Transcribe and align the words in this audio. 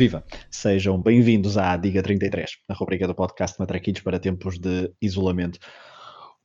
Viva! 0.00 0.24
Sejam 0.50 0.98
bem-vindos 0.98 1.58
à 1.58 1.76
Diga 1.76 2.02
33, 2.02 2.52
a 2.70 2.72
rubrica 2.72 3.06
do 3.06 3.14
podcast 3.14 3.60
Matraquilhos 3.60 4.00
para 4.00 4.18
tempos 4.18 4.58
de 4.58 4.90
isolamento. 4.98 5.58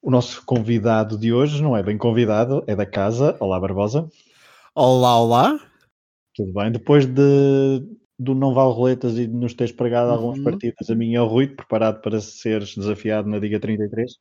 O 0.01 0.11
nosso 0.11 0.45
convidado 0.45 1.17
de 1.17 1.31
hoje 1.31 1.63
não 1.63 1.77
é 1.77 1.81
bem 1.81 1.97
convidado, 1.97 2.65
é 2.67 2.75
da 2.75 2.85
casa. 2.85 3.37
Olá, 3.39 3.57
Barbosa. 3.57 4.09
Olá, 4.75 5.21
olá. 5.21 5.57
Tudo 6.35 6.51
bem? 6.51 6.69
Depois 6.69 7.05
de, 7.05 7.81
do 8.19 8.35
Não 8.35 8.53
Vale 8.53 8.73
Roletas 8.73 9.17
e 9.17 9.25
de 9.25 9.33
nos 9.33 9.53
teres 9.53 9.71
pregado 9.71 10.09
uhum. 10.09 10.15
algumas 10.15 10.39
partidas, 10.39 10.89
a 10.89 10.93
mim 10.93 11.15
é 11.15 11.21
o 11.21 11.25
Rui, 11.25 11.47
preparado 11.47 12.01
para 12.01 12.19
seres 12.19 12.75
desafiado 12.75 13.29
na 13.29 13.39
Diga 13.39 13.57
33? 13.57 14.17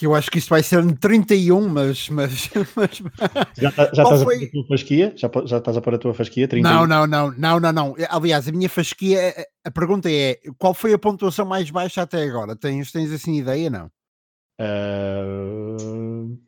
Eu 0.00 0.14
acho 0.14 0.30
que 0.30 0.38
isto 0.38 0.48
vai 0.48 0.62
ser 0.62 0.82
no 0.84 0.96
31, 0.96 1.68
mas. 1.68 2.08
mas, 2.08 2.50
mas... 2.76 3.02
Já, 3.58 3.72
tá, 3.72 3.90
já 3.92 4.02
estás 4.02 4.22
foi... 4.22 4.36
a 4.36 4.38
pôr 4.38 4.46
a 4.46 4.50
tua 4.50 4.66
fasquia? 4.68 5.12
Já, 5.16 5.30
já 5.44 5.58
estás 5.58 5.76
a 5.76 5.80
pôr 5.80 5.94
a 5.94 5.98
tua 5.98 6.14
fasquia? 6.14 6.48
31? 6.48 6.70
Não, 6.70 6.86
não, 6.86 7.06
não, 7.06 7.30
não, 7.32 7.60
não, 7.60 7.72
não. 7.72 7.96
Aliás, 8.08 8.46
a 8.46 8.52
minha 8.52 8.68
fasquia, 8.68 9.34
a 9.64 9.70
pergunta 9.70 10.10
é: 10.10 10.38
qual 10.58 10.74
foi 10.74 10.92
a 10.92 10.98
pontuação 10.98 11.46
mais 11.46 11.70
baixa 11.70 12.02
até 12.02 12.22
agora? 12.22 12.54
Tens, 12.54 12.92
tens 12.92 13.12
assim 13.12 13.38
ideia? 13.38 13.70
Não? 13.70 13.90
Uh... 14.60 16.38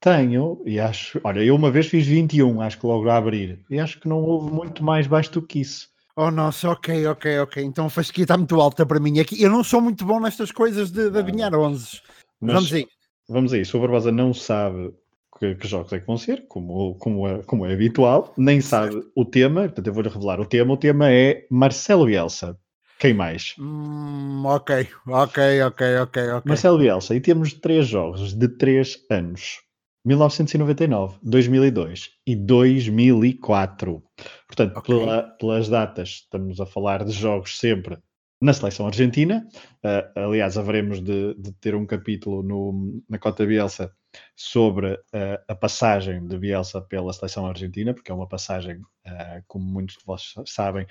Tenho, 0.00 0.60
e 0.66 0.80
acho. 0.80 1.20
Olha, 1.22 1.40
eu 1.40 1.54
uma 1.54 1.70
vez 1.70 1.86
fiz 1.86 2.04
21, 2.04 2.60
acho 2.60 2.80
que 2.80 2.86
logo 2.86 3.08
a 3.08 3.16
abrir, 3.16 3.60
e 3.70 3.78
acho 3.78 4.00
que 4.00 4.08
não 4.08 4.20
houve 4.20 4.52
muito 4.52 4.82
mais 4.82 5.06
baixo 5.06 5.30
do 5.32 5.42
que 5.42 5.60
isso. 5.60 5.92
Oh, 6.16 6.30
nossa, 6.30 6.70
ok, 6.70 7.06
ok, 7.06 7.38
ok. 7.38 7.62
Então 7.62 7.86
a 7.86 7.90
fasquia 7.90 8.24
está 8.24 8.36
muito 8.36 8.60
alta 8.60 8.84
para 8.84 9.00
mim. 9.00 9.20
Aqui, 9.20 9.40
eu 9.40 9.48
não 9.48 9.62
sou 9.62 9.80
muito 9.80 10.04
bom 10.04 10.20
nestas 10.20 10.50
coisas 10.50 10.90
de, 10.90 11.08
de 11.08 11.18
adivinhar 11.18 11.54
11. 11.54 12.02
Mas 12.42 12.54
vamos 12.54 12.72
aí. 12.72 12.86
Vamos 13.28 13.52
aí. 13.52 13.64
Se 13.64 13.76
o 13.76 13.80
Barbosa 13.80 14.10
não 14.10 14.34
sabe 14.34 14.92
que, 15.38 15.54
que, 15.54 15.68
jogos 15.68 15.92
é 15.92 16.00
que 16.00 16.06
vão 16.06 16.18
ser, 16.18 16.46
como, 16.48 16.96
como, 16.96 17.28
é, 17.28 17.42
como 17.44 17.64
é 17.64 17.72
habitual, 17.72 18.34
nem 18.36 18.60
sabe 18.60 19.00
o 19.14 19.24
tema, 19.24 19.62
portanto 19.62 19.86
eu 19.86 19.94
vou-lhe 19.94 20.08
revelar 20.08 20.40
o 20.40 20.44
tema. 20.44 20.74
O 20.74 20.76
tema 20.76 21.10
é 21.10 21.46
Marcelo 21.48 22.06
Bielsa. 22.06 22.58
Quem 22.98 23.14
mais? 23.14 23.54
Hum, 23.58 24.44
ok, 24.44 24.86
ok, 25.06 25.62
ok, 25.62 25.96
ok, 25.98 26.30
ok. 26.30 26.42
Marcelo 26.44 26.78
Bielsa. 26.78 27.14
E 27.14 27.20
temos 27.20 27.52
três 27.52 27.86
jogos 27.86 28.34
de 28.34 28.48
três 28.48 29.04
anos. 29.10 29.60
1999, 30.04 31.18
2002 31.22 32.10
e 32.26 32.34
2004. 32.34 34.02
Portanto, 34.48 34.76
okay. 34.76 34.98
pela, 34.98 35.22
pelas 35.22 35.68
datas, 35.68 36.08
estamos 36.08 36.60
a 36.60 36.66
falar 36.66 37.04
de 37.04 37.12
jogos 37.12 37.58
sempre 37.58 37.98
na 38.42 38.52
seleção 38.52 38.86
argentina. 38.88 39.46
Uh, 39.84 40.18
aliás, 40.18 40.58
haveremos 40.58 41.00
de, 41.00 41.34
de, 41.34 41.52
ter 41.52 41.76
um 41.76 41.86
capítulo 41.86 42.42
no, 42.42 43.00
na 43.08 43.16
Cota 43.16 43.46
Bielsa 43.46 43.92
sobre 44.34 44.94
uh, 44.94 45.38
a 45.46 45.54
passagem 45.54 46.26
de 46.26 46.36
Bielsa 46.36 46.80
pela 46.80 47.12
seleção 47.12 47.46
argentina, 47.46 47.94
porque 47.94 48.10
é 48.10 48.14
uma 48.14 48.28
passagem, 48.28 48.78
uh, 48.78 49.42
como 49.46 49.64
muitos 49.64 49.96
de 49.96 50.04
vocês 50.04 50.52
sabem, 50.52 50.86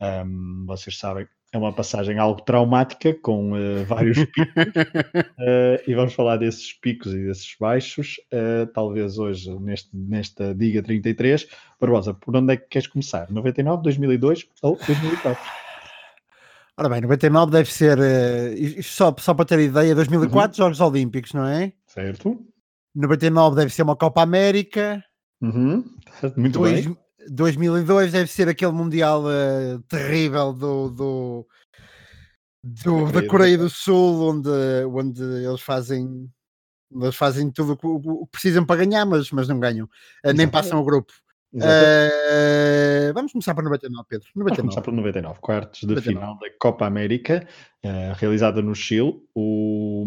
um, 0.00 0.64
vocês 0.66 0.98
sabem, 0.98 1.28
é 1.52 1.58
uma 1.58 1.74
passagem 1.74 2.18
algo 2.18 2.40
traumática, 2.40 3.14
com 3.14 3.52
vários 3.86 4.18
picos, 4.24 4.64
e 5.86 5.94
vamos 5.94 6.12
falar 6.12 6.36
desses 6.36 6.72
picos 6.72 7.14
e 7.14 7.26
desses 7.26 7.54
baixos, 7.60 8.16
talvez 8.74 9.18
hoje, 9.18 9.56
neste, 9.60 9.96
nesta 9.96 10.52
Diga 10.52 10.82
33. 10.82 11.46
Barbosa, 11.80 12.12
por 12.12 12.34
onde 12.34 12.54
é 12.54 12.56
que 12.56 12.66
queres 12.66 12.88
começar? 12.88 13.30
99, 13.30 13.84
2002 13.84 14.48
ou 14.62 14.76
2004? 14.84 15.63
Ora 16.76 16.88
bem, 16.88 17.00
99 17.02 17.52
deve 17.52 17.72
ser, 17.72 17.98
uh, 17.98 18.82
só, 18.82 19.14
só 19.18 19.32
para 19.32 19.44
ter 19.44 19.60
ideia, 19.60 19.94
2004 19.94 20.50
uhum. 20.50 20.66
Jogos 20.66 20.80
Olímpicos, 20.80 21.32
não 21.32 21.46
é? 21.46 21.72
Certo. 21.86 22.36
99 22.94 23.56
deve 23.56 23.72
ser 23.72 23.82
uma 23.82 23.94
Copa 23.94 24.22
América. 24.22 25.02
Uhum. 25.40 25.84
Muito 26.36 26.58
Dois, 26.58 26.86
bem. 26.86 26.98
2002 27.30 28.12
deve 28.12 28.30
ser 28.30 28.48
aquele 28.48 28.72
Mundial 28.72 29.22
uh, 29.22 29.80
terrível 29.88 30.52
do, 30.52 30.90
do, 30.90 31.46
do 32.62 33.12
da 33.12 33.26
Coreia 33.26 33.56
do 33.56 33.70
Sul, 33.70 34.30
onde, 34.30 34.50
onde 34.86 35.22
eles 35.22 35.60
fazem 35.60 36.28
eles 36.92 37.16
fazem 37.16 37.50
tudo 37.50 37.78
o 37.82 38.26
que 38.26 38.32
precisam 38.32 38.64
para 38.64 38.84
ganhar, 38.84 39.04
mas, 39.04 39.30
mas 39.30 39.48
não 39.48 39.58
ganham, 39.58 39.88
uh, 40.24 40.32
nem 40.32 40.48
passam 40.48 40.80
o 40.80 40.84
grupo. 40.84 41.12
Uh, 41.54 43.12
vamos 43.14 43.32
começar 43.32 43.54
por 43.54 43.62
99, 43.62 44.06
Pedro. 44.08 44.28
99. 44.34 44.56
Vamos 44.56 44.60
começar 44.60 44.82
por 44.82 44.92
99, 44.92 45.40
quartos 45.40 45.80
de 45.80 45.86
99. 45.86 46.18
final 46.18 46.38
da 46.38 46.46
Copa 46.58 46.86
América, 46.86 47.46
uh, 47.84 48.14
realizada 48.16 48.60
no 48.60 48.74
Chile. 48.74 49.22
O, 49.34 50.04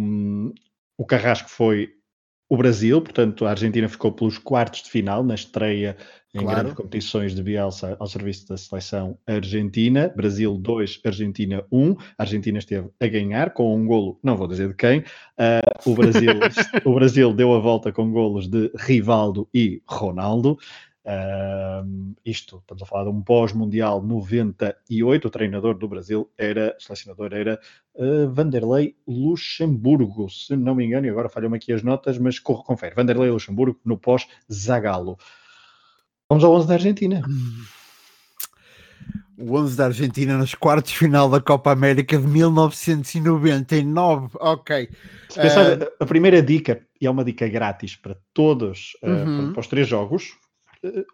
o 0.98 1.06
Carrasco 1.06 1.50
foi 1.50 1.94
o 2.50 2.58
Brasil, 2.58 3.02
portanto 3.02 3.46
a 3.46 3.52
Argentina 3.52 3.88
ficou 3.90 4.12
pelos 4.12 4.38
quartos 4.38 4.84
de 4.84 4.90
final 4.90 5.24
na 5.24 5.36
estreia 5.36 5.98
em 6.34 6.40
claro. 6.40 6.60
grandes 6.60 6.74
competições 6.76 7.36
de 7.36 7.42
Bielsa 7.42 7.96
ao 8.00 8.08
serviço 8.08 8.48
da 8.48 8.58
seleção 8.58 9.18
argentina. 9.26 10.12
Brasil 10.16 10.58
2, 10.58 11.02
Argentina 11.06 11.64
1. 11.72 11.92
A 12.18 12.24
Argentina 12.24 12.60
esteve 12.60 12.90
a 13.00 13.08
ganhar 13.08 13.54
com 13.54 13.76
um 13.76 13.86
golo, 13.86 14.20
não 14.24 14.38
vou 14.38 14.48
dizer 14.48 14.70
de 14.70 14.76
quem. 14.76 15.00
Uh, 15.00 15.90
o, 15.90 15.94
Brasil, 15.94 16.32
o 16.86 16.94
Brasil 16.94 17.34
deu 17.34 17.54
a 17.54 17.60
volta 17.60 17.92
com 17.92 18.12
golos 18.12 18.48
de 18.48 18.72
Rivaldo 18.78 19.48
e 19.54 19.82
Ronaldo. 19.88 20.58
Uh, 21.08 22.14
isto, 22.26 22.58
estamos 22.58 22.84
a 22.84 22.86
falar 22.86 23.06
de 23.06 23.12
um 23.12 23.22
pós-mundial 23.22 24.04
98, 24.04 25.26
o 25.26 25.32
treinador 25.32 25.78
do 25.78 25.88
Brasil 25.88 26.30
era, 26.38 26.76
o 26.78 26.84
selecionador 26.84 27.34
era 27.34 27.58
uh, 27.96 28.30
Vanderlei 28.30 28.94
Luxemburgo, 29.08 30.30
se 30.30 30.54
não 30.58 30.76
me 30.76 30.84
engano, 30.84 31.08
e 31.08 31.10
agora 31.10 31.30
falham-me 31.30 31.56
aqui 31.56 31.72
as 31.72 31.82
notas, 31.82 32.18
mas 32.18 32.40
corro, 32.40 32.62
confere, 32.62 32.94
Vanderlei 32.94 33.32
Luxemburgo 33.32 33.80
no 33.86 33.98
pós-Zagalo. 33.98 35.18
Vamos 36.30 36.44
ao 36.44 36.54
11 36.54 36.68
da 36.68 36.74
Argentina. 36.74 37.22
O 39.38 39.56
11 39.56 39.78
da 39.78 39.86
Argentina 39.86 40.38
nos 40.38 40.54
quartos 40.56 40.92
de 40.92 40.98
final 40.98 41.30
da 41.30 41.40
Copa 41.40 41.72
América 41.72 42.18
de 42.18 42.28
1999. 42.28 44.36
Ok. 44.42 44.90
Pensar, 45.34 45.84
uh... 45.84 45.88
a 46.02 46.06
primeira 46.06 46.42
dica, 46.42 46.86
e 47.00 47.08
é 47.08 47.10
uma 47.10 47.24
dica 47.24 47.48
grátis 47.48 47.96
para 47.96 48.18
todos, 48.34 48.98
uhum. 49.02 49.54
para 49.54 49.62
os 49.62 49.68
três 49.68 49.88
jogos, 49.88 50.36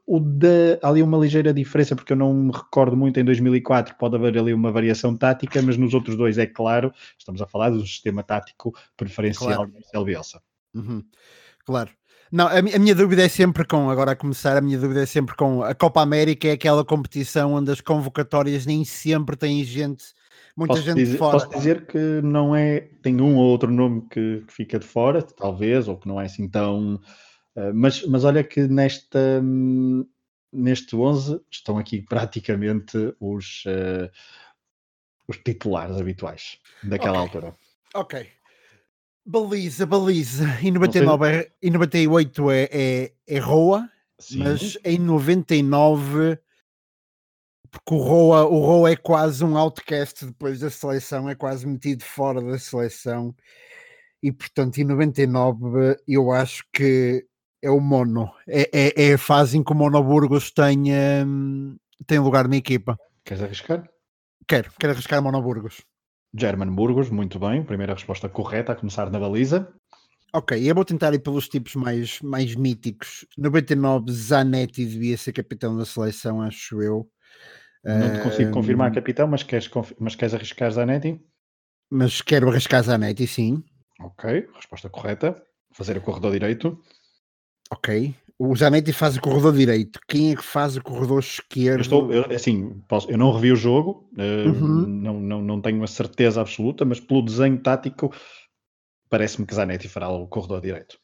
o 0.05 0.19
da, 0.19 0.79
há 0.81 0.89
ali 0.89 1.01
uma 1.01 1.17
ligeira 1.17 1.53
diferença, 1.53 1.95
porque 1.95 2.13
eu 2.13 2.17
não 2.17 2.33
me 2.33 2.51
recordo 2.51 2.95
muito 2.95 3.19
em 3.19 3.23
2004, 3.23 3.95
pode 3.95 4.15
haver 4.15 4.37
ali 4.37 4.53
uma 4.53 4.71
variação 4.71 5.15
tática, 5.15 5.61
mas 5.61 5.77
nos 5.77 5.93
outros 5.93 6.15
dois 6.15 6.37
é 6.37 6.45
claro, 6.45 6.91
estamos 7.17 7.41
a 7.41 7.47
falar 7.47 7.69
do 7.69 7.81
sistema 7.81 8.23
tático 8.23 8.73
preferencial 8.97 9.55
claro. 9.55 9.67
do 9.67 9.73
Marcelo 9.73 10.05
Bielsa. 10.05 10.41
Uhum. 10.73 11.03
Claro. 11.65 11.91
Não, 12.31 12.47
a, 12.47 12.57
a, 12.57 12.79
minha 12.79 12.95
dúvida 12.95 13.23
é 13.23 13.29
sempre 13.29 13.63
com, 13.63 13.89
agora 13.89 14.11
a 14.11 14.15
começar, 14.15 14.57
a 14.57 14.61
minha 14.61 14.79
dúvida 14.79 15.03
é 15.03 15.05
sempre 15.05 15.35
com 15.35 15.63
a 15.63 15.75
Copa 15.75 16.01
América, 16.01 16.47
é 16.47 16.53
aquela 16.53 16.83
competição 16.83 17.53
onde 17.53 17.71
as 17.71 17.79
convocatórias 17.79 18.65
nem 18.65 18.83
sempre 18.83 19.35
têm 19.35 19.63
gente, 19.63 20.05
muita 20.57 20.73
posso 20.73 20.83
gente 20.83 20.95
dizer, 20.95 21.11
de 21.11 21.17
fora. 21.17 21.39
Posso 21.39 21.49
dizer 21.51 21.85
que 21.85 22.21
não 22.23 22.55
é, 22.55 22.89
tem 23.03 23.21
um 23.21 23.35
ou 23.35 23.45
outro 23.45 23.71
nome 23.71 24.01
que, 24.09 24.43
que 24.47 24.53
fica 24.53 24.79
de 24.79 24.85
fora, 24.85 25.21
talvez, 25.21 25.87
ou 25.87 25.95
que 25.95 26.07
não 26.07 26.19
é 26.19 26.25
assim 26.25 26.49
tão 26.49 26.99
mas, 27.73 28.03
mas 28.03 28.23
olha 28.23 28.43
que 28.43 28.67
nesta, 28.67 29.41
neste 30.51 30.95
11 30.95 31.41
estão 31.51 31.77
aqui 31.77 32.01
praticamente 32.01 32.97
os, 33.19 33.63
uh, 33.65 34.09
os 35.27 35.37
titulares 35.37 35.97
habituais 35.97 36.59
daquela 36.83 37.23
okay. 37.23 37.37
altura. 37.37 37.55
Ok. 37.95 38.27
Baliza, 39.25 39.85
baliza. 39.85 40.45
Em 40.61 40.71
99 40.71 41.27
é, 41.27 41.51
em 41.61 41.71
98 41.71 42.51
é, 42.51 42.69
é, 42.71 43.13
é 43.27 43.39
Roa, 43.39 43.89
Sim. 44.19 44.39
mas 44.39 44.77
em 44.83 44.99
99 44.99 46.37
porque 47.71 47.95
o 47.95 47.97
Roa, 47.97 48.45
o 48.45 48.59
Roa 48.59 48.91
é 48.91 48.95
quase 48.95 49.43
um 49.43 49.57
outcast 49.57 50.27
depois 50.27 50.59
da 50.59 50.69
seleção, 50.69 51.27
é 51.27 51.33
quase 51.33 51.65
metido 51.65 52.03
fora 52.03 52.39
da 52.39 52.59
seleção 52.59 53.35
e 54.21 54.31
portanto 54.31 54.77
em 54.77 54.83
99 54.83 55.97
eu 56.07 56.31
acho 56.31 56.63
que 56.71 57.25
é 57.63 57.69
o 57.69 57.79
Mono. 57.79 58.29
É, 58.45 58.69
é, 58.73 59.09
é 59.09 59.13
a 59.13 59.17
fase 59.17 59.57
em 59.57 59.63
que 59.63 59.71
o 59.71 59.75
Mono 59.75 60.03
Burgos 60.03 60.51
tem, 60.51 60.93
um, 61.25 61.77
tem 62.05 62.19
lugar 62.19 62.47
na 62.47 62.57
equipa. 62.57 62.99
Queres 63.23 63.41
arriscar? 63.41 63.89
Quero, 64.45 64.69
quero 64.77 64.91
arriscar 64.91 65.23
Mono 65.23 65.41
Burgos. 65.41 65.81
German 66.35 66.71
Burgos, 66.75 67.09
muito 67.09 67.39
bem. 67.39 67.63
Primeira 67.63 67.93
resposta 67.93 68.27
correta, 68.27 68.73
a 68.73 68.75
começar 68.75 69.09
na 69.09 69.17
baliza. 69.17 69.73
Ok, 70.33 70.69
eu 70.69 70.75
vou 70.75 70.83
tentar 70.83 71.13
ir 71.13 71.19
pelos 71.19 71.47
tipos 71.47 71.75
mais, 71.75 72.19
mais 72.21 72.53
míticos. 72.55 73.25
99, 73.37 74.11
Zanetti 74.11 74.83
devia 74.85 75.15
ser 75.15 75.31
capitão 75.31 75.77
da 75.77 75.85
seleção, 75.85 76.41
acho 76.41 76.81
eu. 76.81 77.07
Não 77.85 78.11
te 78.11 78.23
consigo 78.23 78.49
uh, 78.49 78.53
confirmar 78.53 78.91
capitão, 78.91 79.27
mas 79.27 79.43
queres, 79.43 79.69
mas 79.99 80.15
queres 80.15 80.33
arriscar 80.33 80.71
Zanetti? 80.71 81.21
Mas 81.89 82.21
quero 82.21 82.49
arriscar 82.49 82.83
Zanetti, 82.83 83.27
sim. 83.27 83.63
Ok, 84.01 84.49
resposta 84.55 84.89
correta. 84.89 85.41
Fazer 85.71 85.97
o 85.97 86.01
corredor 86.01 86.31
direito. 86.31 86.81
Ok. 87.73 88.13
O 88.37 88.55
Zanetti 88.55 88.93
faz 88.93 89.15
o 89.15 89.21
corredor 89.21 89.53
direito. 89.53 89.99
Quem 90.07 90.31
é 90.31 90.35
que 90.35 90.43
faz 90.43 90.75
o 90.75 90.81
corredor 90.81 91.19
esquerdo? 91.19 91.77
Eu 91.77 91.81
estou, 91.81 92.13
eu, 92.13 92.25
assim, 92.35 92.81
posso, 92.87 93.09
eu 93.09 93.17
não 93.17 93.31
revi 93.31 93.51
o 93.51 93.55
jogo, 93.55 94.09
uh, 94.17 94.49
uhum. 94.49 94.85
não, 94.87 95.19
não, 95.19 95.41
não 95.41 95.61
tenho 95.61 95.83
a 95.83 95.87
certeza 95.87 96.41
absoluta, 96.41 96.83
mas 96.83 96.99
pelo 96.99 97.21
desenho 97.21 97.57
tático 97.57 98.13
parece-me 99.09 99.45
que 99.45 99.55
Zanetti 99.55 99.87
fará 99.87 100.09
o 100.09 100.27
corredor 100.27 100.61
direito. 100.61 100.97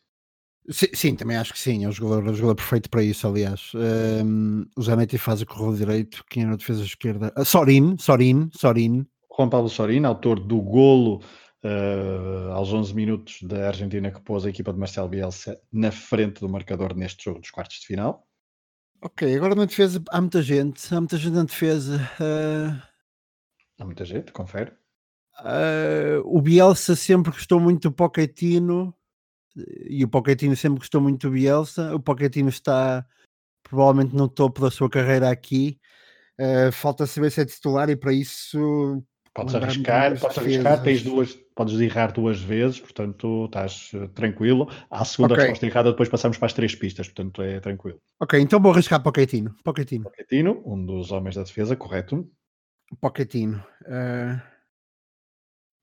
Sim, 0.70 0.88
sim, 0.94 1.16
também 1.16 1.38
acho 1.38 1.54
que 1.54 1.60
sim. 1.60 1.86
É 1.86 1.88
o 1.88 1.92
jogador, 1.92 2.30
é 2.30 2.34
jogador 2.34 2.56
perfeito 2.56 2.90
para 2.90 3.04
isso, 3.04 3.28
aliás. 3.28 3.72
Um, 3.74 4.66
o 4.76 4.82
Zanetti 4.82 5.18
faz 5.18 5.42
o 5.42 5.46
corredor 5.46 5.76
direito, 5.76 6.24
quem 6.30 6.44
era 6.44 6.54
a 6.54 6.58
defesa 6.58 6.84
esquerda? 6.84 7.34
Uh, 7.38 7.46
Sorin, 7.46 7.96
Sorin, 7.98 8.50
Sorin. 8.54 9.06
Juan 9.36 9.50
Pablo 9.50 9.70
Sorin, 9.70 10.04
autor 10.04 10.40
do 10.40 10.62
golo 10.62 11.22
uh, 11.64 12.52
aos 12.52 12.72
11 12.72 12.94
minutos 12.94 13.42
da 13.44 13.68
Argentina 13.68 14.12
que 14.12 14.22
pôs 14.22 14.46
a 14.46 14.50
equipa 14.50 14.74
de 14.74 14.80
Marcelo 14.80 15.10
Bielsa 15.10 15.60
na 15.72 15.92
frente 15.92 16.42
do 16.42 16.50
marcador 16.50 16.96
neste 16.96 17.26
jogo 17.26 17.40
dos 17.40 17.52
quartos 17.52 17.80
de 17.80 17.88
final. 17.88 18.28
Ok, 19.02 19.34
agora 19.36 19.56
na 19.56 19.66
defesa 19.66 20.04
há 20.10 20.20
muita 20.20 20.42
gente, 20.42 20.94
há 20.94 21.00
muita 21.00 21.18
gente 21.18 21.34
na 21.34 21.44
defesa. 21.44 21.98
Uh... 22.20 22.82
Há 23.80 23.86
muita 23.86 24.04
gente, 24.04 24.32
confere. 24.34 24.72
Uh, 25.40 26.22
o 26.26 26.42
Bielsa 26.42 26.96
sempre 26.96 27.32
gostou 27.32 27.62
muito 27.62 27.90
do 27.90 27.96
Pochettino 27.96 28.94
e 29.90 30.04
o 30.04 30.08
Pochettino 30.10 30.56
sempre 30.56 30.80
gostou 30.80 31.00
muito 31.00 31.28
do 31.28 31.34
Bielsa. 31.34 31.96
O 31.96 32.00
Pochettino 32.00 32.50
está 32.50 33.06
provavelmente 33.64 34.14
no 34.14 34.28
topo 34.28 34.62
da 34.62 34.70
sua 34.70 34.90
carreira 34.90 35.30
aqui. 35.30 35.80
Uh, 36.38 36.72
falta 36.72 37.06
saber 37.06 37.32
se 37.32 37.42
é 37.42 37.46
titular 37.46 37.90
e 37.90 37.96
para 37.96 38.12
isso 38.12 39.02
Podes 39.34 39.56
arriscar, 39.56 40.20
podes 40.20 40.38
arriscar, 40.38 40.82
tens 40.82 41.04
duas, 41.04 41.34
podes 41.56 41.80
errar 41.80 42.12
duas 42.12 42.42
vezes, 42.42 42.80
portanto 42.80 43.46
estás 43.46 43.92
uh, 43.94 44.08
tranquilo. 44.10 44.70
À 44.90 45.06
segunda 45.06 45.34
okay. 45.34 45.46
resposta 45.46 45.66
errada, 45.66 45.92
depois 45.92 46.10
passamos 46.10 46.38
para 46.38 46.48
as 46.48 46.54
três 46.54 46.76
pistas, 46.76 47.08
portanto 47.08 47.42
é 47.42 47.60
tranquilo. 47.60 48.02
Ok, 48.20 48.40
então 48.40 48.60
vou 48.60 48.72
arriscar 48.72 49.02
Pochettino. 49.02 49.56
Pochettino. 49.64 50.06
Pochettino, 50.06 50.62
um 50.66 50.86
dos 50.86 51.12
homens 51.12 51.36
da 51.36 51.44
defesa, 51.44 51.76
correto? 51.76 52.30
Pochettino. 53.00 53.64
Uh... 53.82 54.42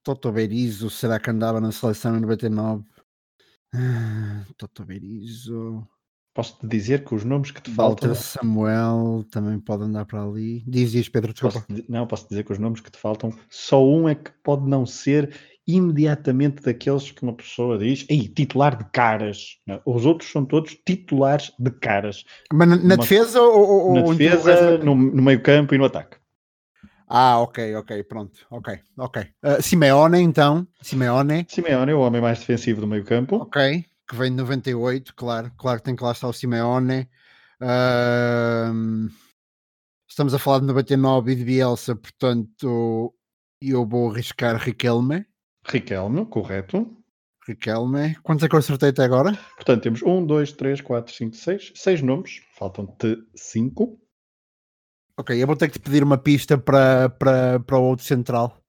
Toto 0.02 0.31
Berizzo, 0.31 0.88
será 0.88 1.19
que 1.19 1.31
andava 1.31 1.60
na 1.60 1.72
seleção 1.72 2.16
em 2.16 2.20
99? 2.20 2.84
Uh... 3.75 4.54
Toto 4.56 4.84
Berizzo. 4.84 5.87
Posso-te 6.37 6.67
dizer 6.67 7.03
que 7.03 7.15
os 7.15 7.25
nomes 7.25 7.50
que 7.50 7.62
te 7.62 7.71
Walter 7.71 8.09
faltam. 8.09 8.15
Samuel 8.15 9.25
também 9.31 9.59
pode 9.59 9.85
andar 9.85 10.05
para 10.05 10.23
ali. 10.23 10.62
Diz, 10.67 10.93
diz, 10.93 11.09
Pedro, 11.09 11.33
desculpa. 11.33 11.65
Posso, 11.67 11.85
não, 11.88 12.06
posso 12.06 12.29
dizer 12.29 12.44
que 12.44 12.53
os 12.53 12.59
nomes 12.59 12.83
que 12.83 12.91
te 12.91 12.99
faltam, 12.99 13.33
só 13.49 13.83
um 13.83 14.06
é 14.06 14.15
que 14.15 14.31
pode 14.44 14.69
não 14.69 14.85
ser 14.85 15.35
imediatamente 15.67 16.62
daqueles 16.62 17.11
que 17.11 17.23
uma 17.23 17.33
pessoa 17.33 17.79
diz, 17.79 18.05
ei, 18.11 18.29
titular 18.29 18.77
de 18.77 18.85
caras. 18.93 19.56
Não, 19.67 19.81
os 19.87 20.05
outros 20.05 20.31
são 20.31 20.44
todos 20.44 20.77
titulares 20.85 21.50
de 21.59 21.71
caras. 21.71 22.23
Mas 22.53 22.69
na, 22.69 22.77
na 22.77 22.82
uma, 22.82 22.97
defesa 22.99 23.41
ou, 23.41 23.94
Na 23.94 24.03
defesa, 24.03 24.77
no, 24.77 24.94
no 24.94 25.23
meio 25.23 25.41
campo 25.41 25.75
e 25.75 25.79
no 25.79 25.87
ataque. 25.87 26.19
Ah, 27.09 27.41
ok, 27.41 27.77
ok, 27.77 28.05
pronto, 28.05 28.47
ok, 28.50 28.79
ok. 28.99 29.23
Uh, 29.43 29.62
Simeone, 29.62 30.21
então, 30.21 30.67
Simeone. 30.82 31.47
Simeone, 31.49 31.94
o 31.94 32.00
homem 32.00 32.21
mais 32.21 32.41
defensivo 32.41 32.82
do 32.82 32.87
meio 32.87 33.05
campo. 33.05 33.37
Ok, 33.37 33.87
que 34.06 34.17
vem 34.17 34.31
de 34.31 34.37
98, 34.37 35.14
claro, 35.14 35.53
claro 35.56 35.79
que 35.79 35.85
tem 35.85 35.97
que 35.97 36.05
lá 36.05 36.12
estar 36.12 36.29
o 36.29 36.32
Simeone. 36.32 37.08
Uh, 37.61 39.08
estamos 40.08 40.35
a 40.35 40.38
falar 40.38 40.61
de 40.61 40.67
99 40.67 41.32
e 41.32 41.35
de 41.35 41.44
Bielsa, 41.44 41.97
portanto, 41.97 43.14
eu 43.61 43.87
vou 43.87 44.11
arriscar 44.11 44.56
Riquelme. 44.56 45.26
Riquelme, 45.67 46.26
correto. 46.26 46.97
Riquelme. 47.47 48.17
Quantos 48.23 48.44
é 48.44 48.49
que 48.49 48.55
eu 48.55 48.58
acertei 48.58 48.91
até 48.91 49.05
agora? 49.05 49.38
Portanto, 49.55 49.82
temos 49.82 50.03
1, 50.03 50.26
2, 50.26 50.53
3, 50.53 50.81
4, 50.81 51.14
5, 51.14 51.37
6. 51.37 51.73
6 51.75 52.03
nomes. 52.03 52.43
Faltam-te 52.56 53.19
5. 53.35 54.00
Ok, 55.19 55.41
eu 55.41 55.47
vou 55.47 55.56
ter 55.56 55.69
que 55.69 55.79
te 55.79 55.81
pedir 55.82 56.03
uma 56.03 56.19
pista 56.19 56.58
para, 56.58 57.08
para, 57.08 57.61
para 57.61 57.79
o 57.79 57.85
outro 57.85 58.05
central. 58.05 58.61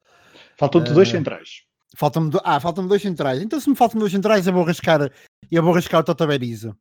Faltam-te 0.58 0.92
uh, 0.92 0.94
dois 0.94 1.10
centrais. 1.10 1.68
Faltam-me 1.96 2.30
do... 2.30 2.40
ah, 2.44 2.60
faltam 2.60 2.88
dois 2.88 3.02
centrais. 3.02 3.42
Então, 3.42 3.60
se 3.60 3.70
me 3.70 3.76
faltam 3.76 4.00
dois 4.00 4.12
centrais, 4.12 4.46
eu 4.46 4.54
vou 4.54 4.64
arriscar, 4.64 5.12
eu 5.56 5.64
vou 5.64 5.74
arriscar 5.74 6.02
o 6.02 6.04
Toto 6.04 6.28
Berizzo. 6.28 6.76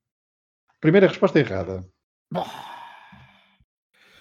Primeira 0.81 1.07
resposta 1.07 1.39
errada. 1.39 1.87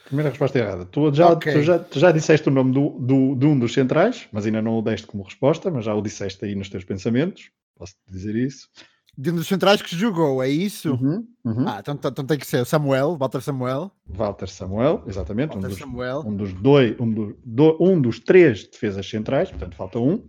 Primeira 0.06 0.30
resposta 0.30 0.60
errada. 0.60 0.86
Tu 0.86 1.14
já, 1.14 1.30
okay. 1.32 1.54
tu 1.54 1.64
já, 1.64 1.80
tu 1.80 2.00
já 2.00 2.12
disseste 2.12 2.48
o 2.48 2.52
nome 2.52 2.72
do, 2.72 2.90
do, 3.00 3.36
de 3.36 3.46
um 3.46 3.58
dos 3.58 3.74
centrais, 3.74 4.28
mas 4.32 4.46
ainda 4.46 4.62
não 4.62 4.78
o 4.78 4.82
deste 4.82 5.08
como 5.08 5.24
resposta, 5.24 5.72
mas 5.72 5.86
já 5.86 5.96
o 5.96 6.02
disseste 6.02 6.46
aí 6.46 6.54
nos 6.54 6.70
teus 6.70 6.84
pensamentos. 6.84 7.50
Posso 7.76 7.96
dizer 8.08 8.36
isso? 8.36 8.70
De 9.18 9.32
um 9.32 9.36
dos 9.36 9.48
centrais 9.48 9.82
que 9.82 9.96
jogou, 9.96 10.44
é 10.44 10.50
isso? 10.50 10.92
Uhum, 10.94 11.26
uhum. 11.44 11.68
Ah, 11.68 11.78
então, 11.80 11.96
então, 11.96 12.26
tem 12.26 12.38
que 12.38 12.46
ser 12.46 12.62
o 12.62 12.66
Samuel, 12.66 13.18
Walter 13.18 13.42
Samuel. 13.42 13.90
Walter 14.08 14.48
Samuel, 14.48 15.04
exatamente. 15.08 15.54
Walter 15.54 15.68
um, 15.68 15.70
dos, 15.70 15.80
Samuel. 15.80 16.24
um 16.26 16.36
dos 16.36 16.54
dois, 16.54 17.00
um, 17.00 17.12
do, 17.12 17.38
do, 17.44 17.78
um 17.80 18.00
dos 18.00 18.20
três 18.20 18.68
defesas 18.68 19.10
centrais, 19.10 19.50
portanto 19.50 19.76
falta 19.76 20.00
um. 20.00 20.22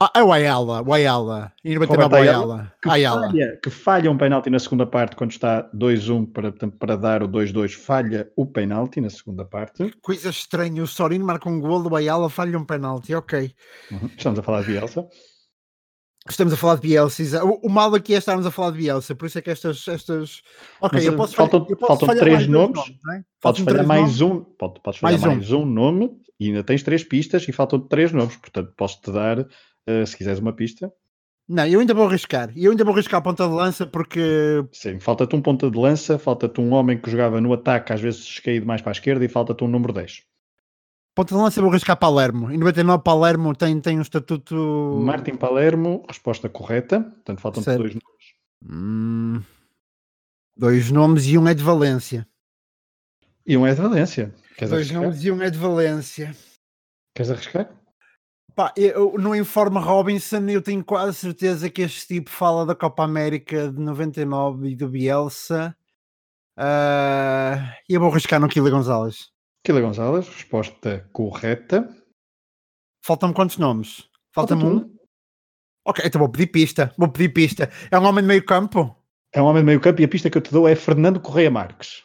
Ah, 0.00 0.12
é 0.14 0.22
o 0.22 0.32
Ayala, 0.32 0.80
o 0.80 0.92
Ayala. 0.92 1.52
E 1.64 1.74
99 1.74 2.14
o 2.14 2.18
Ayala. 2.18 2.72
Que, 2.80 2.88
Ayala. 2.88 3.26
Falha, 3.26 3.60
que 3.60 3.70
falha 3.70 4.10
um 4.10 4.16
penalti 4.16 4.48
na 4.48 4.60
segunda 4.60 4.86
parte 4.86 5.16
quando 5.16 5.32
está 5.32 5.68
2-1 5.74 6.32
para, 6.32 6.52
para 6.52 6.96
dar 6.96 7.22
o 7.24 7.28
2-2, 7.28 7.72
falha 7.72 8.30
o 8.36 8.46
penalti 8.46 9.00
na 9.00 9.10
segunda 9.10 9.44
parte. 9.44 9.92
Coisa 10.00 10.30
estranha, 10.30 10.84
o 10.84 10.86
Sorino 10.86 11.26
marca 11.26 11.48
um 11.48 11.58
gol, 11.58 11.82
o 11.90 11.96
Ayala 11.96 12.30
falha 12.30 12.56
um 12.56 12.64
penalti, 12.64 13.12
ok. 13.12 13.52
Uhum. 13.90 14.10
Estamos 14.16 14.38
a 14.38 14.42
falar 14.44 14.60
de 14.60 14.68
Bielsa. 14.68 15.04
Estamos 16.30 16.52
a 16.52 16.56
falar 16.56 16.76
de 16.76 16.82
Bielsa. 16.82 17.44
O, 17.44 17.66
o, 17.66 17.68
mal 17.68 17.92
aqui 17.92 18.14
é 18.14 18.18
estarmos 18.18 18.46
a 18.46 18.52
falar 18.52 18.70
de 18.70 18.78
Bielsa, 18.78 19.16
por 19.16 19.26
isso 19.26 19.38
é 19.38 19.42
que 19.42 19.50
estas. 19.50 19.88
estas... 19.88 20.42
Ok, 20.80 21.08
eu 21.08 21.16
posso 21.16 21.34
faltam, 21.34 21.58
falhar, 21.58 21.70
eu 21.72 21.76
posso 21.76 22.06
faltam 22.06 22.16
três 22.16 22.46
nomes. 22.46 22.76
nomes 22.76 22.98
é? 23.16 23.24
Podes 23.40 23.64
falhar 23.64 23.84
mais 23.84 24.20
nomes? 24.20 24.22
um. 24.22 24.44
Pode, 24.44 24.80
podes 24.80 25.00
falhar 25.00 25.20
mais, 25.20 25.38
mais 25.38 25.52
um. 25.52 25.62
um. 25.62 25.66
nome 25.66 26.10
e 26.38 26.48
ainda 26.48 26.62
tens 26.62 26.84
três 26.84 27.02
pistas 27.02 27.48
e 27.48 27.52
faltam 27.52 27.80
três 27.80 28.12
nomes. 28.12 28.36
Portanto, 28.36 28.72
posso-te 28.76 29.10
dar 29.10 29.44
Uh, 29.88 30.06
se 30.06 30.16
quiseres 30.16 30.38
uma 30.38 30.52
pista. 30.52 30.92
Não, 31.48 31.66
eu 31.66 31.80
ainda 31.80 31.94
vou 31.94 32.06
arriscar. 32.06 32.52
Eu 32.54 32.72
ainda 32.72 32.84
vou 32.84 32.92
arriscar 32.92 33.20
a 33.20 33.22
ponta 33.22 33.48
de 33.48 33.54
lança 33.54 33.86
porque. 33.86 34.20
Sim, 34.70 35.00
falta-te 35.00 35.34
um 35.34 35.40
ponta 35.40 35.70
de 35.70 35.78
lança, 35.78 36.18
falta-te 36.18 36.60
um 36.60 36.74
homem 36.74 37.00
que 37.00 37.10
jogava 37.10 37.40
no 37.40 37.52
ataque, 37.54 37.92
às 37.92 38.00
vezes 38.00 38.38
caído 38.40 38.66
mais 38.66 38.82
para 38.82 38.90
a 38.90 38.92
esquerda, 38.92 39.24
e 39.24 39.28
falta-te 39.28 39.64
um 39.64 39.68
número 39.68 39.94
10. 39.94 40.24
Ponta 41.14 41.34
de 41.34 41.40
lança 41.40 41.58
eu 41.58 41.62
vou 41.62 41.72
arriscar 41.72 41.96
Palermo. 41.96 42.50
Em 42.50 42.58
99 42.58 43.02
Palermo 43.02 43.56
tem, 43.56 43.80
tem 43.80 43.98
um 43.98 44.02
estatuto. 44.02 45.00
Martin 45.02 45.36
Palermo, 45.36 46.04
resposta 46.06 46.50
correta. 46.50 47.00
Portanto, 47.00 47.40
faltam-te 47.40 47.76
dois 47.76 47.94
nomes. 47.94 48.34
Hum, 48.70 49.42
dois 50.54 50.90
nomes 50.90 51.26
e 51.26 51.38
um 51.38 51.48
é 51.48 51.54
de 51.54 51.62
Valência. 51.62 52.28
E 53.46 53.56
um 53.56 53.66
é 53.66 53.74
de 53.74 53.80
Valência. 53.80 54.34
Queres 54.54 54.70
dois 54.70 54.86
arriscar? 54.86 55.02
nomes 55.02 55.24
e 55.24 55.32
um 55.32 55.42
é 55.42 55.48
de 55.48 55.58
Valência. 55.58 56.36
Queres 57.14 57.30
arriscar? 57.30 57.70
Pá, 58.58 58.72
eu, 58.76 59.14
no 59.16 59.36
Informe 59.36 59.78
Robinson 59.78 60.48
eu 60.48 60.60
tenho 60.60 60.84
quase 60.84 61.16
certeza 61.16 61.70
que 61.70 61.82
este 61.82 62.08
tipo 62.08 62.28
fala 62.28 62.66
da 62.66 62.74
Copa 62.74 63.04
América 63.04 63.70
de 63.70 63.78
99 63.78 64.70
e 64.70 64.74
do 64.74 64.88
Bielsa. 64.88 65.76
Uh, 66.58 67.54
e 67.88 67.94
eu 67.94 68.00
vou 68.00 68.10
arriscar 68.10 68.40
no 68.40 68.48
Kila 68.48 68.68
Gonzalez. 68.68 69.30
Kila 69.64 69.80
Gonzalez, 69.80 70.26
resposta 70.26 71.08
correta. 71.12 71.88
Faltam-me 73.00 73.32
quantos 73.32 73.58
nomes? 73.58 74.10
Falta-me 74.34 74.62
Falta 74.62 74.76
um. 74.76 74.96
Ok, 75.86 76.04
então 76.04 76.18
vou 76.18 76.28
pedir 76.28 76.48
pista. 76.48 76.92
Vou 76.98 77.08
pedir 77.08 77.28
pista. 77.28 77.70
É 77.92 77.96
um 77.96 78.06
homem 78.06 78.24
de 78.24 78.28
meio 78.28 78.44
campo? 78.44 78.92
É 79.32 79.40
um 79.40 79.44
homem 79.44 79.62
de 79.62 79.66
meio 79.66 79.80
campo 79.80 80.00
e 80.00 80.04
a 80.04 80.08
pista 80.08 80.28
que 80.28 80.36
eu 80.36 80.42
te 80.42 80.50
dou 80.50 80.66
é 80.66 80.74
Fernando 80.74 81.20
Correia 81.20 81.48
Marques. 81.48 82.02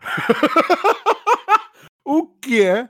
o 2.02 2.28
quê? 2.40 2.88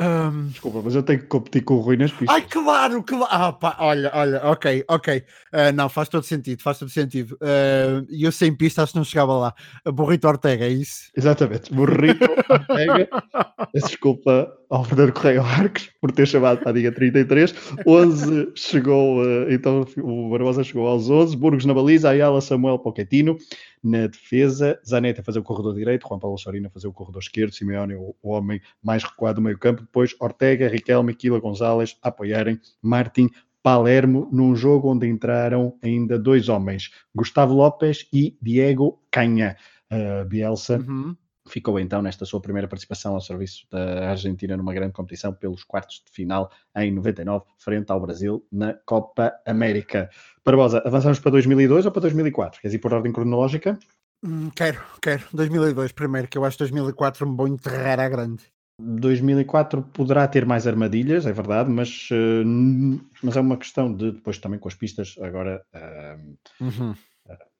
Um... 0.00 0.48
Desculpa, 0.48 0.80
mas 0.82 0.94
eu 0.94 1.02
tenho 1.02 1.20
que 1.20 1.26
competir 1.26 1.62
com 1.62 1.74
o 1.74 1.80
Rui 1.80 1.96
nas 1.98 2.10
pistas. 2.10 2.34
Ai, 2.34 2.42
claro, 2.48 3.02
claro. 3.02 3.26
Ah, 3.30 3.52
pá, 3.52 3.76
olha, 3.80 4.10
olha, 4.14 4.40
ok, 4.46 4.82
ok. 4.88 5.18
Uh, 5.52 5.72
não, 5.74 5.90
faz 5.90 6.08
todo 6.08 6.22
sentido, 6.22 6.62
faz 6.62 6.78
todo 6.78 6.90
sentido. 6.90 7.34
Uh, 7.34 8.06
e 8.08 8.24
uh, 8.24 8.28
eu 8.28 8.32
sem 8.32 8.54
pista 8.54 8.82
acho 8.82 8.92
que 8.92 8.98
não 8.98 9.04
chegava 9.04 9.36
lá. 9.36 9.54
Burrito 9.84 10.26
Ortega, 10.26 10.64
é 10.64 10.70
isso? 10.70 11.10
Exatamente, 11.14 11.72
Burrito 11.72 12.24
Ortega. 12.48 13.08
Desculpa 13.74 14.50
ao 14.70 14.84
Fernando 14.84 15.12
Correia 15.12 15.42
Marques 15.42 15.90
por 16.00 16.12
ter 16.12 16.26
chamado 16.26 16.60
para 16.60 16.70
a 16.70 16.72
Diga 16.72 16.90
33. 16.90 17.54
11 17.86 18.52
chegou, 18.54 19.22
uh, 19.22 19.50
então 19.50 19.86
o 19.98 20.30
Barbosa 20.30 20.64
chegou 20.64 20.86
aos 20.88 21.10
11. 21.10 21.36
Burgos 21.36 21.64
na 21.64 21.74
baliza, 21.74 22.10
Ayala, 22.10 22.40
Samuel, 22.40 22.78
Pochettino 22.78 23.36
na 23.82 24.06
defesa, 24.06 24.78
Zanetti 24.86 25.20
a 25.20 25.24
fazer 25.24 25.38
o 25.38 25.42
corredor 25.42 25.74
direito, 25.74 26.06
Juan 26.08 26.18
Paulo 26.18 26.38
Sorina 26.38 26.68
a 26.68 26.70
fazer 26.70 26.86
o 26.86 26.92
corredor 26.92 27.20
esquerdo, 27.22 27.54
Simeone 27.54 27.94
o, 27.94 28.14
homem 28.22 28.60
mais 28.82 29.02
recuado 29.02 29.36
do 29.36 29.42
meio 29.42 29.58
campo, 29.58 29.82
depois 29.82 30.14
Ortega, 30.20 30.68
Riquelme, 30.68 31.14
Quila 31.14 31.38
Gonzalez 31.38 31.96
a 32.02 32.08
apoiarem 32.08 32.60
Martin 32.82 33.30
Palermo 33.62 34.28
num 34.32 34.54
jogo 34.54 34.90
onde 34.90 35.06
entraram 35.06 35.76
ainda 35.82 36.18
dois 36.18 36.48
homens, 36.48 36.90
Gustavo 37.14 37.54
Lopes 37.54 38.06
e 38.12 38.36
Diego 38.40 39.02
Canha. 39.10 39.56
Uh, 39.92 40.24
Bielsa 40.24 40.78
uhum. 40.78 41.16
Ficou 41.50 41.78
então 41.78 42.00
nesta 42.00 42.24
sua 42.24 42.40
primeira 42.40 42.68
participação 42.68 43.14
ao 43.14 43.20
serviço 43.20 43.66
da 43.70 44.10
Argentina 44.10 44.56
numa 44.56 44.72
grande 44.72 44.92
competição 44.92 45.32
pelos 45.32 45.64
quartos 45.64 46.02
de 46.04 46.12
final 46.12 46.50
em 46.76 46.92
99, 46.92 47.44
frente 47.58 47.90
ao 47.90 48.00
Brasil 48.00 48.46
na 48.50 48.74
Copa 48.74 49.32
América. 49.46 50.08
Barbosa, 50.44 50.82
avançamos 50.84 51.18
para 51.18 51.32
2002 51.32 51.86
ou 51.86 51.92
para 51.92 52.02
2004? 52.02 52.60
Queres 52.60 52.74
ir 52.74 52.78
por 52.78 52.92
ordem 52.94 53.12
cronológica? 53.12 53.78
Hum, 54.22 54.50
quero, 54.54 54.80
quero. 55.02 55.24
2002 55.32 55.92
primeiro, 55.92 56.28
que 56.28 56.38
eu 56.38 56.44
acho 56.44 56.56
que 56.56 56.64
2004 56.64 57.28
me 57.28 57.36
vou 57.36 57.48
enterrar 57.48 58.00
à 58.00 58.08
grande. 58.08 58.42
2004 58.80 59.82
poderá 59.82 60.26
ter 60.26 60.46
mais 60.46 60.66
armadilhas, 60.66 61.26
é 61.26 61.32
verdade, 61.32 61.70
mas, 61.70 62.08
uh, 62.10 63.00
mas 63.22 63.36
é 63.36 63.40
uma 63.40 63.56
questão 63.56 63.92
de 63.92 64.12
depois 64.12 64.38
também 64.38 64.58
com 64.58 64.68
as 64.68 64.74
pistas 64.74 65.16
agora 65.20 65.62
uh, 65.74 66.64
uhum. 66.64 66.94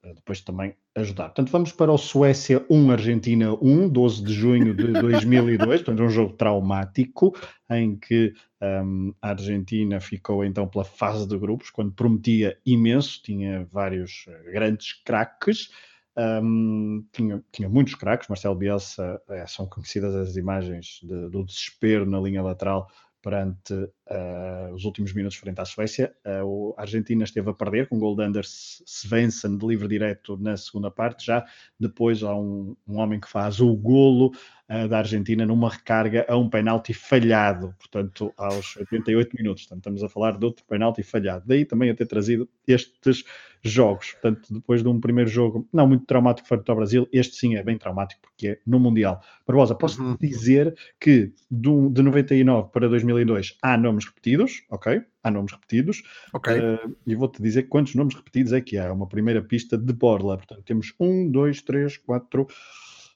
Depois 0.02 0.40
também 0.40 0.74
ajudar. 0.94 1.24
Portanto, 1.26 1.50
vamos 1.50 1.72
para 1.72 1.92
o 1.92 1.98
Suécia 1.98 2.64
1, 2.70 2.90
Argentina 2.90 3.54
1, 3.60 3.88
12 3.88 4.24
de 4.24 4.32
junho 4.32 4.74
de 4.74 4.92
2002, 4.92 5.82
portanto, 5.82 6.02
um 6.02 6.10
jogo 6.10 6.32
traumático 6.34 7.36
em 7.68 7.96
que 7.96 8.32
um, 8.62 9.14
a 9.20 9.30
Argentina 9.30 10.00
ficou 10.00 10.44
então 10.44 10.66
pela 10.66 10.84
fase 10.84 11.26
de 11.26 11.36
grupos, 11.38 11.70
quando 11.70 11.92
prometia 11.92 12.58
imenso, 12.64 13.22
tinha 13.22 13.66
vários 13.70 14.24
eh, 14.28 14.52
grandes 14.52 14.94
craques. 15.04 15.70
Um, 16.16 17.06
tinha, 17.12 17.42
tinha, 17.52 17.68
muitos 17.68 17.94
craques, 17.94 18.28
Marcelo 18.28 18.56
Bielsa, 18.56 19.22
é, 19.28 19.46
são 19.46 19.66
conhecidas 19.66 20.14
as 20.14 20.36
imagens 20.36 20.98
de, 21.02 21.28
do 21.30 21.44
desespero 21.44 22.04
na 22.04 22.20
linha 22.20 22.42
lateral 22.42 22.90
perante 23.22 23.88
uh, 24.10 24.74
os 24.74 24.84
últimos 24.84 25.12
minutos 25.12 25.38
frente 25.38 25.60
à 25.60 25.64
Suécia. 25.64 26.12
Uh, 26.24 26.74
a 26.76 26.82
Argentina 26.82 27.24
esteve 27.24 27.50
a 27.50 27.54
perder 27.54 27.88
com 27.88 27.96
o 27.96 27.98
gol 27.98 28.16
de 28.16 28.24
Anders 28.24 28.82
Svensson 28.86 29.56
de 29.56 29.66
livre 29.66 29.88
direto 29.88 30.36
na 30.36 30.56
segunda 30.56 30.90
parte. 30.90 31.26
Já 31.26 31.44
depois 31.78 32.22
há 32.22 32.34
um, 32.34 32.76
um 32.86 32.98
homem 32.98 33.20
que 33.20 33.28
faz 33.28 33.60
o 33.60 33.74
golo 33.74 34.32
uh, 34.68 34.88
da 34.88 34.98
Argentina 34.98 35.46
numa 35.46 35.70
recarga 35.70 36.26
a 36.28 36.36
um 36.36 36.48
penalti 36.48 36.92
falhado, 36.92 37.74
portanto, 37.78 38.32
aos 38.36 38.76
88 38.76 39.36
minutos. 39.36 39.64
Portanto, 39.64 39.78
estamos 39.78 40.02
a 40.02 40.08
falar 40.08 40.38
de 40.38 40.44
outro 40.44 40.64
penalti 40.66 41.02
falhado. 41.02 41.44
Daí 41.46 41.64
também 41.64 41.90
a 41.90 41.94
ter 41.94 42.06
trazido 42.06 42.48
estes 42.66 43.24
jogos. 43.62 44.12
Portanto, 44.12 44.52
depois 44.52 44.82
de 44.82 44.88
um 44.88 45.00
primeiro 45.00 45.28
jogo 45.28 45.68
não 45.72 45.86
muito 45.86 46.06
traumático 46.06 46.48
frente 46.48 46.68
ao 46.68 46.76
Brasil, 46.76 47.08
este 47.12 47.36
sim 47.36 47.56
é 47.56 47.62
bem 47.62 47.76
traumático 47.76 48.20
porque 48.22 48.48
é 48.48 48.58
no 48.66 48.80
Mundial. 48.80 49.20
Barbosa, 49.46 49.74
posso 49.74 50.02
uhum. 50.02 50.16
dizer 50.18 50.74
que 50.98 51.32
do, 51.50 51.90
de 51.90 52.02
99 52.02 52.70
para 52.72 52.88
2002 52.88 53.58
há 53.62 53.76
nomes 53.76 53.99
repetidos, 54.06 54.64
ok? 54.70 55.02
Há 55.22 55.30
nomes 55.30 55.52
repetidos. 55.52 56.02
Ok. 56.32 56.52
Uh, 56.52 56.96
e 57.06 57.14
vou-te 57.14 57.42
dizer 57.42 57.64
quantos 57.64 57.94
nomes 57.94 58.14
repetidos 58.14 58.52
é 58.52 58.60
que 58.60 58.78
há. 58.78 58.92
Uma 58.92 59.08
primeira 59.08 59.42
pista 59.42 59.76
de 59.76 59.92
borla. 59.92 60.36
Portanto, 60.36 60.62
temos 60.62 60.94
um, 60.98 61.30
dois, 61.30 61.62
três, 61.62 61.96
quatro, 61.96 62.46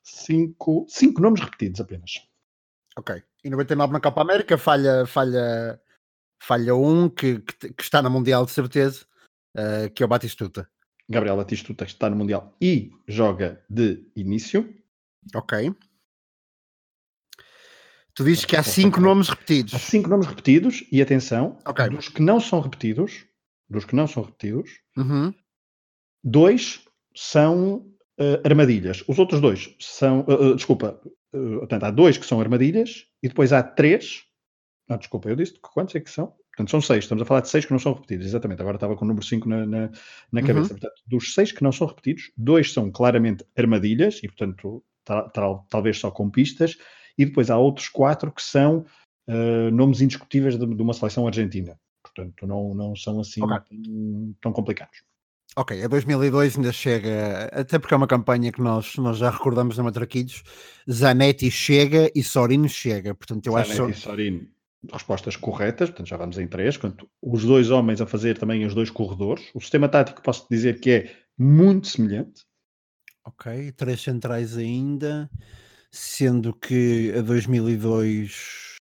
cinco, 0.02 0.86
cinco 0.88 1.20
nomes 1.20 1.40
repetidos 1.40 1.80
apenas. 1.80 2.26
Ok. 2.96 3.22
E 3.42 3.50
99 3.50 3.92
na 3.92 4.00
Copa 4.00 4.22
América 4.22 4.56
falha, 4.56 5.04
falha, 5.06 5.80
falha 6.42 6.74
um 6.74 7.08
que, 7.08 7.40
que, 7.40 7.72
que 7.72 7.82
está 7.82 8.00
na 8.00 8.08
Mundial 8.08 8.44
de 8.44 8.52
certeza 8.52 9.04
uh, 9.56 9.90
que 9.92 10.02
é 10.02 10.06
o 10.06 10.08
Batistuta. 10.08 10.68
Gabriel 11.08 11.36
Batistuta 11.36 11.84
está 11.84 12.08
no 12.08 12.16
Mundial 12.16 12.56
e 12.60 12.92
joga 13.06 13.62
de 13.68 14.06
início. 14.16 14.74
Ok. 15.34 15.74
Tu 18.14 18.24
dizes 18.24 18.44
que 18.44 18.56
há 18.56 18.62
cinco 18.62 19.00
nomes 19.00 19.28
repetidos. 19.28 19.74
Há 19.74 19.78
cinco 19.78 20.08
nomes 20.08 20.26
repetidos 20.26 20.84
e 20.92 21.02
atenção, 21.02 21.58
okay. 21.66 21.88
dos 21.88 22.08
que 22.08 22.22
não 22.22 22.38
são 22.38 22.60
repetidos, 22.60 23.26
dos 23.68 23.84
que 23.84 23.96
não 23.96 24.06
são 24.06 24.22
repetidos, 24.22 24.70
uhum. 24.96 25.34
dois 26.22 26.84
são 27.14 27.86
uh, 28.20 28.40
armadilhas. 28.44 29.02
Os 29.08 29.18
outros 29.18 29.40
dois 29.40 29.74
são, 29.80 30.20
uh, 30.28 30.54
desculpa, 30.54 31.00
portanto, 31.32 31.84
há 31.84 31.90
dois 31.90 32.16
que 32.16 32.24
são 32.24 32.40
armadilhas 32.40 33.06
e 33.20 33.28
depois 33.28 33.52
há 33.52 33.62
três. 33.62 34.22
Ah, 34.88 34.96
desculpa, 34.96 35.28
eu 35.28 35.36
disse 35.36 35.58
quantos 35.60 35.94
é 35.96 36.00
que 36.00 36.10
são? 36.10 36.32
Portanto, 36.54 36.70
são 36.70 36.80
seis. 36.80 37.04
Estamos 37.04 37.22
a 37.22 37.24
falar 37.24 37.40
de 37.40 37.48
seis 37.48 37.64
que 37.64 37.72
não 37.72 37.80
são 37.80 37.94
repetidos. 37.94 38.26
Exatamente. 38.26 38.60
Agora 38.60 38.76
estava 38.76 38.94
com 38.94 39.04
o 39.04 39.08
número 39.08 39.26
5 39.26 39.48
na, 39.48 39.66
na, 39.66 39.90
na 40.30 40.40
uhum. 40.40 40.46
cabeça. 40.46 40.68
Portanto, 40.68 41.02
dos 41.04 41.34
seis 41.34 41.50
que 41.50 41.64
não 41.64 41.72
são 41.72 41.86
repetidos, 41.88 42.30
dois 42.36 42.72
são 42.72 42.92
claramente 42.92 43.44
armadilhas 43.56 44.20
e, 44.22 44.28
portanto, 44.28 44.84
tal, 45.04 45.30
tal, 45.30 45.66
talvez 45.68 45.98
só 45.98 46.12
com 46.12 46.30
pistas. 46.30 46.76
E 47.16 47.24
depois 47.24 47.50
há 47.50 47.58
outros 47.58 47.88
quatro 47.88 48.32
que 48.32 48.42
são 48.42 48.84
uh, 49.28 49.70
nomes 49.72 50.00
indiscutíveis 50.00 50.58
de, 50.58 50.66
de, 50.66 50.82
uma 50.82 50.92
seleção 50.92 51.26
argentina. 51.26 51.78
Portanto, 52.02 52.46
não, 52.46 52.74
não 52.74 52.96
são 52.96 53.20
assim 53.20 53.42
okay. 53.42 53.78
tão, 53.82 54.36
tão 54.40 54.52
complicados. 54.52 55.02
Ok, 55.56 55.84
a 55.84 55.86
2002 55.86 56.56
ainda 56.56 56.72
chega, 56.72 57.48
até 57.52 57.78
porque 57.78 57.94
é 57.94 57.96
uma 57.96 58.08
campanha 58.08 58.50
que 58.50 58.60
nós, 58.60 58.96
nós 58.96 59.18
já 59.18 59.30
recordamos 59.30 59.78
na 59.78 59.84
Matraquilhos, 59.84 60.42
Zanetti 60.90 61.48
chega 61.48 62.10
e 62.12 62.24
Sorino 62.24 62.68
chega, 62.68 63.14
portanto 63.14 63.46
eu 63.46 63.52
Zanetti 63.52 63.72
acho... 63.72 63.90
e 63.90 63.94
Sorino 63.94 64.54
respostas 64.92 65.36
corretas, 65.36 65.90
portanto 65.90 66.08
já 66.08 66.16
vamos 66.16 66.38
em 66.38 66.46
três, 66.46 66.76
portanto, 66.76 67.08
os 67.22 67.44
dois 67.44 67.70
homens 67.70 68.00
a 68.00 68.06
fazer 68.06 68.38
também 68.38 68.64
os 68.64 68.74
dois 68.74 68.90
corredores. 68.90 69.44
O 69.54 69.60
sistema 69.60 69.88
tático 69.88 70.22
posso 70.22 70.46
dizer 70.50 70.80
que 70.80 70.90
é 70.90 71.16
muito 71.38 71.88
semelhante. 71.88 72.42
Ok, 73.24 73.72
três 73.72 74.02
centrais 74.02 74.56
ainda, 74.56 75.30
sendo 75.94 76.52
que 76.52 77.12
a 77.16 77.22
2002 77.22 78.74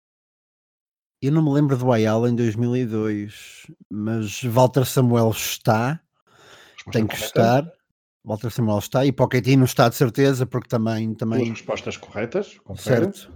eu 1.21 1.33
não 1.33 1.43
me 1.43 1.50
lembro 1.52 1.76
do 1.76 1.93
Ayala 1.93 2.31
em 2.31 2.35
2002, 2.35 3.67
mas 3.90 4.43
Walter 4.43 4.87
Samuel 4.87 5.31
está, 5.31 6.00
Resposta 6.73 6.90
tem 6.93 7.07
que 7.07 7.14
correta. 7.14 7.26
estar. 7.26 7.73
Walter 8.25 8.50
Samuel 8.50 8.79
está 8.79 9.05
e 9.05 9.12
Pochettino 9.12 9.64
está 9.64 9.88
de 9.88 9.97
certeza, 9.97 10.47
porque 10.47 10.69
também. 10.69 11.14
também... 11.14 11.40
Duas 11.40 11.59
respostas 11.59 11.97
corretas, 11.97 12.59
confere. 12.61 13.05
Certo. 13.12 13.35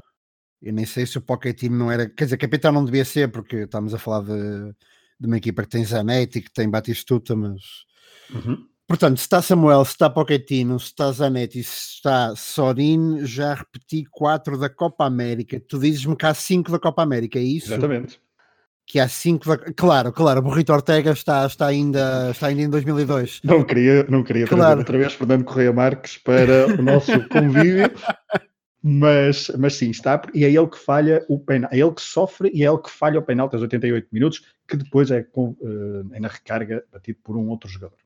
Eu 0.62 0.72
nem 0.72 0.86
sei 0.86 1.04
se 1.04 1.18
o 1.18 1.22
Pochettino 1.22 1.76
não 1.76 1.90
era. 1.90 2.08
Quer 2.08 2.24
dizer, 2.24 2.38
capitão 2.38 2.72
não 2.72 2.84
devia 2.84 3.04
ser, 3.04 3.30
porque 3.30 3.56
estamos 3.56 3.92
a 3.92 3.98
falar 3.98 4.22
de, 4.22 4.74
de 5.20 5.26
uma 5.26 5.36
equipa 5.36 5.62
que 5.62 5.68
tem 5.68 5.84
Zanetti, 5.84 6.40
que 6.40 6.52
tem 6.52 6.70
Batistuta, 6.70 7.36
mas. 7.36 7.60
Uhum. 8.30 8.66
Portanto, 8.86 9.16
se 9.16 9.22
está 9.22 9.40
Samuel, 9.40 9.84
se 9.84 9.92
está 9.92 10.10
Pochettino, 10.10 10.78
se 10.78 10.86
está 10.86 11.10
Zanetti, 11.10 11.64
se 11.64 11.94
está 11.94 12.36
Sorin, 12.36 13.24
já 13.24 13.54
repeti 13.54 14.04
quatro 14.10 14.58
da 14.58 14.68
Copa 14.68 15.06
América. 15.06 15.58
Tu 15.58 15.78
dizes-me 15.78 16.14
que 16.14 16.26
há 16.26 16.34
cinco 16.34 16.70
da 16.70 16.78
Copa 16.78 17.02
América, 17.02 17.38
é 17.38 17.42
isso? 17.42 17.72
Exatamente. 17.72 18.20
Que 18.86 19.00
há 19.00 19.08
cinco 19.08 19.48
da... 19.48 19.56
Claro, 19.56 20.12
claro, 20.12 20.40
o 20.40 20.42
Burrito 20.42 20.70
Ortega 20.70 21.12
está, 21.12 21.46
está, 21.46 21.66
ainda, 21.68 22.30
está 22.30 22.48
ainda 22.48 22.60
em 22.60 22.68
2002. 22.68 23.40
Não 23.42 23.64
queria, 23.64 24.04
não 24.06 24.22
queria 24.22 24.46
claro. 24.46 24.80
outra 24.80 24.98
vez 24.98 25.14
Fernando 25.14 25.44
Correia 25.44 25.72
Marques 25.72 26.18
para 26.18 26.66
o 26.78 26.82
nosso 26.82 27.10
convívio. 27.30 27.90
Mas, 28.86 29.50
mas 29.58 29.76
sim, 29.76 29.88
está, 29.88 30.20
e 30.34 30.44
é 30.44 30.50
ele 30.50 30.66
que 30.66 30.78
falha 30.78 31.24
o 31.26 31.38
penal, 31.38 31.70
é 31.72 31.78
ele 31.78 31.92
que 31.92 32.02
sofre 32.02 32.50
e 32.52 32.62
é 32.62 32.68
ele 32.68 32.76
que 32.76 32.90
falha 32.90 33.18
o 33.18 33.22
penalti 33.22 33.54
aos 33.54 33.62
88 33.62 34.08
minutos, 34.12 34.44
que 34.68 34.76
depois 34.76 35.10
é, 35.10 35.22
com, 35.22 35.56
uh, 35.58 36.06
é 36.12 36.20
na 36.20 36.28
recarga 36.28 36.84
batido 36.92 37.18
por 37.24 37.34
um 37.34 37.48
outro 37.48 37.66
jogador. 37.66 38.03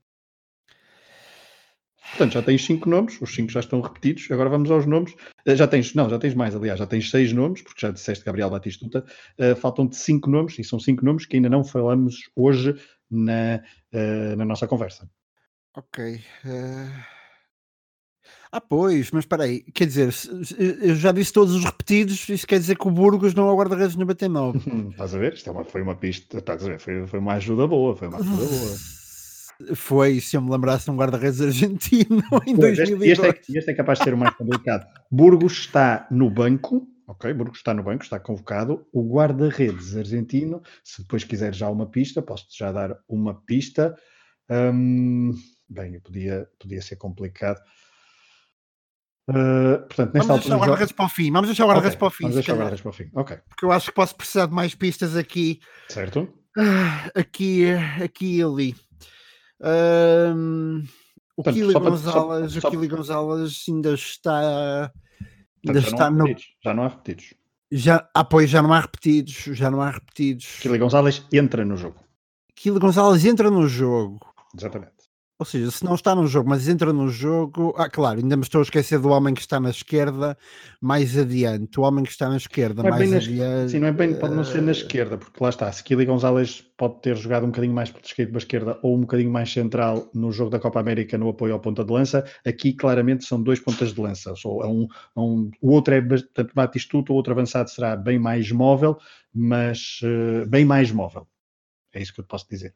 Portanto, 2.10 2.32
já 2.32 2.42
tens 2.42 2.64
cinco 2.64 2.88
nomes, 2.88 3.20
os 3.20 3.34
cinco 3.34 3.52
já 3.52 3.60
estão 3.60 3.80
repetidos. 3.80 4.30
Agora 4.30 4.48
vamos 4.48 4.70
aos 4.70 4.86
nomes. 4.86 5.12
Uh, 5.46 5.54
já 5.54 5.66
tens, 5.66 5.94
não, 5.94 6.08
já 6.08 6.18
tens 6.18 6.34
mais, 6.34 6.54
aliás, 6.54 6.78
já 6.78 6.86
tens 6.86 7.10
seis 7.10 7.32
nomes, 7.32 7.62
porque 7.62 7.80
já 7.80 7.90
disseste 7.90 8.24
Gabriel 8.24 8.50
Batistuta. 8.50 9.04
Uh, 9.38 9.54
Faltam-te 9.56 9.96
cinco 9.96 10.30
nomes, 10.30 10.58
e 10.58 10.64
são 10.64 10.78
cinco 10.78 11.04
nomes 11.04 11.26
que 11.26 11.36
ainda 11.36 11.48
não 11.48 11.64
falamos 11.64 12.30
hoje 12.34 12.74
na, 13.10 13.62
na 14.36 14.44
nossa 14.44 14.66
conversa. 14.66 15.08
Ok. 15.74 16.20
Ah, 18.50 18.60
pois, 18.62 19.10
mas 19.10 19.24
espera 19.24 19.44
aí, 19.44 19.60
quer 19.60 19.86
dizer, 19.86 20.14
eu 20.58 20.94
já 20.96 21.12
disse 21.12 21.32
todos 21.32 21.54
os 21.54 21.64
repetidos, 21.64 22.26
isso 22.30 22.46
quer 22.46 22.58
dizer 22.58 22.78
que 22.78 22.88
o 22.88 22.90
Burgos 22.90 23.34
não 23.34 23.46
é 23.46 23.52
o 23.52 23.56
guarda-redes 23.56 23.94
no 23.94 24.06
BT9. 24.06 24.56
estás 24.92 25.14
a 25.14 25.18
ver? 25.18 25.34
Isto 25.34 25.50
é 25.50 25.52
uma, 25.52 25.64
foi 25.64 25.82
uma 25.82 25.94
pista, 25.94 26.38
estás 26.38 26.64
a 26.64 26.68
ver? 26.68 26.80
Foi, 26.80 27.06
foi 27.06 27.18
uma 27.18 27.34
ajuda 27.34 27.66
boa, 27.66 27.94
foi 27.94 28.08
uma 28.08 28.18
ajuda 28.18 28.46
boa. 28.46 28.76
Foi, 29.74 30.20
se 30.20 30.36
eu 30.36 30.42
me 30.42 30.50
lembrasse, 30.50 30.88
um 30.90 30.96
guarda-redes 30.96 31.40
argentino 31.40 32.22
em 32.46 32.54
pois, 32.54 32.76
2002. 32.76 33.10
Este, 33.10 33.26
este, 33.26 33.26
é, 33.26 33.58
este 33.58 33.70
é 33.70 33.74
capaz 33.74 33.98
de 33.98 34.04
ser 34.04 34.14
o 34.14 34.18
mais 34.18 34.34
complicado. 34.34 34.86
Burgos 35.10 35.52
está 35.54 36.06
no 36.10 36.30
banco, 36.30 36.86
ok? 37.08 37.32
Burgos 37.34 37.58
está 37.58 37.74
no 37.74 37.82
banco, 37.82 38.04
está 38.04 38.20
convocado. 38.20 38.86
O 38.92 39.02
guarda-redes 39.12 39.96
argentino, 39.96 40.62
se 40.84 41.02
depois 41.02 41.24
quiser 41.24 41.54
já 41.54 41.68
uma 41.68 41.90
pista, 41.90 42.22
posso-te 42.22 42.56
já 42.56 42.70
dar 42.70 42.96
uma 43.08 43.34
pista. 43.42 43.96
Hum, 44.48 45.34
bem, 45.68 45.98
podia, 46.00 46.48
podia 46.58 46.80
ser 46.80 46.96
complicado. 46.96 47.60
Uh, 49.28 49.78
portanto, 49.88 50.14
nesta 50.14 50.28
vamos 50.28 50.42
deixar 50.42 50.56
o 50.56 50.60
guarda-redes 50.60 50.92
para 50.92 51.04
o 51.04 51.08
fim. 51.08 51.32
Vamos 51.32 51.48
deixar 51.48 51.64
o 51.64 51.68
guarda-redes 51.68 51.96
okay, 51.96 51.98
para 51.98 52.08
o 52.08 52.10
fim. 52.10 52.22
Vamos 52.22 52.34
deixar 52.36 52.52
o 52.52 52.56
guarda-redes 52.56 52.80
para 52.80 52.90
o 52.90 52.92
fim. 52.92 53.10
Ok. 53.12 53.38
Porque 53.48 53.64
eu 53.64 53.72
acho 53.72 53.86
que 53.86 53.92
posso 53.92 54.16
precisar 54.16 54.46
de 54.46 54.54
mais 54.54 54.74
pistas 54.74 55.16
aqui. 55.16 55.60
Certo. 55.88 56.20
Uh, 56.56 57.18
aqui, 57.18 57.66
aqui 58.02 58.38
e 58.38 58.42
ali. 58.42 58.87
Uh, 59.60 60.82
o 61.36 61.42
portanto, 61.42 61.54
Kili 61.54 61.72
Gonzalez, 61.72 62.52
só, 62.52 62.60
só, 62.60 62.68
o 62.68 62.70
Kili 62.70 62.88
Gonzalez 62.88 63.64
ainda 63.68 63.94
está. 63.94 64.92
Ainda 65.66 65.80
portanto, 65.80 65.92
está 65.92 66.10
no. 66.10 66.26
Já 66.64 66.74
não 66.74 66.82
há 66.84 66.88
repetidos. 66.88 67.34
Já, 67.70 68.08
ah, 68.14 68.24
pois, 68.24 68.48
já 68.48 68.62
não 68.62 68.72
há 68.72 68.80
repetidos. 68.80 69.34
Já 69.34 69.70
não 69.70 69.82
há 69.82 69.90
repetidos. 69.90 70.58
Kili 70.60 70.78
Gonzalez 70.78 71.24
entra 71.32 71.64
no 71.64 71.76
jogo. 71.76 72.00
Kili 72.54 72.78
Gonzalez 72.78 73.24
entra 73.24 73.50
no 73.50 73.68
jogo. 73.68 74.20
Exatamente. 74.56 74.97
Ou 75.40 75.46
seja, 75.46 75.70
se 75.70 75.84
não 75.84 75.94
está 75.94 76.16
no 76.16 76.26
jogo, 76.26 76.50
mas 76.50 76.68
entra 76.68 76.92
no 76.92 77.08
jogo. 77.08 77.72
Ah, 77.76 77.88
claro, 77.88 78.18
ainda 78.18 78.36
me 78.36 78.42
estou 78.42 78.58
a 78.58 78.62
esquecer 78.62 78.98
do 78.98 79.10
homem 79.10 79.32
que 79.32 79.40
está 79.40 79.60
na 79.60 79.70
esquerda 79.70 80.36
mais 80.80 81.16
adiante. 81.16 81.78
O 81.78 81.84
homem 81.84 82.02
que 82.02 82.10
está 82.10 82.28
na 82.28 82.38
esquerda 82.38 82.82
não 82.82 82.88
é 82.88 82.90
mais 82.90 83.12
adiante. 83.12 83.70
Sim, 83.70 83.78
não 83.78 83.86
é 83.86 83.92
bem, 83.92 84.18
pode 84.18 84.34
não 84.34 84.44
ser 84.44 84.60
na 84.62 84.72
esquerda, 84.72 85.16
porque 85.16 85.40
lá 85.40 85.50
está. 85.50 85.70
Se 85.70 85.84
Kili 85.84 86.04
Gonzalez 86.04 86.60
pode 86.76 87.00
ter 87.02 87.16
jogado 87.16 87.44
um 87.44 87.50
bocadinho 87.50 87.72
mais 87.72 87.88
para 87.88 88.00
a 88.00 88.04
esquerda, 88.04 88.32
para 88.32 88.38
a 88.38 88.42
esquerda 88.42 88.78
ou 88.82 88.96
um 88.96 89.00
bocadinho 89.02 89.30
mais 89.30 89.52
central 89.52 90.10
no 90.12 90.32
jogo 90.32 90.50
da 90.50 90.58
Copa 90.58 90.80
América 90.80 91.16
no 91.16 91.28
apoio 91.28 91.52
ao 91.52 91.60
ponta 91.60 91.84
de 91.84 91.92
lança, 91.92 92.24
aqui 92.44 92.72
claramente 92.72 93.24
são 93.24 93.40
dois 93.40 93.60
pontas 93.60 93.94
de 93.94 94.00
lança. 94.00 94.34
Ou 94.44 94.64
é 94.64 94.66
um, 94.66 94.88
é 95.16 95.20
um, 95.20 95.50
o 95.62 95.70
outro 95.70 95.94
é 95.94 96.00
bastante 96.00 96.52
batistuto, 96.52 97.12
o 97.12 97.16
outro 97.16 97.32
avançado 97.32 97.70
será 97.70 97.94
bem 97.94 98.18
mais 98.18 98.50
móvel, 98.50 98.98
mas 99.32 100.00
uh, 100.02 100.48
bem 100.48 100.64
mais 100.64 100.90
móvel. 100.90 101.28
É 101.94 102.02
isso 102.02 102.12
que 102.12 102.18
eu 102.18 102.24
te 102.24 102.28
posso 102.28 102.48
dizer 102.50 102.74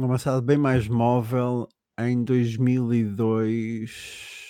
um 0.00 0.04
avançado 0.04 0.40
bem 0.40 0.56
mais 0.56 0.88
móvel 0.88 1.68
em 1.98 2.24
2002 2.24 4.40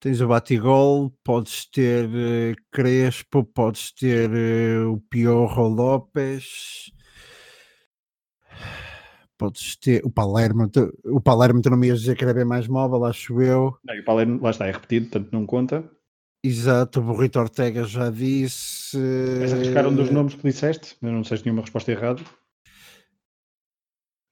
tens 0.00 0.20
o 0.22 0.28
Batigol, 0.28 1.12
podes 1.22 1.66
ter 1.66 2.06
uh, 2.06 2.56
Crespo, 2.72 3.44
podes 3.44 3.92
ter 3.92 4.30
uh, 4.30 4.92
o 4.92 5.00
Piorro 5.10 5.68
Lopes, 5.68 6.90
podes 9.36 9.76
ter 9.76 10.02
o 10.06 10.10
Palermo, 10.10 10.70
tu, 10.70 10.90
o 11.04 11.20
Palermo 11.20 11.60
tu 11.60 11.68
não 11.68 11.76
me 11.76 11.88
ias 11.88 12.00
dizer 12.00 12.16
que 12.16 12.24
era 12.24 12.32
bem 12.32 12.46
mais 12.46 12.66
móvel, 12.66 13.04
acho 13.04 13.42
eu. 13.42 13.76
Não, 13.84 13.94
o 13.94 14.04
Palermo 14.04 14.40
lá 14.42 14.50
está, 14.50 14.66
é 14.66 14.72
repetido, 14.72 15.10
portanto 15.10 15.32
não 15.32 15.44
conta. 15.44 15.84
Exato, 16.42 17.00
o 17.00 17.02
Burrito 17.02 17.38
Ortega 17.38 17.84
já 17.84 18.08
disse. 18.08 18.96
Queres 18.96 19.52
arriscar 19.52 19.86
um 19.86 19.94
dos 19.94 20.10
nomes 20.10 20.34
que 20.34 20.42
disseste? 20.42 20.96
Eu 21.02 21.12
não 21.12 21.22
sei 21.22 21.36
se 21.36 21.44
nenhuma 21.44 21.60
resposta 21.60 21.92
errada. 21.92 22.22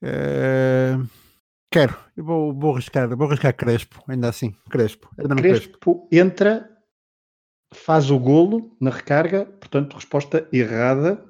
Uh, 0.02 1.08
quero, 1.72 1.98
eu 2.16 2.24
vou, 2.24 2.54
vou 2.54 2.72
arriscar, 2.72 3.08
vou 3.16 3.26
arriscar 3.26 3.54
Crespo, 3.56 4.02
ainda 4.08 4.28
assim, 4.28 4.54
Crespo. 4.70 5.08
Ainda 5.18 5.34
Crespo, 5.36 5.78
Crespo 5.78 6.08
entra, 6.12 6.70
faz 7.72 8.10
o 8.10 8.18
golo 8.18 8.76
na 8.80 8.90
recarga, 8.90 9.44
portanto, 9.44 9.94
resposta 9.94 10.48
errada. 10.52 11.24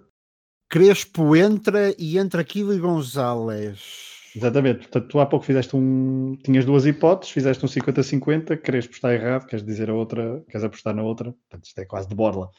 Crespo 0.70 1.34
entra 1.34 1.94
e 1.98 2.18
entra 2.18 2.44
e 2.54 2.78
Gonzalez. 2.78 4.08
Exatamente, 4.36 4.80
portanto, 4.80 5.08
tu 5.08 5.18
há 5.18 5.26
pouco 5.26 5.46
fizeste 5.46 5.74
um. 5.74 6.36
Tinhas 6.44 6.64
duas 6.64 6.84
hipóteses, 6.84 7.32
fizeste 7.32 7.64
um 7.64 7.68
50-50, 7.68 8.60
Crespo 8.60 8.92
está 8.92 9.12
errado, 9.14 9.46
queres 9.46 9.64
dizer 9.64 9.88
a 9.88 9.94
outra, 9.94 10.44
queres 10.48 10.64
apostar 10.64 10.94
na 10.94 11.02
outra, 11.02 11.32
portanto, 11.32 11.64
isto 11.64 11.78
é 11.80 11.86
quase 11.86 12.08
de 12.08 12.14
borla. 12.14 12.50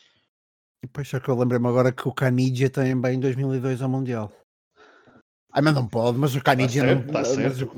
E 0.83 0.87
depois 0.87 1.07
só 1.07 1.19
que 1.19 1.29
eu 1.29 1.37
lembrei-me 1.37 1.67
agora 1.67 1.91
que 1.91 2.07
o 2.07 2.13
Canidia 2.13 2.69
também 2.69 3.15
em 3.15 3.19
2002 3.19 3.81
ao 3.81 3.89
Mundial. 3.89 4.31
Ah, 5.51 5.61
mas 5.61 5.73
não 5.73 5.87
pode, 5.87 6.17
mas 6.17 6.35
o 6.35 6.41
Canidia 6.41 6.83
tá 6.83 6.95
não. 6.95 7.13
Tá 7.13 7.23
certo. 7.23 7.71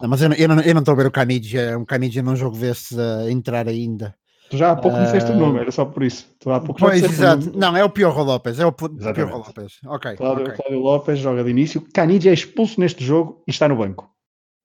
Não, 0.00 0.08
mas 0.08 0.22
eu, 0.22 0.32
eu, 0.32 0.48
não, 0.48 0.60
eu 0.60 0.74
não 0.74 0.80
estou 0.80 0.92
a 0.92 0.96
ver 0.96 1.06
o 1.06 1.10
Canidia, 1.10 1.78
um 1.78 1.84
Canidia 1.84 2.22
num 2.22 2.36
jogo 2.36 2.56
desse 2.56 2.98
a 2.98 3.30
entrar 3.30 3.68
ainda. 3.68 4.14
Tu 4.50 4.56
já 4.56 4.70
há 4.70 4.76
pouco 4.76 4.96
uh... 4.96 5.04
disseste 5.04 5.32
o 5.32 5.36
nome, 5.36 5.58
era 5.58 5.72
só 5.72 5.84
por 5.84 6.02
isso. 6.02 6.28
Tu 6.38 6.50
há 6.50 6.60
pouco 6.60 6.80
pois, 6.80 7.02
exato. 7.02 7.52
Não, 7.56 7.76
é 7.76 7.84
o 7.84 7.90
Piorro 7.90 8.22
Lopes. 8.22 8.58
É 8.58 8.66
o 8.66 8.72
Piorro 8.72 9.38
Lopes. 9.38 9.78
Ok. 9.86 10.16
Cláudio, 10.16 10.44
okay. 10.44 10.56
Cláudio 10.56 10.80
Lopes 10.80 11.18
joga 11.18 11.42
de 11.42 11.50
início. 11.50 11.80
Canidia 11.92 12.30
é 12.30 12.34
expulso 12.34 12.80
neste 12.80 13.04
jogo 13.04 13.42
e 13.46 13.50
está 13.50 13.68
no 13.68 13.76
banco. 13.76 14.08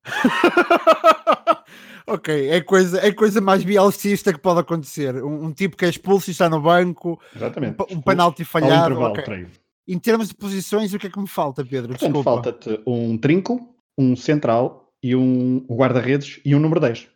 ok, 2.08 2.50
é 2.50 2.62
coisa, 2.62 3.06
é 3.06 3.12
coisa 3.12 3.42
mais 3.42 3.64
bielcista 3.64 4.34
que 4.34 4.40
pode 4.40 4.60
acontecer. 4.60 5.16
Um, 5.24 5.46
um, 5.46 5.52
tipo 5.52 5.76
que 5.76 5.86
é 5.86 5.90
expulso 5.90 6.30
e 6.30 6.34
está 6.34 6.50
no 6.50 6.62
banco. 6.62 7.20
Exatamente. 7.36 7.82
Um, 7.82 7.98
um 7.98 8.02
penalti 8.02 8.44
falhado. 8.44 9.00
Okay. 9.02 9.48
Em 9.88 9.98
termos 9.98 10.30
de 10.30 10.36
posições, 10.36 10.94
o 10.94 11.00
que 11.00 11.08
é 11.08 11.10
que 11.10 11.20
me 11.20 11.28
falta, 11.28 11.66
Pedro? 11.66 11.90
Portanto, 11.90 12.24
falta-te 12.24 12.82
um 12.86 13.18
trinco, 13.18 13.76
um 13.98 14.16
central 14.16 14.94
e 15.04 15.16
um 15.16 15.66
guarda-redes 15.70 16.40
e 16.46 16.56
um 16.56 16.60
número 16.60 16.80
10. 16.80 17.10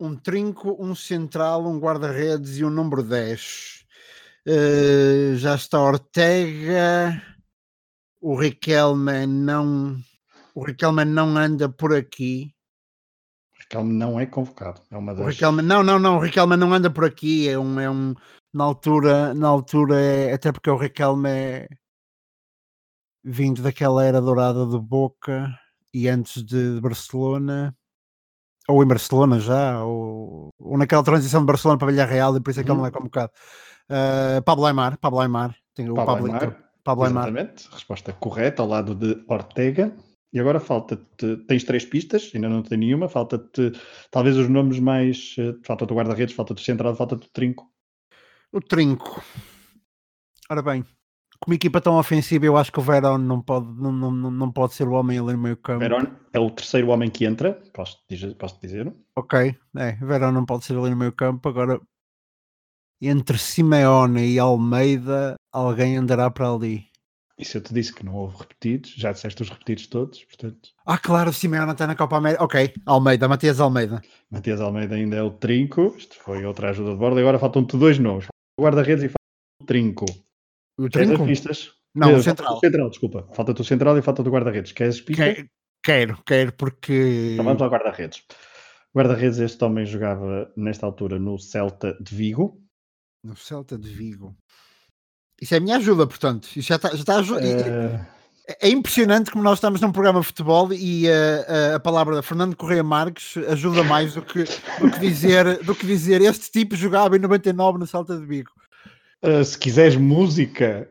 Um 0.00 0.16
trinco, 0.16 0.76
um 0.82 0.94
central, 0.94 1.66
um 1.66 1.78
guarda-redes 1.78 2.56
e 2.58 2.64
um 2.64 2.70
número 2.70 3.02
10. 3.02 3.84
Uh, 4.46 4.50
eh, 4.50 5.36
já 5.36 5.54
está 5.54 5.80
Ortega. 5.80 7.22
O 8.20 8.34
Riquelme 8.34 9.26
não. 9.26 10.00
O 10.54 10.64
Riquelme 10.64 11.04
não 11.04 11.36
anda 11.36 11.68
por 11.68 11.94
aqui. 11.94 12.54
O 13.54 13.60
Riquelme 13.60 13.92
não 13.92 14.18
é 14.18 14.26
convocado. 14.26 14.80
É 14.90 14.96
uma 14.96 15.14
das... 15.14 15.24
o 15.24 15.28
Riquelme, 15.28 15.62
não, 15.62 15.82
não, 15.82 15.98
não. 15.98 16.16
O 16.16 16.20
Riquelme 16.20 16.56
não 16.56 16.72
anda 16.72 16.88
por 16.88 17.04
aqui. 17.04 17.48
É 17.48 17.58
um, 17.58 17.78
é 17.78 17.90
um, 17.90 18.14
na 18.52 18.64
altura, 18.64 19.34
na 19.34 19.48
altura 19.48 20.00
é, 20.00 20.32
até 20.32 20.52
porque 20.52 20.70
o 20.70 20.76
Riquelme 20.76 21.28
é 21.28 21.68
vindo 23.22 23.62
daquela 23.62 24.04
era 24.04 24.20
dourada 24.20 24.64
do 24.66 24.80
Boca 24.80 25.54
e 25.92 26.08
antes 26.08 26.42
de 26.42 26.80
Barcelona, 26.80 27.74
ou 28.68 28.82
em 28.82 28.86
Barcelona 28.86 29.38
já, 29.40 29.84
ou, 29.84 30.50
ou 30.58 30.78
naquela 30.78 31.02
transição 31.02 31.40
de 31.40 31.46
Barcelona 31.46 31.78
para 31.78 31.90
Villarreal, 31.90 32.36
e 32.36 32.40
por 32.40 32.50
isso 32.50 32.60
é 32.60 32.64
que 32.64 32.70
ele 32.70 32.78
não 32.78 32.86
é 32.86 32.88
uhum. 32.88 32.94
convocado. 32.94 33.32
Uh, 33.90 34.42
Pablo 34.42 34.66
Aymar, 34.66 34.98
Pablo 34.98 35.20
Aymar, 35.20 35.54
tem 35.74 35.90
o 35.90 35.94
Pablo, 35.94 36.14
Pablo 36.14 36.26
Aymar, 36.26 36.70
Pablo 36.84 37.04
Aymar. 37.04 37.28
Exatamente, 37.28 37.68
resposta 37.72 38.12
correta 38.12 38.62
ao 38.62 38.68
lado 38.68 38.94
de 38.94 39.22
Ortega. 39.28 39.94
E 40.32 40.38
agora 40.38 40.60
falta-te, 40.60 41.38
tens 41.48 41.64
três 41.64 41.84
pistas, 41.84 42.30
ainda 42.32 42.48
não 42.48 42.62
tem 42.62 42.78
nenhuma, 42.78 43.08
falta-te 43.08 43.72
talvez 44.12 44.36
os 44.36 44.48
nomes 44.48 44.78
mais, 44.78 45.34
eh, 45.36 45.54
falta-te 45.64 45.92
o 45.92 45.96
guarda-redes, 45.96 46.36
falta-te 46.36 46.62
o 46.62 46.64
central, 46.64 46.94
falta-te 46.94 47.26
o 47.26 47.30
trinco. 47.32 47.68
O 48.52 48.60
trinco. 48.60 49.22
Ora 50.50 50.60
bem, 50.60 50.84
com 51.40 51.50
uma 51.50 51.54
equipa 51.54 51.80
tão 51.80 51.96
ofensiva, 51.96 52.44
eu 52.44 52.56
acho 52.56 52.72
que 52.72 52.80
o 52.80 52.82
Verón 52.82 53.18
não 53.18 53.40
pode, 53.40 53.66
não, 53.80 53.92
não, 53.92 54.10
não 54.10 54.52
pode 54.52 54.74
ser 54.74 54.88
o 54.88 54.92
homem 54.92 55.18
ali 55.18 55.32
no 55.32 55.38
meio 55.38 55.56
campo. 55.56 55.78
Verón 55.78 56.06
é 56.32 56.38
o 56.38 56.50
terceiro 56.50 56.88
homem 56.88 57.08
que 57.08 57.24
entra, 57.24 57.62
posso, 57.72 57.96
posso 58.36 58.60
dizer? 58.60 58.92
Ok, 59.16 59.56
é, 59.76 59.92
Verón 59.92 60.32
não 60.32 60.44
pode 60.44 60.64
ser 60.64 60.76
ali 60.76 60.90
no 60.90 60.96
meio 60.96 61.12
campo. 61.12 61.48
Agora, 61.48 61.80
entre 63.00 63.38
Simeone 63.38 64.34
e 64.34 64.38
Almeida, 64.38 65.36
alguém 65.52 65.96
andará 65.96 66.30
para 66.30 66.52
ali. 66.52 66.84
E 67.38 67.44
se 67.44 67.56
eu 67.56 67.62
te 67.62 67.72
disse 67.72 67.94
que 67.94 68.04
não 68.04 68.14
houve 68.14 68.36
repetidos, 68.36 68.92
já 68.94 69.12
disseste 69.12 69.40
os 69.40 69.48
repetidos 69.48 69.86
todos, 69.86 70.22
portanto. 70.24 70.68
Ah, 70.84 70.98
claro, 70.98 71.30
o 71.30 71.32
Simeone 71.32 71.72
está 71.72 71.86
na 71.86 71.94
Copa 71.94 72.18
América. 72.18 72.44
Ok, 72.44 72.74
Almeida, 72.84 73.26
Matias 73.26 73.60
Almeida. 73.60 74.02
Matias 74.30 74.60
Almeida 74.60 74.96
ainda 74.96 75.16
é 75.16 75.22
o 75.22 75.30
trinco. 75.30 75.94
Isto 75.96 76.16
foi 76.16 76.44
outra 76.44 76.68
ajuda 76.68 76.90
de 76.90 76.98
borda. 76.98 77.18
E 77.18 77.22
agora 77.22 77.38
faltam-te 77.38 77.78
dois 77.78 77.98
nomes 77.98 78.26
guarda-redes 78.60 79.04
e 79.04 79.08
falta 79.08 79.62
o 79.62 79.66
trinco. 79.66 80.04
O 80.78 80.88
trinco? 80.88 81.26
pistas? 81.26 81.72
Não, 81.94 82.14
o 82.14 82.22
central. 82.22 82.56
O 82.56 82.60
central, 82.60 82.90
desculpa. 82.90 83.28
Falta-te 83.32 83.60
o 83.60 83.64
central 83.64 83.98
e 83.98 84.02
falta-te 84.02 84.28
o 84.28 84.32
guarda-redes. 84.32 84.72
Queres 84.72 85.00
pistas? 85.00 85.34
Que, 85.34 85.48
quero, 85.82 86.22
quero, 86.24 86.52
porque... 86.52 87.32
Então 87.32 87.44
vamos 87.44 87.62
ao 87.62 87.68
guarda-redes. 87.68 88.24
Guarda-redes, 88.94 89.38
este 89.38 89.64
homem 89.64 89.84
jogava 89.86 90.52
nesta 90.56 90.86
altura 90.86 91.18
no 91.18 91.38
Celta 91.38 91.96
de 92.00 92.14
Vigo. 92.14 92.62
No 93.24 93.36
Celta 93.36 93.78
de 93.78 93.88
Vigo. 93.88 94.36
Isso 95.40 95.54
é 95.54 95.58
a 95.58 95.60
minha 95.60 95.76
ajuda, 95.76 96.06
portanto. 96.06 96.48
Isso 96.56 96.68
já 96.68 96.76
está, 96.76 96.90
já 96.90 96.96
está 96.96 97.18
ajuda. 97.18 97.40
Uh... 97.40 98.19
É 98.60 98.68
impressionante 98.68 99.30
como 99.30 99.44
nós 99.44 99.58
estamos 99.58 99.80
num 99.80 99.92
programa 99.92 100.20
de 100.20 100.26
futebol 100.26 100.72
e 100.72 101.06
uh, 101.06 101.10
uh, 101.10 101.76
a 101.76 101.80
palavra 101.80 102.16
da 102.16 102.22
Fernando 102.22 102.56
Correia 102.56 102.82
Marques 102.82 103.36
ajuda 103.48 103.84
mais 103.84 104.14
do 104.14 104.22
que, 104.22 104.44
do 104.80 104.90
que, 104.90 104.98
dizer, 104.98 105.62
do 105.62 105.74
que 105.74 105.86
dizer 105.86 106.20
este 106.20 106.50
tipo 106.50 106.74
jogava 106.74 107.16
em 107.16 107.20
99 107.20 107.78
no 107.78 107.86
Salta 107.86 108.18
de 108.18 108.26
Bico. 108.26 108.52
Uh, 109.22 109.44
se 109.44 109.56
quiseres 109.58 109.96
música, 109.96 110.88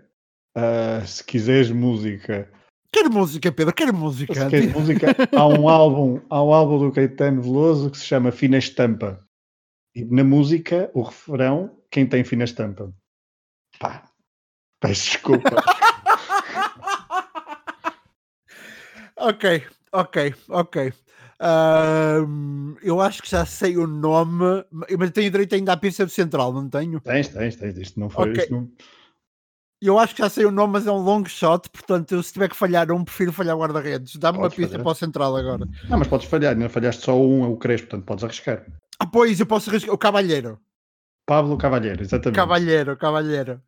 se 1.05 1.23
quiseres 1.23 1.71
música. 1.71 2.49
Quero 2.91 3.11
música, 3.11 3.51
Pedro, 3.51 3.73
quero 3.73 3.93
música. 3.93 4.33
Se 4.33 4.49
queres 4.49 4.73
música, 4.73 5.07
há 5.35 5.47
um 5.47 5.67
álbum, 5.67 6.21
há 6.29 6.43
um 6.43 6.53
álbum 6.53 6.79
do 6.79 6.91
Caetano 6.91 7.41
Veloso 7.41 7.89
que 7.89 7.97
se 7.97 8.05
chama 8.05 8.31
Fina 8.31 8.57
Estampa. 8.57 9.19
E 9.95 10.05
na 10.05 10.23
música, 10.23 10.89
o 10.93 11.01
refrão, 11.01 11.75
quem 11.91 12.05
tem 12.05 12.23
fina 12.23 12.43
estampa? 12.43 12.93
Pá, 13.79 14.03
peço 14.79 15.11
desculpa. 15.11 15.49
Ok, 19.19 19.63
ok, 19.91 20.35
ok. 20.47 20.93
Uh, 21.41 22.75
eu 22.81 22.99
acho 22.99 23.21
que 23.21 23.29
já 23.29 23.45
sei 23.45 23.77
o 23.77 23.87
nome, 23.87 24.65
mas 24.71 25.11
tenho 25.11 25.31
direito 25.31 25.55
ainda 25.55 25.73
à 25.73 25.77
pista 25.77 26.05
do 26.05 26.11
Central, 26.11 26.51
não 26.53 26.69
tenho? 26.69 26.99
Tens, 27.01 27.29
tens, 27.29 27.55
tens. 27.55 27.77
Isto 27.77 27.99
não 27.99 28.09
foi. 28.09 28.31
Okay. 28.31 28.43
Isto 28.43 28.53
não... 28.53 28.69
Eu 29.81 29.97
acho 29.97 30.13
que 30.13 30.21
já 30.21 30.29
sei 30.29 30.45
o 30.45 30.51
nome, 30.51 30.73
mas 30.73 30.85
é 30.85 30.91
um 30.91 30.97
long 30.97 31.23
shot, 31.23 31.69
portanto, 31.69 32.21
se 32.21 32.33
tiver 32.33 32.49
que 32.49 32.55
falhar 32.55 32.91
um, 32.91 33.03
prefiro 33.03 33.31
falhar 33.31 33.55
guarda-redes. 33.57 34.17
Dá-me 34.17 34.37
uma 34.37 34.49
pista 34.49 34.71
falhar. 34.71 34.83
para 34.83 34.91
o 34.91 34.95
Central 34.95 35.35
agora. 35.37 35.65
Não, 35.89 35.97
mas 35.97 36.07
podes 36.07 36.27
falhar, 36.27 36.55
não 36.57 36.67
falhaste 36.67 37.03
só 37.03 37.17
um, 37.17 37.45
é 37.45 37.47
o 37.47 37.55
Crespo, 37.55 37.87
portanto, 37.87 38.05
podes 38.05 38.23
arriscar. 38.25 38.65
Ah, 38.99 39.05
pois, 39.05 39.39
eu 39.39 39.45
posso 39.45 39.69
arriscar. 39.69 39.93
O 39.93 39.97
Cavalheiro. 39.97 40.59
Pablo 41.25 41.57
Cavalheiro, 41.57 42.01
exatamente. 42.01 42.35
Cavalheiro, 42.35 42.97
Cavalheiro. 42.97 43.61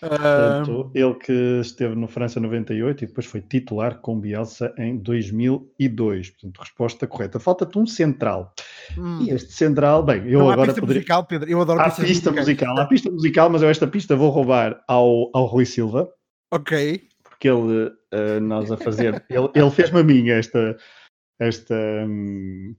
Portanto, 0.00 0.90
ele 0.94 1.14
que 1.14 1.60
esteve 1.60 1.94
no 1.94 2.08
França 2.08 2.40
98 2.40 3.04
e 3.04 3.06
depois 3.06 3.26
foi 3.26 3.42
titular 3.42 4.00
com 4.00 4.18
Bielsa 4.18 4.72
em 4.78 4.96
2002. 4.96 6.30
Portanto, 6.30 6.58
resposta 6.58 7.06
correta. 7.06 7.38
Falta-te 7.38 7.78
um 7.78 7.86
central. 7.86 8.54
Hum. 8.96 9.22
E 9.22 9.30
este 9.30 9.52
central, 9.52 10.02
bem, 10.02 10.26
eu 10.26 10.40
Não, 10.40 10.50
agora 10.50 10.68
pista 10.68 10.80
poderia... 10.80 11.00
musical, 11.00 11.26
Pedro. 11.26 11.50
Eu 11.50 11.60
adoro 11.60 11.80
há 11.80 11.90
pista 11.90 12.32
musical. 12.32 12.78
Há 12.78 12.86
pista 12.86 13.10
musical, 13.10 13.50
mas 13.50 13.62
eu 13.62 13.68
esta 13.68 13.86
pista 13.86 14.16
vou 14.16 14.30
roubar 14.30 14.82
ao, 14.88 15.30
ao 15.34 15.44
Rui 15.44 15.66
Silva. 15.66 16.08
Ok. 16.50 17.02
Porque 17.22 17.48
ele, 17.48 17.86
uh, 17.86 18.40
nós 18.40 18.72
a 18.72 18.76
fazer, 18.76 19.24
ele, 19.28 19.50
ele 19.54 19.70
fez-me 19.70 20.00
a 20.00 20.02
mim 20.02 20.30
esta, 20.30 20.76
esta, 21.38 21.74
um, 21.74 22.74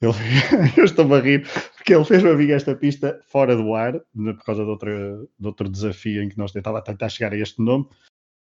ele, 0.00 0.12
eu 0.76 0.84
estou 0.84 1.12
a 1.14 1.20
rir 1.20 1.46
porque 1.86 1.94
ele 1.94 2.04
fez-me 2.04 2.52
a 2.52 2.56
esta 2.56 2.74
pista 2.74 3.22
fora 3.28 3.54
do 3.54 3.72
ar, 3.72 3.92
por 4.12 4.44
causa 4.44 4.64
de, 4.64 4.68
outra, 4.68 5.24
de 5.38 5.46
outro 5.46 5.68
desafio 5.68 6.20
em 6.20 6.28
que 6.28 6.36
nós 6.36 6.50
tentava 6.50 6.82
tentar 6.82 7.08
chegar 7.08 7.32
a 7.32 7.36
este 7.36 7.62
nome. 7.62 7.88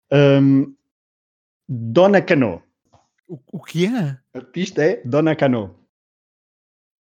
Um, 0.10 0.74
Dona 1.68 2.22
Cano. 2.22 2.64
O, 3.28 3.38
o 3.52 3.62
que 3.62 3.86
é? 3.86 4.18
A 4.34 4.42
pista 4.42 4.82
é 4.82 5.04
Dona 5.04 5.36
Cano. 5.36 5.78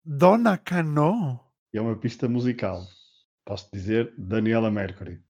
Dona 0.02 0.56
Cano? 0.56 1.38
É 1.74 1.78
uma 1.78 1.94
pista 1.94 2.26
musical. 2.26 2.86
Posso 3.44 3.68
dizer 3.70 4.14
Daniela 4.16 4.70
Mercury. 4.70 5.22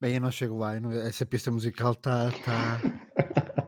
Bem, 0.00 0.14
eu 0.16 0.20
não 0.20 0.32
chego 0.32 0.58
lá. 0.58 0.80
Não, 0.80 0.90
essa 0.90 1.24
pista 1.24 1.52
musical 1.52 1.92
está. 1.92 2.32
Tá... 2.32 2.80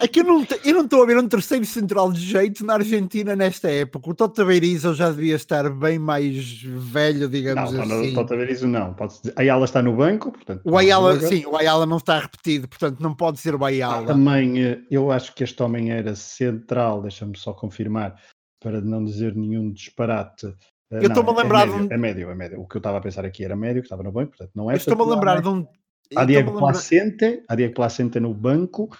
é 0.00 0.08
que 0.08 0.20
eu 0.20 0.24
não, 0.24 0.46
eu 0.64 0.74
não 0.74 0.84
estou 0.84 1.02
a 1.02 1.06
ver 1.06 1.18
um 1.18 1.28
terceiro 1.28 1.64
central 1.64 2.12
de 2.12 2.20
jeito 2.20 2.64
na 2.64 2.74
Argentina 2.74 3.34
nesta 3.34 3.70
época. 3.70 4.10
O 4.10 4.14
Tota 4.14 4.44
Berizzo 4.44 4.94
já 4.94 5.10
devia 5.10 5.36
estar 5.36 5.68
bem 5.70 5.98
mais 5.98 6.62
velho, 6.62 7.28
digamos 7.28 7.72
não, 7.72 7.82
assim. 7.82 8.12
Não, 8.12 8.14
Tota 8.14 8.36
Berizzo 8.36 8.66
não. 8.66 8.94
Pode. 8.94 9.14
Ayala 9.36 9.64
está 9.64 9.82
no 9.82 9.94
banco, 9.96 10.32
portanto. 10.32 10.62
O 10.64 10.76
Ayala, 10.76 11.18
sim, 11.20 11.44
o 11.46 11.56
Ayala 11.56 11.86
não 11.86 11.98
está 11.98 12.18
repetido, 12.18 12.68
portanto 12.68 13.00
não 13.00 13.14
pode 13.14 13.38
ser 13.38 13.54
o 13.54 13.64
Ayala. 13.64 14.02
Ah, 14.02 14.06
também, 14.06 14.62
eh, 14.62 14.80
eu 14.90 15.10
acho 15.10 15.34
que 15.34 15.44
este 15.44 15.62
homem 15.62 15.90
era 15.90 16.14
central, 16.14 17.02
deixa-me 17.02 17.36
só 17.36 17.52
confirmar, 17.52 18.14
para 18.60 18.80
não 18.80 19.04
dizer 19.04 19.34
nenhum 19.34 19.72
disparate. 19.72 20.46
Eh, 20.90 20.98
eu 20.98 21.08
estou-me 21.08 21.30
a 21.30 21.42
lembrar 21.42 21.62
é 21.62 21.66
médio, 21.66 21.78
de 21.78 21.86
um... 21.86 21.94
é 21.94 21.98
médio, 21.98 22.30
é 22.30 22.34
médio. 22.34 22.60
O 22.60 22.66
que 22.66 22.76
eu 22.76 22.80
estava 22.80 22.98
a 22.98 23.00
pensar 23.00 23.24
aqui 23.24 23.44
era 23.44 23.56
médio, 23.56 23.82
que 23.82 23.86
estava 23.86 24.02
no 24.02 24.12
banco, 24.12 24.30
portanto 24.30 24.52
não 24.54 24.70
é. 24.70 24.76
Estou-me 24.76 25.02
a 25.02 25.14
lembrar 25.14 25.40
de 25.40 25.48
um. 25.48 25.66
Há 26.14 26.24
Diego 26.24 26.52
Placente, 26.52 27.42
há 27.48 27.54
Diego 27.54 27.74
Placente 27.74 28.20
no 28.20 28.34
banco, 28.34 28.90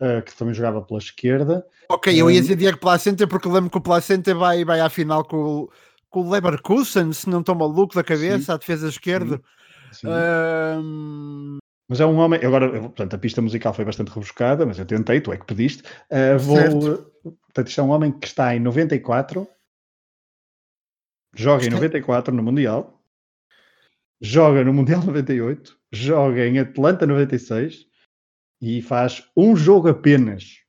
uh, 0.00 0.22
que 0.22 0.36
também 0.36 0.54
jogava 0.54 0.82
pela 0.82 0.98
esquerda. 0.98 1.66
Ok, 1.88 2.14
eu 2.14 2.30
ia 2.30 2.40
dizer 2.40 2.56
Diego 2.56 2.78
Placente 2.78 3.26
porque 3.26 3.48
lembro 3.48 3.70
que 3.70 3.78
o 3.78 3.82
Placente 3.82 4.32
vai, 4.32 4.64
vai 4.64 4.80
à 4.80 4.88
final 4.88 5.24
com, 5.24 5.68
com 6.10 6.20
o 6.20 6.30
Leverkusen, 6.30 7.12
se 7.12 7.28
não 7.28 7.40
estou 7.40 7.54
maluco 7.54 7.94
da 7.94 8.04
cabeça, 8.04 8.44
sim, 8.44 8.52
à 8.52 8.56
defesa 8.56 8.88
esquerda. 8.88 9.40
Sim, 9.92 10.00
sim. 10.00 10.08
Um... 10.08 11.58
Mas 11.88 12.00
é 12.00 12.06
um 12.06 12.16
homem, 12.16 12.44
agora, 12.44 12.68
portanto, 12.68 13.14
a 13.14 13.18
pista 13.18 13.40
musical 13.40 13.72
foi 13.72 13.84
bastante 13.84 14.08
rebuscada, 14.08 14.66
mas 14.66 14.76
eu 14.78 14.84
tentei, 14.84 15.20
tu 15.20 15.32
é 15.32 15.36
que 15.36 15.46
pediste. 15.46 15.84
Uh, 16.10 16.36
vou, 16.36 16.56
certo. 16.56 17.12
portanto, 17.22 17.68
isto 17.68 17.80
é 17.80 17.84
um 17.84 17.90
homem 17.90 18.10
que 18.10 18.26
está 18.26 18.56
em 18.56 18.58
94, 18.58 19.46
joga 21.36 21.64
em 21.64 21.70
94 21.70 22.34
no 22.34 22.42
Mundial, 22.42 23.00
joga 24.20 24.64
no 24.64 24.72
Mundial 24.72 25.00
98, 25.04 25.78
joga 25.92 26.44
em 26.44 26.58
Atlanta 26.58 27.06
96 27.06 27.86
e 28.60 28.80
faz 28.82 29.28
um 29.36 29.56
jogo 29.56 29.88
apenas 29.88 30.60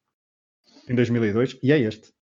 em 0.88 0.96
2002 0.96 1.58
e 1.62 1.72
é 1.72 1.80
este. 1.80 2.14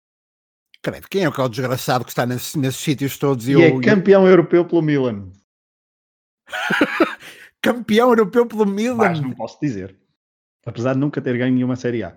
Credo, 0.81 1.07
quem 1.09 1.23
é 1.23 1.29
o 1.29 1.49
desgraçado 1.49 2.05
que 2.05 2.11
está 2.11 2.25
nesses, 2.25 2.55
nesses 2.55 2.79
sítios 2.79 3.17
todos? 3.17 3.47
E, 3.47 3.53
e 3.53 3.61
é 3.61 3.81
campeão 3.81 4.27
europeu 4.27 4.65
pelo 4.65 4.81
Milan. 4.81 5.31
campeão 7.61 8.09
europeu 8.09 8.45
pelo 8.45 8.65
Milan. 8.65 8.97
Mas 8.97 9.19
não 9.19 9.33
posso 9.33 9.57
dizer. 9.59 9.97
Apesar 10.65 10.93
de 10.93 10.99
nunca 10.99 11.21
ter 11.21 11.37
ganho 11.37 11.53
nenhuma 11.53 11.75
Série 11.75 12.03
A. 12.03 12.15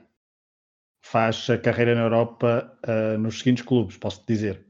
Faz 1.02 1.48
a 1.48 1.56
carreira 1.56 1.94
na 1.94 2.02
Europa 2.02 2.78
uh, 2.86 3.18
nos 3.18 3.38
seguintes 3.38 3.64
clubes, 3.64 3.96
posso 3.96 4.24
dizer. 4.26 4.66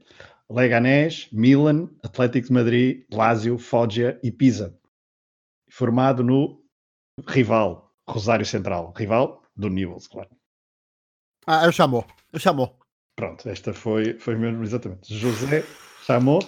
Leganés, 0.49 1.27
Milan, 1.31 1.89
Atlético 2.03 2.47
de 2.47 2.53
Madrid, 2.53 3.05
Lazio, 3.11 3.57
Foggia 3.57 4.19
e 4.23 4.31
Pisa. 4.31 4.77
Formado 5.69 6.23
no 6.23 6.63
rival, 7.27 7.88
Rosário 8.09 8.45
Central. 8.45 8.93
Rival 8.95 9.41
do 9.55 9.69
Newells, 9.69 10.07
claro. 10.07 10.29
Ah, 11.45 11.65
eu 11.65 11.71
chamou. 11.71 12.05
Eu 12.31 12.39
chamou. 12.39 12.77
Pronto, 13.15 13.49
esta 13.49 13.73
foi, 13.73 14.17
foi 14.19 14.35
mesmo 14.35 14.63
exatamente. 14.63 15.13
José 15.13 15.63
chamou. 16.05 16.39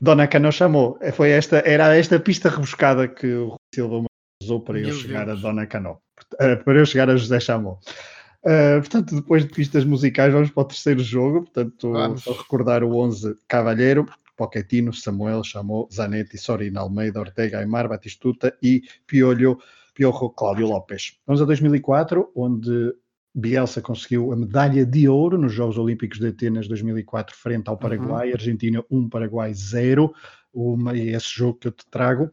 Dona 0.00 0.26
Cano 0.26 0.50
chamou. 0.50 0.98
É, 1.00 1.12
foi 1.12 1.30
esta, 1.30 1.58
era 1.58 1.96
esta 1.96 2.18
pista 2.18 2.48
rebuscada 2.48 3.06
que 3.06 3.26
o 3.34 3.54
Silva 3.72 4.04
usou 4.42 4.60
para 4.60 4.80
Meu 4.80 4.88
eu 4.88 4.94
chegar 4.94 5.26
Deus. 5.26 5.38
a 5.38 5.42
Dona 5.42 5.66
Cano. 5.66 6.00
Eh, 6.40 6.56
para 6.56 6.78
eu 6.78 6.86
chegar 6.86 7.08
a 7.08 7.16
José 7.16 7.38
Chamou. 7.40 7.78
Uh, 8.44 8.80
portanto, 8.80 9.14
depois 9.14 9.44
de 9.44 9.52
pistas 9.52 9.84
musicais, 9.84 10.32
vamos 10.32 10.50
para 10.50 10.62
o 10.62 10.66
terceiro 10.66 11.00
jogo. 11.00 11.42
Portanto, 11.42 11.92
vamos. 11.92 12.24
só 12.24 12.32
recordar 12.32 12.82
o 12.82 12.96
11 12.96 13.36
Cavalheiro, 13.46 14.04
Pochettino, 14.36 14.92
Samuel, 14.92 15.44
Chamou, 15.44 15.88
Zanetti, 15.92 16.36
Sorina, 16.36 16.80
Almeida, 16.80 17.20
Ortega, 17.20 17.60
Aymar, 17.60 17.88
Batistuta 17.88 18.56
e 18.60 18.82
Piolho, 19.06 19.58
Piorro, 19.94 20.30
Cláudio 20.30 20.66
Lopes. 20.66 21.18
Vamos 21.26 21.42
a 21.42 21.44
2004, 21.44 22.32
onde 22.34 22.94
Bielsa 23.34 23.80
conseguiu 23.80 24.32
a 24.32 24.36
medalha 24.36 24.84
de 24.84 25.08
ouro 25.08 25.38
nos 25.38 25.52
Jogos 25.52 25.78
Olímpicos 25.78 26.18
de 26.18 26.28
Atenas 26.28 26.68
2004 26.68 27.34
frente 27.34 27.68
ao 27.68 27.78
Paraguai, 27.78 28.28
uhum. 28.28 28.34
Argentina 28.34 28.84
1, 28.90 29.08
Paraguai 29.08 29.54
0. 29.54 30.14
Uma, 30.52 30.96
esse 30.96 31.30
jogo 31.34 31.58
que 31.58 31.68
eu 31.68 31.72
te 31.72 31.86
trago. 31.86 32.30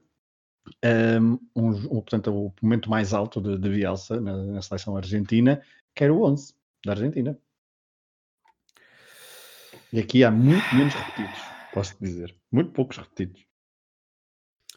Um, 0.83 1.39
um, 1.55 2.01
portanto, 2.01 2.31
o 2.31 2.53
momento 2.61 2.89
mais 2.89 3.13
alto 3.13 3.41
de, 3.41 3.57
de 3.57 3.69
Bielsa 3.69 4.19
na, 4.19 4.37
na, 4.43 4.61
seleção 4.61 4.95
argentina, 4.95 5.61
que 5.95 6.03
era 6.03 6.13
o 6.13 6.23
11 6.23 6.53
da 6.85 6.91
Argentina. 6.91 7.37
E 9.91 9.99
aqui 9.99 10.23
há 10.23 10.29
muito 10.29 10.75
menos 10.75 10.93
repetidos, 10.93 11.39
posso 11.73 11.95
dizer. 11.99 12.35
Muito 12.51 12.71
poucos 12.71 12.97
repetidos. 12.97 13.43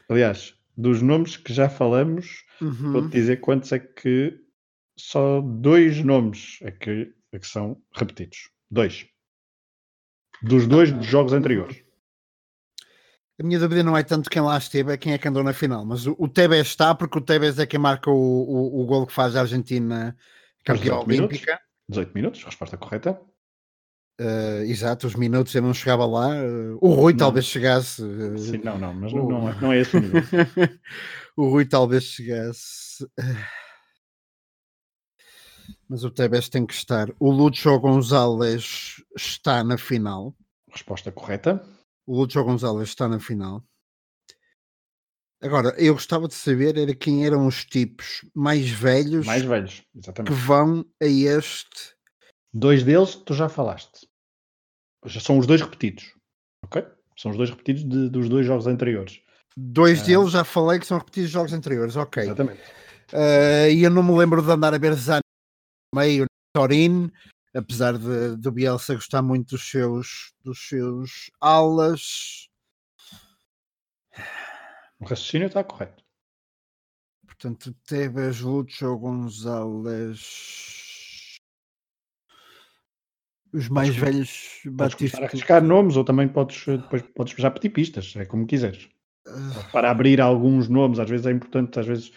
Aliás, 0.08 0.56
dos 0.76 1.02
nomes 1.02 1.36
que 1.36 1.52
já 1.52 1.68
falamos, 1.68 2.44
uhum. 2.60 2.92
vou-te 2.92 3.08
dizer 3.08 3.40
quantos 3.40 3.72
é 3.72 3.78
que 3.78 4.38
só 4.96 5.40
dois 5.40 6.02
nomes 6.02 6.58
é 6.62 6.70
que, 6.70 7.12
é 7.32 7.38
que 7.38 7.46
são 7.46 7.80
repetidos. 7.94 8.50
Dois. 8.70 9.06
Dos 10.42 10.66
dois 10.66 10.90
dos 10.92 11.06
jogos 11.06 11.32
anteriores. 11.32 11.82
A 13.40 13.44
minha 13.44 13.58
dúvida 13.58 13.82
não 13.82 13.96
é 13.96 14.02
tanto 14.02 14.30
quem 14.30 14.42
lá 14.42 14.56
esteve, 14.56 14.92
é 14.92 14.96
quem 14.96 15.12
é 15.12 15.18
que 15.18 15.26
andou 15.26 15.42
na 15.42 15.52
final. 15.52 15.84
Mas 15.84 16.06
o, 16.06 16.14
o 16.18 16.28
Tevez 16.28 16.68
está, 16.68 16.94
porque 16.94 17.18
o 17.18 17.20
Tevez 17.22 17.58
é 17.58 17.66
quem 17.66 17.80
marca 17.80 18.10
o, 18.10 18.14
o, 18.14 18.82
o 18.82 18.86
gol 18.86 19.06
que 19.06 19.12
faz 19.12 19.34
a 19.34 19.40
Argentina 19.40 20.16
campeã 20.64 20.96
olímpica. 20.96 21.16
Minutos, 21.16 21.40
18 21.88 22.14
minutos, 22.14 22.44
resposta 22.44 22.76
correta. 22.76 23.20
Uh, 24.22 24.62
exato, 24.62 25.08
os 25.08 25.16
minutos 25.16 25.52
eu 25.52 25.62
não 25.62 25.74
chegava 25.74 26.06
lá. 26.06 26.28
Uh, 26.28 26.78
o 26.80 26.94
Rui 26.94 27.12
não. 27.12 27.18
talvez 27.18 27.44
chegasse. 27.46 28.00
Uh, 28.00 28.38
Sim, 28.38 28.58
não, 28.58 28.78
não, 28.78 28.94
mas 28.94 29.12
o... 29.12 29.16
não, 29.16 29.48
é, 29.48 29.60
não 29.60 29.72
é 29.72 29.80
esse 29.80 29.96
o 29.96 30.00
nível. 30.00 30.22
o 31.36 31.48
Rui 31.48 31.64
talvez 31.64 32.04
chegasse. 32.04 33.04
Mas 35.88 36.04
o 36.04 36.10
Tevez 36.10 36.48
tem 36.48 36.64
que 36.64 36.72
estar. 36.72 37.08
O 37.18 37.32
Lúcio 37.32 37.76
Gonzalez 37.80 39.02
está 39.16 39.64
na 39.64 39.76
final. 39.76 40.36
Resposta 40.70 41.10
correta. 41.10 41.60
O 42.06 42.16
Lúcio 42.16 42.44
Gonzalez 42.44 42.90
está 42.90 43.08
na 43.08 43.18
final. 43.18 43.64
Agora, 45.42 45.74
eu 45.76 45.94
gostava 45.94 46.28
de 46.28 46.34
saber 46.34 46.78
era 46.78 46.94
quem 46.94 47.26
eram 47.26 47.48
os 47.48 47.64
tipos 47.64 48.24
mais 48.32 48.70
velhos, 48.70 49.26
mais 49.26 49.42
velhos 49.42 49.82
exatamente. 49.92 50.32
que 50.32 50.40
vão 50.40 50.86
a 51.02 51.06
este. 51.06 51.96
Dois 52.54 52.84
deles 52.84 53.16
tu 53.16 53.34
já 53.34 53.48
falaste. 53.48 54.06
Já 55.06 55.20
são 55.20 55.38
os 55.38 55.46
dois 55.46 55.60
repetidos. 55.60 56.14
Ok? 56.64 56.84
São 57.16 57.30
os 57.30 57.36
dois 57.36 57.50
repetidos 57.50 57.84
de, 57.84 58.08
dos 58.08 58.28
dois 58.28 58.46
jogos 58.46 58.66
anteriores. 58.66 59.20
Dois 59.56 60.00
ah. 60.02 60.04
deles 60.04 60.30
já 60.30 60.44
falei 60.44 60.78
que 60.78 60.86
são 60.86 60.98
repetidos 60.98 61.30
dos 61.30 61.32
jogos 61.32 61.52
anteriores. 61.52 61.96
Ok. 61.96 62.22
Exatamente. 62.22 62.62
Uh, 63.12 63.68
e 63.70 63.82
eu 63.82 63.90
não 63.90 64.02
me 64.02 64.16
lembro 64.16 64.42
de 64.42 64.50
andar 64.50 64.72
a 64.72 64.78
ver 64.78 64.94
Zan 64.94 65.20
meio 65.94 66.24
Torin, 66.54 67.10
apesar 67.54 67.98
de, 67.98 68.36
do 68.36 68.50
Bielsa 68.50 68.94
gostar 68.94 69.20
muito 69.20 69.50
dos 69.50 69.68
seus, 69.68 70.32
dos 70.42 70.66
seus 70.68 71.30
alas. 71.40 72.48
O 74.98 75.04
raciocínio 75.04 75.48
está 75.48 75.62
correto. 75.62 76.02
Portanto, 77.26 77.74
Tebas, 77.86 78.40
Lúcio 78.40 78.96
Gonzalez. 78.96 80.91
Os 83.52 83.68
mais 83.68 83.88
podes, 83.88 84.00
velhos 84.00 84.60
Batista. 84.66 85.18
Podes 85.18 85.30
arriscar 85.30 85.62
nomes 85.62 85.96
ou 85.96 86.04
também 86.04 86.28
podes, 86.28 86.64
depois 86.66 87.02
podes 87.14 87.34
já 87.36 87.50
pedir 87.50 87.70
pistas, 87.70 88.14
é 88.16 88.24
como 88.24 88.46
quiseres. 88.46 88.88
Uh... 89.26 89.70
Para 89.72 89.90
abrir 89.90 90.20
alguns 90.20 90.68
nomes, 90.68 90.98
às 90.98 91.08
vezes 91.08 91.26
é 91.26 91.32
importante, 91.32 91.78
às 91.78 91.86
vezes 91.86 92.12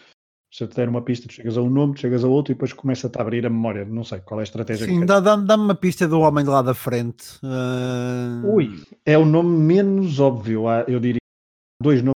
se 0.56 0.63
eu 0.63 0.69
te 0.69 0.76
der 0.78 0.88
uma 0.88 1.02
pista, 1.02 1.28
tu 1.28 1.34
chegas 1.34 1.58
a 1.58 1.62
um 1.62 1.69
nome, 1.69 1.95
tu 1.95 2.00
chegas 2.00 2.24
a 2.24 2.30
outro 2.30 2.54
e 2.54 2.56
depois 2.56 2.71
começa-te 2.71 3.17
a 3.17 3.21
abrir 3.21 3.45
a 3.45 3.50
memória. 3.50 3.84
Não 3.84 4.06
sei 4.06 4.21
qual 4.21 4.39
é 4.39 4.43
a 4.43 4.45
estratégia. 4.45 4.88
Sim, 4.88 5.06
dá-me 5.06 5.45
dá 5.45 5.56
uma 5.58 5.76
pista 5.76 6.08
do 6.08 6.21
homem 6.21 6.45
de 6.45 6.50
lá 6.50 6.62
da 6.62 6.74
frente. 6.74 7.26
Uh... 7.43 8.48
Ui, 8.54 8.82
é 9.06 9.17
o 9.17 9.26
nome 9.26 9.58
menos 9.58 10.17
óbvio. 10.21 10.63
Eu 10.88 11.02
diria 11.02 11.19
dois 11.82 12.02
nomes. 12.02 12.15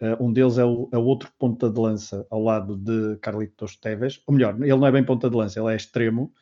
Uh, 0.00 0.24
um 0.24 0.32
deles 0.32 0.56
é 0.56 0.64
o, 0.64 0.88
é 0.92 0.96
o, 0.96 1.02
outro 1.02 1.32
ponta 1.36 1.68
de 1.68 1.80
lança 1.80 2.24
ao 2.30 2.40
lado 2.40 2.76
de 2.76 3.16
Carlitos 3.16 3.74
Teves. 3.74 4.22
Ou 4.28 4.34
melhor, 4.34 4.54
ele 4.62 4.76
não 4.76 4.86
é 4.86 4.92
bem 4.92 5.04
ponta 5.04 5.28
de 5.28 5.34
lança, 5.34 5.58
ele 5.58 5.72
é 5.72 5.76
extremo, 5.76 6.32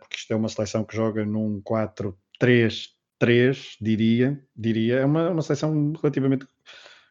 porque 0.00 0.16
isto 0.16 0.32
é 0.32 0.36
uma 0.36 0.48
seleção 0.48 0.84
que 0.84 0.96
joga 0.96 1.24
num 1.24 1.62
4-3-3, 1.62 3.76
diria. 3.80 4.42
diria. 4.56 5.00
É 5.00 5.04
uma, 5.04 5.30
uma 5.30 5.42
seleção 5.42 5.92
relativamente 6.00 6.46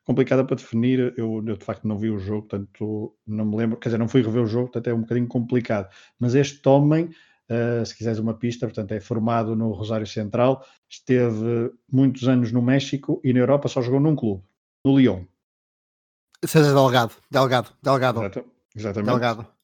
complicada 0.05 0.45
para 0.45 0.55
definir. 0.55 1.13
Eu, 1.17 1.43
eu, 1.45 1.57
de 1.57 1.65
facto 1.65 1.87
não 1.87 1.97
vi 1.97 2.09
o 2.09 2.19
jogo, 2.19 2.47
portanto 2.47 3.17
não 3.27 3.45
me 3.45 3.57
lembro, 3.57 3.77
quer 3.77 3.89
dizer, 3.89 3.97
não 3.97 4.07
fui 4.07 4.21
rever 4.21 4.43
o 4.43 4.47
jogo, 4.47 4.67
portanto 4.67 4.87
é 4.87 4.93
um 4.93 5.01
bocadinho 5.01 5.27
complicado. 5.27 5.89
Mas 6.19 6.35
este 6.35 6.67
homem, 6.69 7.09
uh, 7.49 7.85
se 7.85 7.97
quiseres 7.97 8.19
uma 8.19 8.35
pista, 8.35 8.67
portanto 8.67 8.91
é 8.91 9.01
formado 9.01 9.55
no 9.55 9.71
Rosário 9.71 10.07
Central, 10.07 10.63
esteve 10.89 11.71
muitos 11.91 12.27
anos 12.27 12.51
no 12.51 12.61
México 12.61 13.19
e 13.23 13.33
na 13.33 13.39
Europa 13.39 13.67
só 13.67 13.81
jogou 13.81 13.99
num 13.99 14.15
clube, 14.15 14.43
no 14.85 14.97
Lyon. 14.97 15.25
César 16.45 16.73
Delgado, 16.73 17.13
Delgado, 17.31 17.69
Delgado. 17.81 18.19
Exato, 18.19 18.45
exatamente. 18.75 19.09
Delgado. 19.09 19.54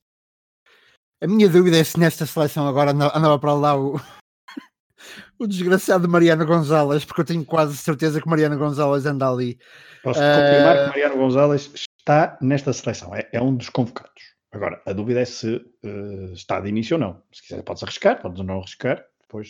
A 1.24 1.28
minha 1.28 1.48
dúvida 1.48 1.78
é 1.78 1.84
se 1.84 2.00
nesta 2.00 2.26
seleção 2.26 2.68
agora 2.68 2.90
andava 2.90 3.38
para 3.38 3.54
lá 3.54 3.80
o, 3.80 3.96
o 5.38 5.46
desgraçado 5.46 6.10
Mariano 6.10 6.44
Gonzalez, 6.48 7.06
porque 7.06 7.22
eu 7.22 7.26
tenho 7.26 7.46
quase 7.46 7.78
certeza 7.78 8.20
que 8.20 8.28
Mariano 8.28 8.58
Gonzalez 8.58 9.06
anda 9.06 9.30
ali. 9.30 9.60
Posso 10.02 10.20
uh... 10.20 10.24
confirmar 10.24 10.78
que 10.78 10.88
Mariano 10.88 11.18
Gonzalez 11.18 11.72
está 12.00 12.40
nesta 12.42 12.74
seleção, 12.74 13.14
é, 13.14 13.30
é, 13.32 13.40
um 13.40 13.56
dos 13.56 13.70
convocados. 13.70 14.32
Agora, 14.52 14.82
a 14.84 14.94
dúvida 14.94 15.22
é 15.22 15.26
se 15.26 15.58
uh, 15.58 16.34
está 16.34 16.60
de 16.60 16.70
início 16.70 16.96
ou 16.96 17.00
não. 17.00 17.22
Se 17.32 17.44
quiser, 17.44 17.62
podes 17.62 17.84
arriscar, 17.84 18.20
podes 18.20 18.44
não 18.44 18.58
arriscar, 18.58 19.06
depois. 19.22 19.50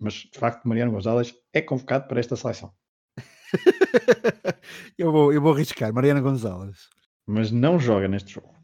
Mas 0.00 0.14
de 0.14 0.38
facto, 0.38 0.66
Mariano 0.66 0.92
Gonzalez 0.92 1.34
é 1.52 1.60
convocado 1.60 2.08
para 2.08 2.18
esta 2.18 2.34
seleção. 2.34 2.72
eu, 4.96 5.12
vou, 5.12 5.34
eu 5.34 5.42
vou 5.42 5.52
arriscar, 5.52 5.92
Mariano 5.92 6.22
Gonzalez. 6.22 6.88
Mas 7.26 7.50
não 7.50 7.78
joga 7.78 8.08
neste 8.08 8.32
jogo. 8.32 8.57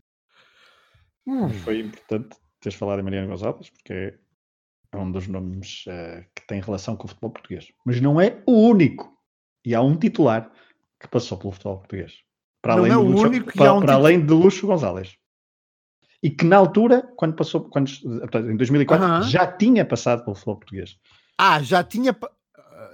Hum. 1.27 1.49
Foi 1.49 1.81
importante 1.81 2.37
teres 2.65 2.79
falado 2.79 3.01
em 3.01 3.03
Mariano 3.03 3.29
Gonzalez, 3.29 3.71
porque 3.71 4.19
é 4.93 4.97
um 4.97 5.11
dos 5.11 5.29
nomes 5.29 5.85
uh, 5.87 6.25
que 6.35 6.47
tem 6.47 6.61
relação 6.61 6.97
com 6.97 7.05
o 7.05 7.09
futebol 7.09 7.31
português. 7.31 7.67
Mas 7.85 8.01
não 8.01 8.21
é 8.21 8.43
o 8.47 8.53
único. 8.53 9.13
E 9.65 9.75
há 9.75 9.83
um 9.83 9.97
titular 9.97 10.51
que 11.01 11.09
passou 11.09 11.37
pelo 11.37 11.53
futebol 11.53 11.79
português. 11.79 12.23
Para 12.63 12.77
não 12.77 12.83
além 12.83 12.93
é 12.93 12.97
o 12.97 13.03
Luxo, 13.03 13.27
único 13.27 13.53
para, 13.53 13.75
um 13.75 13.81
para 13.81 13.95
além 13.95 14.25
de 14.25 14.33
Luxo 14.33 14.67
Gonzalez. 14.67 15.17
E 16.23 16.31
que 16.31 16.45
na 16.47 16.57
altura, 16.57 17.03
quando 17.17 17.35
passou, 17.35 17.69
quando, 17.69 17.91
em 18.51 18.57
2004, 18.57 19.07
uh 19.07 19.11
-huh. 19.11 19.23
já 19.25 19.47
tinha 19.47 19.85
passado 19.85 20.25
pelo 20.25 20.35
futebol 20.35 20.57
português. 20.57 20.99
Ah, 21.37 21.63
já 21.63 21.85
tinha, 21.85 22.17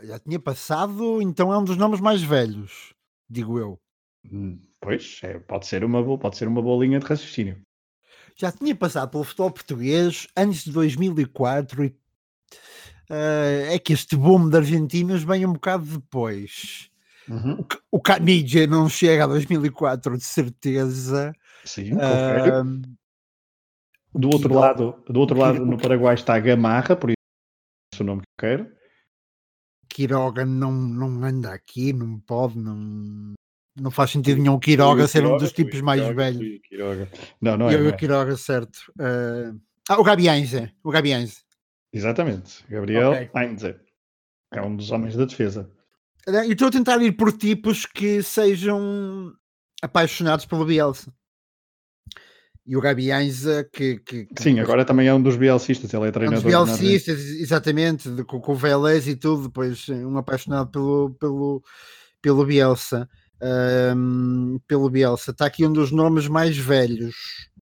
já 0.03 0.19
tinha 0.19 0.41
passado, 0.41 1.23
então 1.23 1.53
é 1.53 1.59
um 1.59 1.63
dos 1.63 1.77
nomes 1.77 2.01
mais 2.01 2.23
velhos, 2.23 2.93
digo 3.29 3.59
eu. 3.59 3.79
Hum, 4.25 4.61
pois, 4.81 5.21
é, 5.23 5.39
pode, 5.39 5.67
ser 5.67 5.85
uma 5.85 6.03
boa, 6.03 6.19
pode 6.19 6.37
ser 6.37 6.49
uma 6.49 6.61
boa 6.61 6.85
linha 6.85 6.99
de 6.99 7.07
raciocínio 7.07 7.63
já 8.41 8.51
tinha 8.51 8.75
passado 8.75 9.11
pelo 9.11 9.23
futebol 9.23 9.51
português 9.51 10.27
antes 10.35 10.65
de 10.65 10.73
2004 10.73 11.85
e 11.85 11.89
uh, 11.89 13.71
é 13.71 13.79
que 13.79 13.93
este 13.93 14.17
boom 14.17 14.49
de 14.49 14.57
argentinos 14.57 15.23
vem 15.23 15.45
um 15.45 15.53
bocado 15.53 15.85
depois. 15.85 16.91
Uhum. 17.29 17.65
O, 17.93 17.99
o 17.99 18.03
não 18.67 18.89
chega 18.89 19.25
a 19.25 19.27
2004 19.27 20.17
de 20.17 20.25
certeza. 20.25 21.35
Sim, 21.65 21.93
uh, 21.93 22.81
do 24.19 24.31
outro 24.31 24.55
lado, 24.55 25.05
do 25.07 25.21
outro 25.21 25.39
lado 25.39 25.65
no 25.65 25.77
Paraguai 25.77 26.15
está 26.15 26.35
a 26.35 26.41
Gamarra, 26.41 26.97
por 26.97 27.11
isso 27.11 27.17
é 28.01 28.03
o 28.03 28.07
nome 28.07 28.23
que 28.23 28.47
eu 28.47 28.49
quero. 28.49 28.73
Quiroga 29.87 30.47
não, 30.47 30.73
não 30.73 31.23
anda 31.23 31.53
aqui, 31.53 31.93
não 31.93 32.19
pode, 32.21 32.59
não, 32.59 33.35
não 33.77 33.91
faz 33.91 34.11
sentido 34.11 34.41
nenhum 34.41 34.55
o 34.55 34.61
Quiroga 34.61 35.07
ser 35.07 35.25
um 35.25 35.37
dos 35.37 35.53
tipos 35.53 35.81
mais 35.81 36.03
velhos. 36.15 36.61
Não, 37.41 37.57
não 37.57 37.71
é. 37.71 37.75
Eu, 37.75 37.89
o 37.89 37.97
Quiroga, 37.97 38.37
certo. 38.37 38.93
Uh... 38.99 39.59
Ah, 39.89 40.01
o 40.01 40.05
Gabi 40.05 40.29
Ainze. 40.29 40.73
O 40.85 40.91
Gabi 40.91 41.13
Ainze. 41.13 41.39
Exatamente. 41.93 42.65
Gabriel 42.69 43.13
okay. 43.13 43.77
É 44.53 44.63
um 44.63 44.77
dos 44.77 44.91
homens 44.91 45.17
da 45.17 45.25
defesa. 45.25 45.71
E 46.29 46.53
estou 46.53 46.69
a 46.69 46.71
tentar 46.71 47.01
ir 47.03 47.13
por 47.13 47.33
tipos 47.33 47.87
que 47.87 48.23
sejam 48.23 49.33
apaixonados 49.83 50.45
pelo 50.45 50.65
Bielsa. 50.65 51.13
E 52.67 52.77
o 52.77 52.81
Gabi 52.81 53.11
Ainza, 53.11 53.69
que, 53.73 53.99
que, 53.99 54.27
que, 54.27 54.43
Sim, 54.43 54.61
agora 54.61 54.85
também 54.85 55.09
é 55.09 55.15
um 55.15 55.21
dos 55.21 55.37
bielcistas, 55.37 55.93
ele 55.93 56.07
é 56.07 56.13
treinador. 56.13 56.53
É 56.53 56.59
um 56.59 56.67
dos 56.67 56.79
bielcistas, 56.79 57.19
exatamente, 57.19 58.09
de, 58.09 58.23
com, 58.23 58.41
com 58.41 58.53
o 58.53 58.55
Vélez 58.55 59.09
e 59.09 59.17
tudo, 59.17 59.49
depois 59.49 59.89
um 59.89 60.17
apaixonado 60.19 60.71
pelo, 60.71 61.11
pelo, 61.19 61.65
pelo 62.23 62.45
Bielsa 62.45 63.09
um, 63.43 64.59
pelo 64.67 64.91
Bielsa. 64.91 65.31
Está 65.31 65.47
aqui 65.47 65.67
um 65.67 65.73
dos 65.73 65.91
nomes 65.91 66.29
mais 66.29 66.57
velhos. 66.57 67.15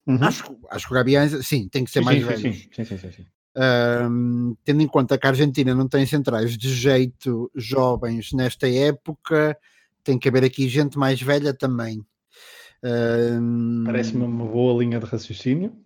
Uhum. 0.07 0.19
Acho, 0.23 0.57
acho 0.71 0.87
que 0.87 0.93
o 0.93 0.97
Gabi 0.97 1.15
sim, 1.43 1.69
tem 1.69 1.85
que 1.85 1.91
ser 1.91 2.01
sim, 2.01 2.05
mais 2.05 2.19
sim, 2.19 2.25
velho. 2.25 2.55
Sim, 2.55 2.85
sim, 2.85 2.99
sim, 2.99 3.13
sim. 3.13 3.27
Um, 3.55 4.57
tendo 4.65 4.81
em 4.83 4.87
conta 4.87 5.19
que 5.19 5.27
a 5.27 5.31
Argentina 5.31 5.75
não 5.75 5.87
tem 5.87 6.07
centrais 6.07 6.57
de 6.57 6.73
jeito 6.75 7.51
jovens 7.55 8.33
nesta 8.33 8.69
época, 8.69 9.57
tem 10.03 10.19
que 10.19 10.29
haver 10.29 10.45
aqui 10.45 10.69
gente 10.69 10.99
mais 10.99 11.21
velha 11.21 11.53
também. 11.53 12.05
Um, 12.83 13.85
Parece-me 13.85 14.25
uma 14.25 14.47
boa 14.47 14.83
linha 14.83 14.99
de 14.99 15.07
raciocínio. 15.07 15.77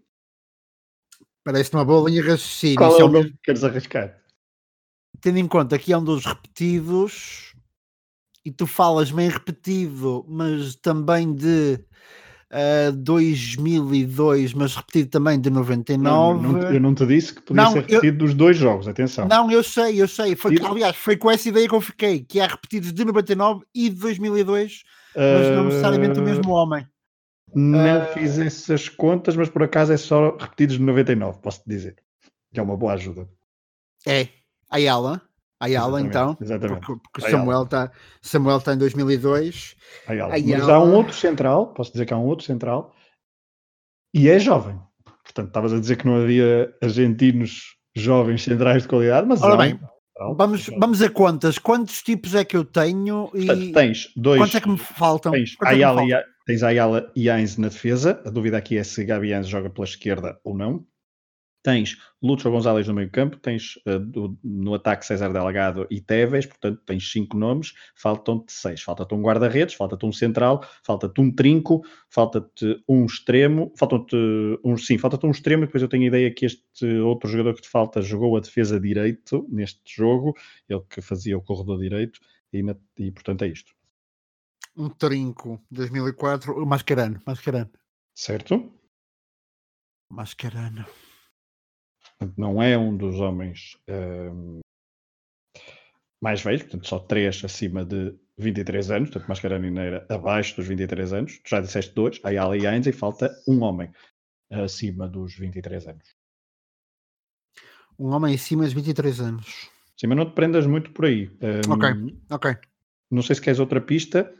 Parece-me 1.45 1.79
uma 1.79 1.85
boa 1.85 2.09
linha 2.09 2.23
de 2.23 2.29
raciocínio. 2.29 2.77
Qual 2.77 2.99
é 2.99 3.05
o 3.05 3.09
nome 3.09 3.31
que 3.33 3.39
queres 3.45 3.65
arriscar? 3.65 4.17
Tendo 5.21 5.39
em 5.39 5.49
conta 5.49 5.79
que 5.79 5.93
é 5.93 5.99
um 5.99 6.05
dos 6.05 6.25
repetidos, 6.25 7.46
e 8.47 8.53
tu 8.53 8.65
falas 8.65 9.11
bem 9.11 9.29
repetido, 9.29 10.25
mas 10.29 10.77
também 10.77 11.35
de 11.35 11.81
uh, 12.53 12.91
ah, 12.91 12.93
2002, 12.95 14.55
mas 14.55 14.77
repetido 14.77 15.11
também 15.11 15.41
de 15.41 15.51
99. 15.51 15.99
Não, 15.99 16.53
não, 16.53 16.73
eu 16.73 16.81
não 16.81 16.95
te 16.95 17.05
disse 17.05 17.35
que 17.35 17.43
podia 17.43 17.65
não, 17.65 17.73
ser 17.73 17.81
repetido 17.81 18.07
eu, 18.07 18.19
dos 18.19 18.35
dois 18.35 18.57
jogos, 18.57 18.87
atenção. 18.87 19.27
Não, 19.27 19.51
eu 19.51 19.65
sei, 19.65 20.01
eu 20.01 20.07
sei. 20.07 20.37
Foi, 20.37 20.57
aliás, 20.65 20.95
foi 20.95 21.17
com 21.17 21.29
essa 21.29 21.49
ideia 21.49 21.69
que 21.69 21.75
eu 21.75 21.81
fiquei, 21.81 22.21
que 22.21 22.39
há 22.39 22.47
repetidos 22.47 22.93
de 22.93 23.05
99 23.05 23.65
e 23.75 23.91
de 23.91 23.97
2002, 23.97 24.73
uh, 24.73 25.19
mas 25.19 25.57
não 25.57 25.65
necessariamente 25.65 26.21
o 26.21 26.23
mesmo 26.23 26.53
homem. 26.53 26.87
Não 27.53 28.01
uh, 28.01 28.13
fiz 28.15 28.39
essas 28.39 28.89
contas, 28.89 29.35
mas 29.35 29.49
por 29.49 29.65
acaso 29.65 29.93
é 29.93 29.97
só 29.97 30.37
repetidos 30.37 30.77
de 30.77 30.83
99, 30.85 31.41
posso-te 31.43 31.69
dizer. 31.69 31.97
Que 32.55 32.61
é 32.61 32.63
uma 32.63 32.77
boa 32.77 32.93
ajuda. 32.93 33.29
É. 34.07 34.29
Ayala. 34.71 35.21
Ayala, 35.59 36.01
exatamente, 36.01 36.09
então, 36.09 36.37
exatamente. 36.41 36.87
porque, 36.87 37.03
porque 37.13 37.31
Samuel 37.31 37.63
está 37.63 37.91
Samuel 38.21 38.61
tá 38.61 38.75
em 38.75 38.79
2002. 38.79 39.77
Ayala. 40.07 40.35
Ayala. 40.35 40.59
Mas 40.59 40.69
há 40.69 40.81
um 40.81 40.95
outro 40.95 41.15
central, 41.15 41.73
posso 41.73 41.93
dizer 41.93 42.05
que 42.05 42.13
há 42.13 42.19
um 42.19 42.27
outro 42.27 42.45
central, 42.45 42.95
e 44.15 44.29
é 44.29 44.39
jovem. 44.39 44.79
Portanto, 45.25 45.49
estavas 45.49 45.73
a 45.73 45.81
dizer 45.81 45.97
que 45.97 46.07
não 46.07 46.17
havia 46.17 46.73
argentinos 46.83 47.77
jovens 47.97 48.43
centrais 48.45 48.83
de 48.83 48.89
qualidade, 48.89 49.27
mas 49.27 49.43
Ora 49.43 49.57
bem, 49.57 49.81
vamos, 50.37 50.69
vamos 50.79 51.03
a 51.03 51.11
quantas? 51.11 51.59
Quantos 51.59 52.03
tipos 52.03 52.35
é 52.35 52.45
que 52.45 52.57
eu 52.57 52.65
tenho? 52.65 53.31
E 53.35 53.47
Portanto, 53.47 53.73
tens 53.73 54.13
dois. 54.15 54.41
Quantos 54.41 54.55
é 54.55 54.61
que 54.61 54.69
me 54.69 54.79
faltam? 54.79 55.33
Tens 55.33 55.57
é 55.65 55.69
Ayala, 55.69 56.03
me 56.03 56.11
faltam? 56.11 56.31
tens 56.47 56.63
Ayala 56.63 57.13
e 57.17 57.31
Ainz 57.31 57.57
na 57.57 57.69
defesa. 57.69 58.23
A 58.25 58.31
dúvida 58.31 58.59
aqui 58.59 58.77
é 58.77 58.85
se 58.85 59.05
Gabi 59.05 59.33
Ainz 59.33 59.49
joga 59.49 59.71
pela 59.71 59.87
esquerda 59.87 60.39
ou 60.45 60.57
não. 60.57 60.85
Tens 61.67 61.99
Lúcio 62.23 62.49
Gonzalez 62.49 62.87
no 62.87 62.95
meio 62.95 63.11
campo, 63.11 63.39
tens 63.39 63.75
uh, 63.89 63.99
do, 63.99 64.39
no 64.45 64.75
ataque 64.75 65.05
César 65.05 65.33
Delgado 65.33 65.85
e 65.91 66.01
Tevez, 66.01 66.47
portanto 66.47 66.81
tens 66.87 67.11
cinco 67.11 67.37
nomes, 67.37 67.75
faltam-te 67.93 68.53
seis. 68.53 68.81
Falta-te 68.83 69.13
um 69.13 69.21
guarda-redes, 69.21 69.75
falta-te 69.75 70.07
um 70.07 70.13
central, 70.13 70.65
falta-te 70.85 71.21
um 71.21 71.29
trinco, 71.29 71.85
falta-te 72.09 72.81
um 72.89 73.05
extremo, 73.05 73.73
falta-te 73.77 74.17
um, 74.63 74.77
sim, 74.77 74.97
falta-te 74.97 75.27
um 75.27 75.33
extremo, 75.33 75.65
e 75.65 75.67
depois 75.67 75.83
eu 75.83 75.89
tenho 75.89 76.05
a 76.05 76.07
ideia 76.07 76.33
que 76.33 76.47
este 76.47 76.87
outro 77.01 77.29
jogador 77.29 77.57
que 77.57 77.63
te 77.63 77.69
falta 77.69 78.01
jogou 78.01 78.37
a 78.37 78.41
defesa 78.41 78.79
direito 78.79 79.45
neste 79.51 79.97
jogo, 79.97 80.37
ele 80.69 80.85
que 80.89 81.03
fazia 81.03 81.37
o 81.37 81.43
corredor 81.43 81.81
direito, 81.81 82.21
e, 82.53 82.63
e 82.97 83.11
portanto 83.11 83.43
é 83.43 83.49
isto. 83.49 83.75
Um 84.77 84.89
trinco, 84.89 85.61
2004, 85.73 86.63
o 86.63 86.65
Mascherano, 86.65 87.21
Mascherano. 87.27 87.73
Certo? 88.15 88.73
Mascherano. 90.09 90.87
Não 92.37 92.63
é 92.63 92.77
um 92.79 92.97
dos 92.97 93.21
homens 93.21 93.77
um, 93.89 94.61
mais 96.23 96.43
velhos, 96.43 96.63
portanto, 96.63 96.87
só 96.87 96.99
três 96.99 97.45
acima 97.45 97.85
de 97.85 98.17
23 98.39 98.91
anos, 98.91 99.11
portanto, 99.11 99.29
Mascherano 99.29 99.67
e 99.67 99.71
Neira 99.71 100.07
abaixo 100.09 100.57
dos 100.57 100.67
23 100.67 101.13
anos. 101.13 101.39
Tu 101.39 101.51
já 101.51 101.61
disseste 101.61 101.95
dois, 101.95 102.21
Ayala 102.25 102.57
e 102.57 102.67
Ainz, 102.67 102.87
e 102.87 102.93
falta 102.93 103.31
um 103.47 103.63
homem 103.63 103.91
acima 104.51 105.09
dos 105.09 105.35
23 105.37 105.89
anos. 105.89 106.17
Um 107.99 108.09
homem 108.09 108.35
acima 108.35 108.65
dos 108.65 108.73
23 108.73 109.21
anos. 109.21 109.71
Sim, 109.97 110.09
mas 110.09 110.19
não 110.19 110.27
te 110.27 110.35
prendas 110.35 110.67
muito 110.67 110.91
por 110.93 111.07
aí. 111.07 111.31
Um, 111.41 111.73
ok, 111.73 112.19
ok. 112.31 112.57
Não 113.11 113.23
sei 113.23 113.37
se 113.37 113.43
queres 113.43 113.59
outra 113.59 113.81
pista. 113.81 114.33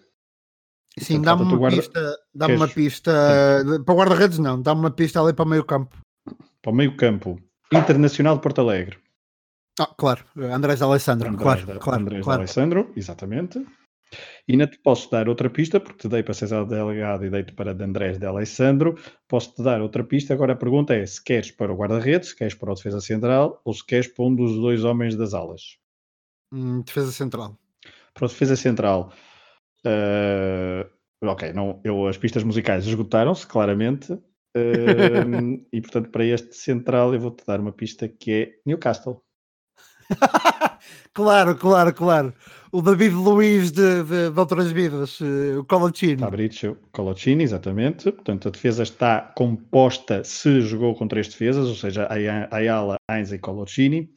Sim, 0.99 1.21
dá-me 1.21 1.43
uma, 1.43 1.57
guarda... 1.57 1.77
pista, 1.77 2.19
dá 2.35 2.47
uma 2.47 2.69
pista. 2.69 3.13
Para 3.85 3.95
guarda-redes, 3.95 4.39
não. 4.39 4.61
Dá-me 4.61 4.81
uma 4.81 4.91
pista 4.91 5.21
ali 5.21 5.33
para 5.33 5.45
o 5.45 5.49
meio 5.49 5.65
campo. 5.65 5.97
Para 6.63 6.73
o 6.73 6.75
meio 6.75 6.97
campo. 6.97 7.41
Internacional 7.73 8.37
de 8.37 8.43
Porto 8.43 8.61
Alegre. 8.61 8.99
Ah, 9.79 9.95
claro, 9.97 10.25
Andrés 10.37 10.81
Alessandro, 10.81 11.29
Andrés, 11.29 11.43
claro, 11.43 11.81
claro, 11.81 12.01
Andrés 12.01 12.25
claro. 12.25 12.41
Alessandro, 12.41 12.93
exatamente. 12.97 13.65
E 14.47 14.53
ainda 14.53 14.67
te 14.67 14.79
posso 14.79 15.11
dar 15.11 15.29
outra 15.29 15.51
pista, 15.51 15.81
porque 15.81 15.99
te 15.99 16.09
dei 16.09 16.23
para 16.23 16.33
César 16.33 16.65
Delegado 16.65 17.25
e 17.25 17.31
dei-te 17.31 17.53
para 17.53 17.75
de 17.75 17.85
Andrés 17.85 18.19
de 18.19 18.27
Alessandro. 18.27 18.97
Posso-te 19.29 19.63
dar 19.63 19.83
outra 19.83 20.05
pista. 20.05 20.33
Agora 20.33 20.53
a 20.53 20.57
pergunta 20.57 20.95
é 20.95 21.05
se 21.05 21.23
queres 21.23 21.51
para 21.51 21.73
o 21.73 21.77
guarda-redes, 21.77 22.31
se 22.31 22.37
queres 22.37 22.55
para 22.55 22.71
o 22.71 22.75
defesa 22.75 23.01
central 23.01 23.61
ou 23.65 23.75
se 23.75 23.85
queres 23.85 24.07
para 24.07 24.25
um 24.25 24.35
dos 24.35 24.55
dois 24.57 24.85
homens 24.85 25.17
das 25.17 25.35
alas. 25.35 25.79
Hum, 26.53 26.83
defesa 26.83 27.11
central. 27.11 27.59
Para 28.15 28.27
o 28.27 28.29
defesa 28.29 28.57
central. 28.57 29.13
Uh, 29.85 30.89
ok, 31.27 31.53
não, 31.53 31.81
eu, 31.85 32.07
as 32.07 32.17
pistas 32.17 32.45
musicais 32.45 32.87
esgotaram-se, 32.87 33.47
claramente 33.47 34.17
e 35.73 35.81
portanto, 35.81 36.11
para 36.11 36.25
este 36.25 36.57
central, 36.57 37.15
eu 37.15 37.21
vou-te 37.21 37.45
dar 37.47 37.61
uma 37.61 37.73
pista 37.73 38.09
que 38.09 38.33
é 38.33 38.53
Newcastle. 38.65 39.21
claro, 41.13 41.57
claro, 41.57 41.93
claro. 41.93 42.35
O 42.73 42.83
David 42.83 43.15
Luiz 43.15 43.73
de, 43.73 44.03
de, 44.03 44.31
de 44.31 44.39
outras 44.39 44.71
vidas, 44.71 45.19
eh, 45.21 45.57
o 45.57 45.65
Colocini. 45.65 46.19
Fabrício 46.19 46.79
Colocini, 46.93 47.43
exatamente. 47.43 48.13
Portanto, 48.13 48.49
a 48.49 48.51
defesa 48.51 48.83
está 48.83 49.21
composta 49.21 50.23
se 50.25 50.61
jogou 50.61 50.95
com 50.95 51.09
três 51.09 51.29
defesas, 51.29 51.67
ou 51.69 51.75
seja, 51.75 52.09
Ayala, 52.51 52.97
Ainz 53.09 53.33
e 53.33 53.39
Colocini. 53.39 54.11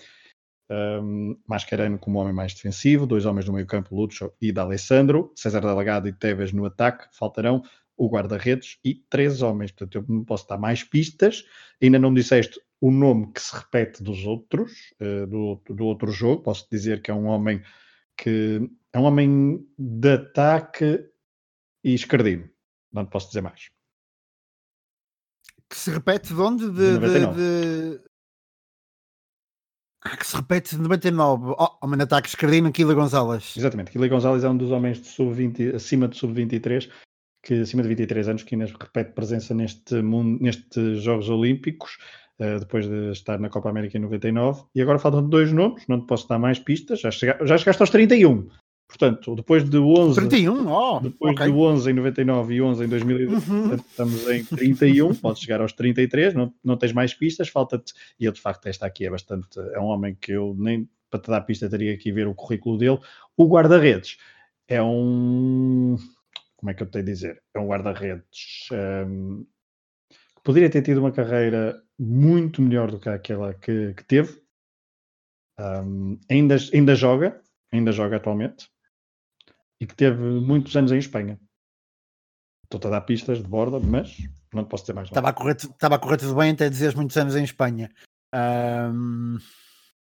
Um, 0.71 1.35
Mascherano 1.47 1.97
como 1.97 2.19
homem 2.19 2.33
mais 2.33 2.53
defensivo, 2.53 3.07
dois 3.07 3.25
homens 3.25 3.47
no 3.47 3.53
meio 3.53 3.65
campo, 3.65 3.95
Lucho 3.95 4.31
e 4.39 4.51
D'Alessandro, 4.51 5.31
César 5.35 5.61
Delegado 5.61 6.07
e 6.07 6.13
Tevez 6.13 6.51
no 6.51 6.65
ataque. 6.65 7.07
Faltarão 7.11 7.63
o 7.99 8.09
guarda-redes 8.09 8.79
e 8.83 8.95
três 8.95 9.41
homens. 9.41 9.71
Portanto, 9.71 9.95
eu 9.95 10.05
não 10.07 10.23
posso 10.23 10.47
dar 10.47 10.57
mais 10.57 10.83
pistas. 10.83 11.43
Ainda 11.81 11.99
não 11.99 12.11
me 12.11 12.21
disseste 12.21 12.59
o 12.79 12.89
nome 12.89 13.31
que 13.33 13.41
se 13.41 13.53
repete 13.53 14.01
dos 14.01 14.25
outros, 14.25 14.71
uh, 15.01 15.27
do, 15.27 15.61
do 15.69 15.85
outro 15.85 16.09
jogo. 16.09 16.41
Posso 16.41 16.65
dizer 16.71 17.01
que 17.01 17.11
é 17.11 17.13
um 17.13 17.25
homem 17.25 17.61
que 18.15 18.69
é 18.93 18.99
um 18.99 19.03
homem 19.03 19.67
de 19.77 20.13
ataque 20.13 21.05
e 21.83 21.93
escardino. 21.93 22.49
Não 22.91 23.05
te 23.05 23.11
posso 23.11 23.27
dizer 23.27 23.41
mais. 23.41 23.69
Que 25.69 25.75
se 25.75 25.91
repete 25.91 26.33
de 26.33 26.41
onde? 26.41 26.71
De, 26.71 26.97
de, 26.97 27.35
de, 27.35 28.01
ah, 30.01 30.15
que 30.15 30.25
se 30.25 30.35
repete 30.35 30.75
de 30.75 30.81
99. 30.81 31.55
Oh, 31.57 31.77
homem 31.81 31.97
de 31.97 32.03
ataque 32.03 32.29
escardino, 32.29 32.71
Kila 32.71 32.93
Gonzalez. 32.93 33.55
Exatamente. 33.57 33.91
Kila 33.91 34.07
Gonzalez 34.07 34.43
é 34.43 34.49
um 34.49 34.55
dos 34.55 34.71
homens 34.71 35.01
de 35.01 35.07
sub-20, 35.07 35.75
acima 35.75 36.07
de 36.07 36.17
sub-23, 36.17 36.89
que 37.41 37.61
acima 37.61 37.81
de 37.81 37.89
23 37.89 38.29
anos, 38.29 38.43
que 38.43 38.55
ainda 38.55 38.65
repete 38.65 39.13
presença 39.13 39.53
neste 39.53 40.01
mundo, 40.01 40.41
nestes 40.41 41.01
Jogos 41.01 41.29
Olímpicos. 41.29 41.97
Uh, 42.39 42.57
depois 42.57 42.87
de 42.87 43.11
estar 43.11 43.37
na 43.37 43.49
Copa 43.49 43.69
América 43.69 43.97
em 43.97 44.01
99. 44.01 44.63
E 44.73 44.81
agora 44.81 44.97
faltam 44.97 45.27
dois 45.27 45.51
nomes, 45.51 45.83
não 45.89 45.99
te 45.99 46.07
posso 46.07 46.25
dar 46.25 46.39
mais 46.39 46.57
pistas. 46.57 47.01
Já, 47.01 47.11
chega, 47.11 47.37
já 47.45 47.57
chegaste 47.57 47.81
aos 47.83 47.89
31. 47.89 48.47
Portanto, 48.89 49.35
depois 49.35 49.69
de 49.69 49.77
11, 49.77 50.15
31, 50.15 50.67
oh, 50.67 50.99
depois 50.99 51.33
okay. 51.33 51.45
de 51.45 51.53
11 51.53 51.91
em 51.91 51.93
99 51.93 52.55
e 52.55 52.61
11 52.61 52.83
em 52.83 52.87
2012, 52.87 53.51
uhum. 53.51 53.75
estamos 53.75 54.27
em 54.27 54.43
31, 54.43 55.13
podes 55.13 55.43
chegar 55.43 55.61
aos 55.61 55.73
33, 55.73 56.33
não, 56.33 56.51
não 56.63 56.75
tens 56.75 56.91
mais 56.91 57.13
pistas, 57.13 57.49
falta-te, 57.49 57.93
e 58.19 58.25
ele 58.25 58.33
de 58.33 58.41
facto 58.41 58.65
esta 58.65 58.87
aqui 58.87 59.05
é 59.05 59.11
bastante, 59.11 59.59
é 59.73 59.79
um 59.79 59.85
homem 59.85 60.17
que 60.19 60.31
eu 60.31 60.55
nem 60.57 60.89
para 61.07 61.19
te 61.19 61.29
dar 61.29 61.41
pista 61.41 61.69
teria 61.69 61.95
que 61.97 62.11
ver 62.11 62.27
o 62.27 62.33
currículo 62.33 62.79
dele. 62.79 62.97
O 63.37 63.47
guarda-redes 63.47 64.17
é 64.67 64.81
um, 64.81 65.95
como 66.59 66.71
é 66.71 66.73
que 66.73 66.83
eu 66.83 66.87
tenho 66.87 67.03
a 67.03 67.07
dizer? 67.07 67.41
É 67.53 67.59
um 67.59 67.67
guarda-redes 67.67 68.67
um, 69.07 69.45
que 70.09 70.41
poderia 70.43 70.69
ter 70.69 70.81
tido 70.81 70.97
uma 70.97 71.11
carreira 71.11 71.81
muito 71.97 72.61
melhor 72.61 72.91
do 72.91 72.99
que 72.99 73.07
aquela 73.07 73.53
que, 73.53 73.93
que 73.93 74.03
teve. 74.03 74.41
Um, 75.57 76.19
ainda, 76.29 76.57
ainda 76.73 76.95
joga, 76.95 77.41
ainda 77.71 77.93
joga 77.93 78.17
atualmente 78.17 78.69
e 79.79 79.87
que 79.87 79.95
teve 79.95 80.21
muitos 80.21 80.75
anos 80.75 80.91
em 80.91 80.97
Espanha. 80.97 81.39
Estou-te 82.65 82.87
a 82.87 82.89
dar 82.89 83.01
pistas 83.01 83.41
de 83.41 83.47
borda, 83.47 83.79
mas 83.79 84.17
não 84.53 84.65
te 84.65 84.69
posso 84.69 84.83
dizer 84.83 84.93
mais 84.93 85.09
nada. 85.09 85.19
Estava 85.19 85.29
a 85.29 85.33
correr, 85.33 85.55
estava 85.55 85.95
a 85.95 85.99
correr 85.99 86.17
tudo 86.17 86.35
bem 86.35 86.51
até 86.51 86.69
dizeres 86.69 86.93
muitos 86.93 87.15
anos 87.15 87.37
em 87.37 87.43
Espanha. 87.43 87.89
Um... 88.35 89.37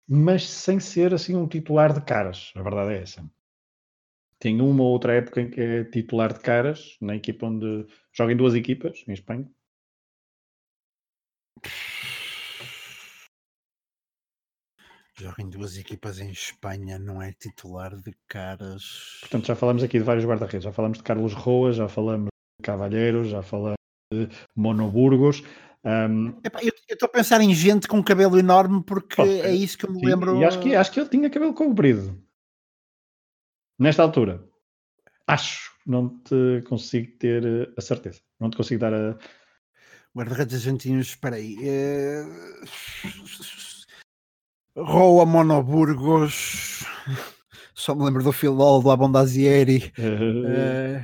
Mas 0.08 0.48
sem 0.48 0.80
ser 0.80 1.12
assim 1.14 1.36
um 1.36 1.46
titular 1.46 1.92
de 1.92 2.00
caras, 2.00 2.50
a 2.56 2.62
verdade 2.62 2.94
é 2.94 3.02
essa. 3.02 3.30
Tem 4.40 4.58
uma 4.62 4.82
ou 4.82 4.88
outra 4.88 5.12
época 5.12 5.42
em 5.42 5.50
que 5.50 5.60
é 5.60 5.84
titular 5.84 6.32
de 6.32 6.40
caras, 6.40 6.96
na 6.98 7.14
equipa 7.14 7.46
onde 7.46 7.86
joga 8.10 8.32
em 8.32 8.36
duas 8.36 8.54
equipas, 8.54 9.04
em 9.06 9.12
Espanha. 9.12 9.46
Joga 15.18 15.42
em 15.42 15.50
duas 15.50 15.76
equipas 15.76 16.18
em 16.18 16.30
Espanha, 16.30 16.98
não 16.98 17.20
é 17.20 17.34
titular 17.34 17.94
de 17.94 18.16
caras. 18.26 19.18
Portanto, 19.20 19.46
já 19.46 19.54
falamos 19.54 19.82
aqui 19.82 19.98
de 19.98 20.04
vários 20.04 20.24
guarda-redes. 20.24 20.64
Já 20.64 20.72
falamos 20.72 20.96
de 20.96 21.04
Carlos 21.04 21.34
Roa, 21.34 21.74
já 21.74 21.86
falamos 21.86 22.28
de 22.58 22.64
Cavalheiros, 22.64 23.28
já 23.28 23.42
falamos 23.42 23.76
de 24.10 24.26
Monoburgos. 24.56 25.42
Um... 25.84 26.40
eu 26.62 26.72
estou 26.88 27.06
a 27.06 27.12
pensar 27.12 27.42
em 27.42 27.54
gente 27.54 27.86
com 27.86 28.02
cabelo 28.02 28.38
enorme 28.38 28.82
porque 28.84 29.20
é 29.20 29.54
isso 29.54 29.76
que 29.76 29.84
eu 29.84 29.92
me 29.92 30.00
Sim, 30.00 30.06
lembro. 30.06 30.38
E 30.38 30.44
acho 30.44 30.60
que, 30.60 30.74
acho 30.74 30.90
que 30.90 31.00
ele 31.00 31.08
tinha 31.10 31.28
cabelo 31.28 31.52
comprido. 31.52 32.29
Nesta 33.80 34.02
altura. 34.02 34.44
Acho. 35.26 35.70
Não 35.86 36.10
te 36.20 36.62
consigo 36.68 37.16
ter 37.18 37.44
eh, 37.44 37.72
a 37.76 37.80
certeza. 37.80 38.20
Não 38.38 38.50
te 38.50 38.56
consigo 38.58 38.78
dar 38.78 38.92
a. 38.92 39.16
Guarda-redes 40.14 40.54
argentinos, 40.54 41.08
espera 41.08 41.36
aí. 41.36 41.56
Uh 41.56 42.60
Roa 44.76 45.24
Monoburgos. 45.24 46.84
Só 47.74 47.94
me 47.94 48.04
lembro 48.04 48.22
do 48.22 48.32
Filol, 48.32 48.82
do 48.82 48.90
Abondazieri. 48.90 49.92
Uh, 49.98 50.98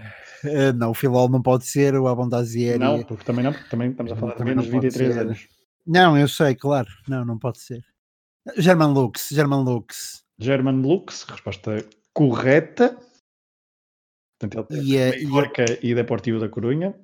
uh, 0.47 0.73
não, 0.77 0.91
o 0.91 0.95
Filol 0.95 1.31
não 1.31 1.41
pode 1.41 1.67
ser, 1.67 1.95
o 1.95 2.07
Abondazieri. 2.07 2.79
Não, 2.79 3.03
porque 3.03 3.25
também 3.25 3.43
não, 3.43 3.53
porque 3.53 3.71
também 3.71 3.91
estamos 3.91 4.13
a 4.13 4.17
falar 4.17 4.35
de 4.35 4.45
menos 4.45 4.67
23 4.67 5.17
anos. 5.17 5.49
Não, 5.87 6.19
eu 6.19 6.29
sei, 6.29 6.55
claro. 6.55 6.89
Não, 7.09 7.25
não 7.25 7.39
pode 7.39 7.61
ser. 7.61 7.83
German 8.59 8.93
Lux, 8.93 9.31
German 9.33 9.65
Lux. 9.65 10.23
German 10.39 10.83
Lux, 10.83 11.23
resposta 11.25 11.83
correta. 12.17 12.99
Portanto, 14.41 14.67
ele 14.71 14.83
e, 14.83 14.97
é, 14.97 15.19
e, 15.19 15.91
e 15.91 15.95
Deportivo 15.95 16.41
da 16.41 16.49
Corunha. 16.49 16.95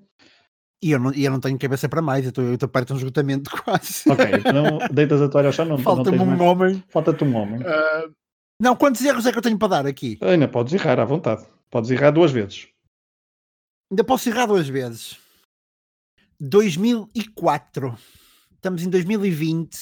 E 0.82 0.90
eu 0.90 0.98
não, 0.98 1.12
e 1.14 1.24
eu 1.24 1.30
não 1.30 1.38
tenho 1.38 1.58
cabeça 1.58 1.88
para 1.88 2.02
mais, 2.02 2.24
eu 2.24 2.54
estou 2.54 2.68
perto 2.68 2.88
de 2.88 2.92
um 2.94 2.96
esgotamento 2.96 3.50
quase. 3.62 4.10
Ok, 4.10 4.24
então 4.26 4.78
deitas 4.90 5.20
a 5.20 5.28
toalha 5.28 5.48
ao 5.48 5.52
chão, 5.52 5.66
não 5.66 5.78
Falta-me 5.78 6.18
um 6.18 6.24
mais... 6.24 6.40
homem. 6.40 6.84
Falta-te 6.88 7.22
um 7.22 7.36
homem. 7.36 7.60
Uh, 7.60 8.12
não, 8.58 8.74
quantos 8.74 9.04
erros 9.04 9.26
é 9.26 9.32
que 9.32 9.38
eu 9.38 9.42
tenho 9.42 9.58
para 9.58 9.68
dar 9.68 9.86
aqui? 9.86 10.18
Ainda 10.22 10.48
podes 10.48 10.72
errar 10.72 10.98
à 10.98 11.04
vontade. 11.04 11.46
Podes 11.70 11.90
errar 11.90 12.10
duas 12.10 12.32
vezes. 12.32 12.68
Ainda 13.90 14.02
posso 14.02 14.28
errar 14.28 14.46
duas 14.46 14.68
vezes. 14.68 15.18
2004. 16.40 17.96
Estamos 18.54 18.82
em 18.82 18.88
2020. 18.88 19.76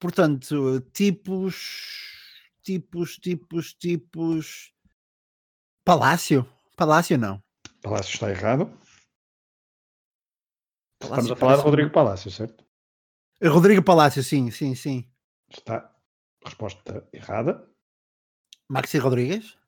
Portanto, 0.00 0.80
tipos. 0.92 2.13
Tipos, 2.64 3.18
tipos, 3.18 3.74
tipos. 3.74 4.72
Palácio? 5.84 6.48
Palácio 6.74 7.18
não. 7.18 7.42
Palácio 7.82 8.14
está 8.14 8.30
errado. 8.30 8.72
Estamos 11.02 11.30
a 11.30 11.36
falar 11.36 11.56
de 11.56 11.62
Rodrigo 11.62 11.90
Palácio, 11.90 12.30
certo? 12.30 12.64
Rodrigo 13.42 13.82
Palácio, 13.82 14.24
sim, 14.24 14.50
sim, 14.50 14.74
sim. 14.74 15.06
Está. 15.50 15.94
Resposta 16.42 17.06
errada. 17.12 17.68
Maxi 18.70 18.96
Rodrigues? 18.96 19.58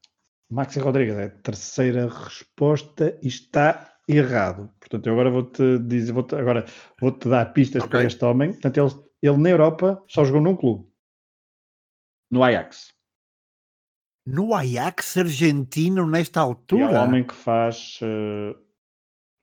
Maxi 0.51 0.81
Rodrigues 0.81 1.17
é 1.17 1.25
a 1.25 1.31
terceira 1.31 2.09
resposta 2.09 3.19
e 3.23 3.29
está 3.29 3.99
errado. 4.09 4.73
Portanto, 4.81 5.07
eu 5.07 5.13
agora 5.13 5.31
vou-te 5.31 5.79
dizer, 5.81 6.13
vou 6.13 6.27
agora 6.33 6.65
vou-te 6.99 7.29
dar 7.29 7.53
pistas 7.53 7.83
okay. 7.83 7.91
para 7.91 8.07
este 8.07 8.25
homem. 8.25 8.53
Portanto, 8.53 8.79
ele, 8.79 9.05
ele 9.21 9.37
na 9.37 9.51
Europa 9.51 10.03
só 10.09 10.25
jogou 10.25 10.41
num 10.41 10.57
clube. 10.57 10.96
No 12.31 12.43
Ajax. 12.43 12.95
No 14.27 14.55
Ajax 14.55 15.17
argentino 15.17 16.07
nesta 16.07 16.41
altura? 16.41 16.83
E 16.83 16.95
é 16.95 16.99
um 16.99 17.03
homem 17.03 17.25
que 17.25 17.35
faz 17.35 18.01
uh, 18.03 18.59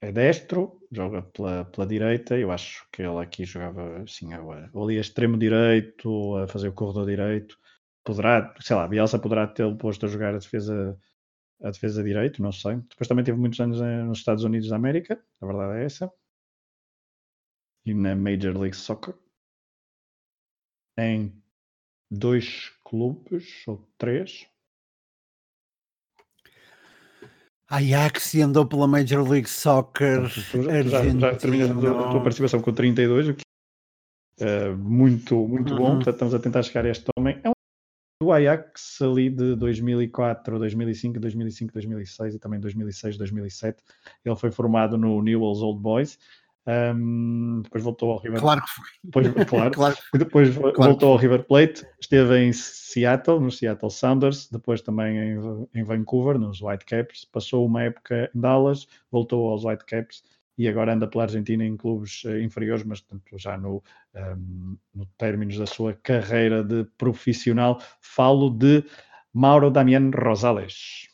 é 0.03 0.11
destro, 0.11 0.81
joga 0.91 1.21
pela, 1.21 1.63
pela 1.63 1.87
direita. 1.87 2.37
Eu 2.37 2.51
acho 2.51 2.85
que 2.91 3.01
ele 3.01 3.17
aqui 3.19 3.45
jogava 3.45 4.03
assim, 4.03 4.27
ou 4.73 4.83
ali 4.83 4.97
a 4.97 5.01
extremo 5.01 5.37
direito, 5.37 6.35
a 6.35 6.47
fazer 6.47 6.67
o 6.67 6.73
corredor 6.73 7.05
direito. 7.05 7.57
Poderá, 8.03 8.53
sei 8.59 8.75
lá, 8.75 8.85
Bielsa 8.85 9.17
poderá 9.17 9.47
tê-lo 9.47 9.77
posto 9.77 10.05
a 10.05 10.09
jogar 10.09 10.35
a 10.35 10.39
defesa, 10.39 10.99
a 11.61 11.71
defesa 11.71 12.03
direito, 12.03 12.41
não 12.41 12.51
sei. 12.51 12.75
Depois 12.89 13.07
também 13.07 13.23
teve 13.23 13.37
muitos 13.37 13.61
anos 13.61 13.79
nos 13.79 14.17
Estados 14.17 14.43
Unidos 14.43 14.67
da 14.67 14.75
América, 14.75 15.23
a 15.39 15.45
verdade 15.45 15.79
é 15.79 15.85
essa. 15.85 16.11
E 17.85 17.93
na 17.93 18.13
Major 18.13 18.57
League 18.57 18.75
Soccer. 18.75 19.15
Em 20.97 21.42
dois 22.14 22.72
clubes, 22.84 23.64
ou 23.68 23.88
três, 23.97 24.47
Ajax 27.74 28.36
e 28.36 28.41
andou 28.41 28.68
pela 28.68 28.88
Major 28.88 29.28
League 29.28 29.49
Soccer. 29.49 30.28
Já, 30.28 31.03
já, 31.09 31.36
terminas 31.36 31.72
a 31.72 31.74
tua, 31.74 32.07
a 32.07 32.11
tua, 32.11 32.22
participação 32.22 32.61
com 32.61 32.72
32, 32.72 33.30
o 33.30 33.34
que 33.34 33.43
é 34.39 34.70
muito, 34.70 35.47
muito 35.47 35.74
uhum. 35.74 35.80
bom. 35.80 35.95
Portanto, 35.95 36.14
estamos 36.14 36.34
a 36.36 36.39
tentar 36.39 36.61
chegar 36.61 36.86
a 36.86 36.89
este 36.89 37.05
homem. 37.18 37.39
É 37.43 37.49
um 37.49 37.53
do 38.22 38.32
Ajax 38.32 39.01
ali 39.01 39.30
de 39.30 39.55
2004, 39.55 40.59
2005, 40.59 41.20
2005, 41.20 41.74
2006 41.74 42.36
e 42.36 42.39
também 42.39 42.59
2006, 42.59 43.18
2007. 43.18 43.84
Ele 44.24 44.36
foi 44.36 44.51
formado 44.51 44.95
no 44.95 45.22
Newell's 45.22 45.61
Old 45.61 45.82
Boys 45.82 46.20
um, 46.66 47.61
depois 47.61 47.84
voltou 47.84 48.11
ao 48.11 48.20
River 48.20 48.39
Claro 48.39 48.61
que 48.61 48.70
foi. 48.70 48.86
Depois, 49.03 49.28
claro, 49.49 49.72
claro. 49.72 49.97
Depois 50.14 50.55
claro. 50.55 50.74
voltou 50.76 51.11
ao 51.11 51.18
River 51.18 51.43
Plate, 51.43 51.86
esteve 51.99 52.38
em 52.39 52.53
Seattle, 52.53 53.39
no 53.39 53.51
Seattle 53.51 53.91
Sounders, 53.91 54.49
depois 54.49 54.82
também 54.82 55.18
em, 55.18 55.68
em 55.76 55.84
Vancouver, 55.84 56.38
nos 56.38 56.61
Whitecaps, 56.61 57.26
passou 57.26 57.66
uma 57.66 57.84
época 57.84 58.30
em 58.34 58.39
Dallas, 58.39 58.88
voltou 59.11 59.49
aos 59.49 59.66
Whitecaps 59.66 60.24
e 60.57 60.68
agora 60.68 60.93
anda 60.93 61.07
pela 61.07 61.24
Argentina 61.24 61.66
em 61.66 61.76
clubes 61.76 62.24
uh, 62.26 62.38
inferiores, 62.39 62.84
mas 62.86 63.01
portanto, 63.01 63.38
já 63.38 63.57
no, 63.57 63.84
um, 64.16 64.78
no 64.93 65.05
términos 65.18 65.57
da 65.57 65.66
sua 65.66 65.93
carreira 65.93 66.64
de 66.64 66.86
profissional. 66.97 67.82
Falo 67.99 68.49
de 68.49 68.84
Mauro 69.34 69.72
Damián 69.72 70.11
Rosales. 70.11 71.09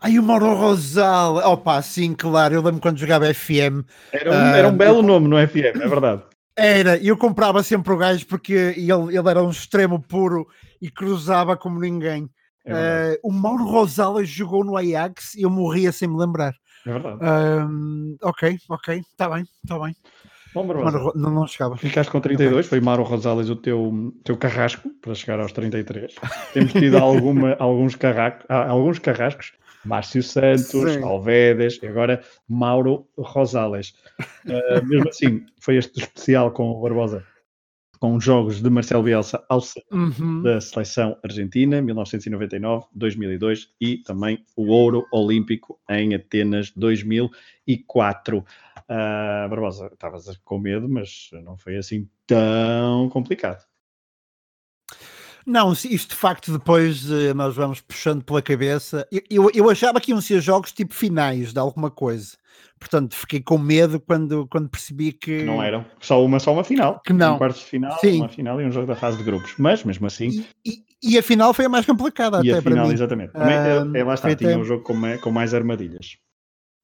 Ai, 0.00 0.18
o 0.18 0.22
Mauro 0.22 0.54
Rosal. 0.54 1.36
Opa, 1.36 1.82
sim, 1.82 2.14
claro. 2.14 2.54
Eu 2.54 2.62
lembro 2.62 2.80
quando 2.80 2.98
jogava 2.98 3.32
FM. 3.32 3.84
Era 4.12 4.30
um, 4.30 4.34
era 4.34 4.68
um 4.68 4.76
belo 4.76 4.98
eu... 4.98 5.02
nome 5.02 5.28
no 5.28 5.48
FM, 5.48 5.80
é 5.80 5.88
verdade. 5.88 6.22
Era, 6.56 6.96
eu 6.98 7.16
comprava 7.16 7.62
sempre 7.62 7.92
o 7.92 7.96
gajo 7.96 8.26
porque 8.26 8.74
ele, 8.76 9.16
ele 9.16 9.28
era 9.28 9.42
um 9.42 9.50
extremo 9.50 10.00
puro 10.00 10.46
e 10.80 10.90
cruzava 10.90 11.56
como 11.56 11.80
ninguém. 11.80 12.28
É 12.64 13.18
uh, 13.24 13.28
o 13.28 13.32
Mauro 13.32 13.64
Rosales 13.64 14.28
jogou 14.28 14.64
no 14.64 14.76
Ajax 14.76 15.34
e 15.34 15.42
eu 15.42 15.50
morria 15.50 15.92
sem 15.92 16.08
me 16.08 16.18
lembrar. 16.18 16.52
É 16.86 16.92
verdade. 16.92 17.18
Uh, 17.18 18.16
ok, 18.22 18.58
ok, 18.68 18.98
está 18.98 19.28
bem, 19.28 19.44
está 19.64 19.78
bem. 19.78 19.94
Bom, 20.54 20.64
Mauro, 20.64 21.12
não, 21.14 21.30
não 21.30 21.46
chegava. 21.46 21.76
Ficaste 21.76 22.10
com 22.10 22.20
32, 22.20 22.52
okay. 22.52 22.68
foi 22.68 22.80
Mauro 22.80 23.02
Rosales 23.02 23.50
o 23.50 23.56
teu, 23.56 24.12
teu 24.24 24.36
carrasco 24.36 24.88
para 25.00 25.14
chegar 25.14 25.38
aos 25.40 25.52
33. 25.52 26.14
Temos 26.52 26.72
tido 26.72 26.96
alguma, 26.98 27.54
alguns, 27.58 27.94
carrascos, 27.94 28.44
alguns 28.48 28.98
carrascos, 28.98 29.52
Márcio 29.84 30.22
Santos, 30.22 30.92
Sim. 30.92 31.02
Alvedes, 31.02 31.78
e 31.82 31.86
agora 31.86 32.22
Mauro 32.48 33.06
Rosales. 33.16 33.94
Uh, 34.44 34.86
mesmo 34.86 35.08
assim, 35.08 35.46
foi 35.60 35.76
este 35.76 36.00
especial 36.00 36.50
com 36.50 36.70
o 36.70 36.80
Barbosa 36.80 37.24
com 37.98 38.18
jogos 38.20 38.62
de 38.62 38.70
Marcelo 38.70 39.02
Bielsa 39.02 39.42
ao 39.48 39.60
uhum. 39.90 40.42
da 40.42 40.60
seleção 40.60 41.16
argentina, 41.22 41.82
1999, 41.82 42.86
2002 42.94 43.70
e 43.80 43.98
também 43.98 44.44
o 44.56 44.68
ouro 44.68 45.06
olímpico 45.12 45.78
em 45.90 46.14
Atenas 46.14 46.70
2004. 46.76 48.38
Uh, 48.38 48.44
ah, 48.88 49.46
Barbosa, 49.50 49.90
estavas 49.92 50.36
com 50.44 50.58
medo, 50.58 50.88
mas 50.88 51.30
não 51.44 51.58
foi 51.58 51.76
assim 51.76 52.08
tão 52.26 53.08
complicado. 53.10 53.67
Não, 55.48 55.72
isto 55.72 56.10
de 56.10 56.14
facto 56.14 56.52
depois 56.52 57.10
uh, 57.10 57.34
nós 57.34 57.56
vamos 57.56 57.80
puxando 57.80 58.22
pela 58.22 58.42
cabeça. 58.42 59.08
Eu, 59.10 59.22
eu, 59.30 59.50
eu, 59.54 59.70
achava 59.70 59.98
que 59.98 60.10
iam 60.10 60.20
ser 60.20 60.42
jogos 60.42 60.72
tipo 60.72 60.92
finais 60.92 61.54
de 61.54 61.58
alguma 61.58 61.90
coisa. 61.90 62.36
Portanto, 62.78 63.16
fiquei 63.16 63.40
com 63.40 63.56
medo 63.56 63.98
quando, 63.98 64.46
quando 64.48 64.68
percebi 64.68 65.10
que... 65.10 65.38
que 65.38 65.44
não 65.44 65.62
eram. 65.62 65.86
Só 66.00 66.22
uma, 66.22 66.38
só 66.38 66.52
uma 66.52 66.62
final. 66.62 67.00
Que 67.00 67.14
não. 67.14 67.36
Um 67.36 67.38
quarto 67.38 67.56
de 67.56 67.64
final, 67.64 67.98
Sim. 67.98 68.18
uma 68.18 68.28
final 68.28 68.60
e 68.60 68.66
um 68.66 68.70
jogo 68.70 68.86
da 68.86 68.94
fase 68.94 69.16
de 69.16 69.24
grupos. 69.24 69.54
Mas, 69.58 69.82
mesmo 69.82 70.06
assim... 70.06 70.44
E, 70.62 70.84
e, 71.02 71.14
e 71.14 71.18
a 71.18 71.22
final 71.22 71.54
foi 71.54 71.64
a 71.64 71.68
mais 71.68 71.86
complicada 71.86 72.42
e 72.44 72.50
até 72.50 72.58
a 72.58 72.62
final, 72.62 72.78
para 72.78 72.86
mim. 72.88 72.92
exatamente. 72.92 73.32
Também, 73.32 73.56
uh, 73.56 73.96
é, 73.96 74.04
lá 74.04 74.14
está, 74.14 74.36
tinha 74.36 74.58
um 74.58 74.64
jogo 74.64 74.84
com, 74.84 74.94
com 75.22 75.30
mais 75.30 75.54
armadilhas. 75.54 76.18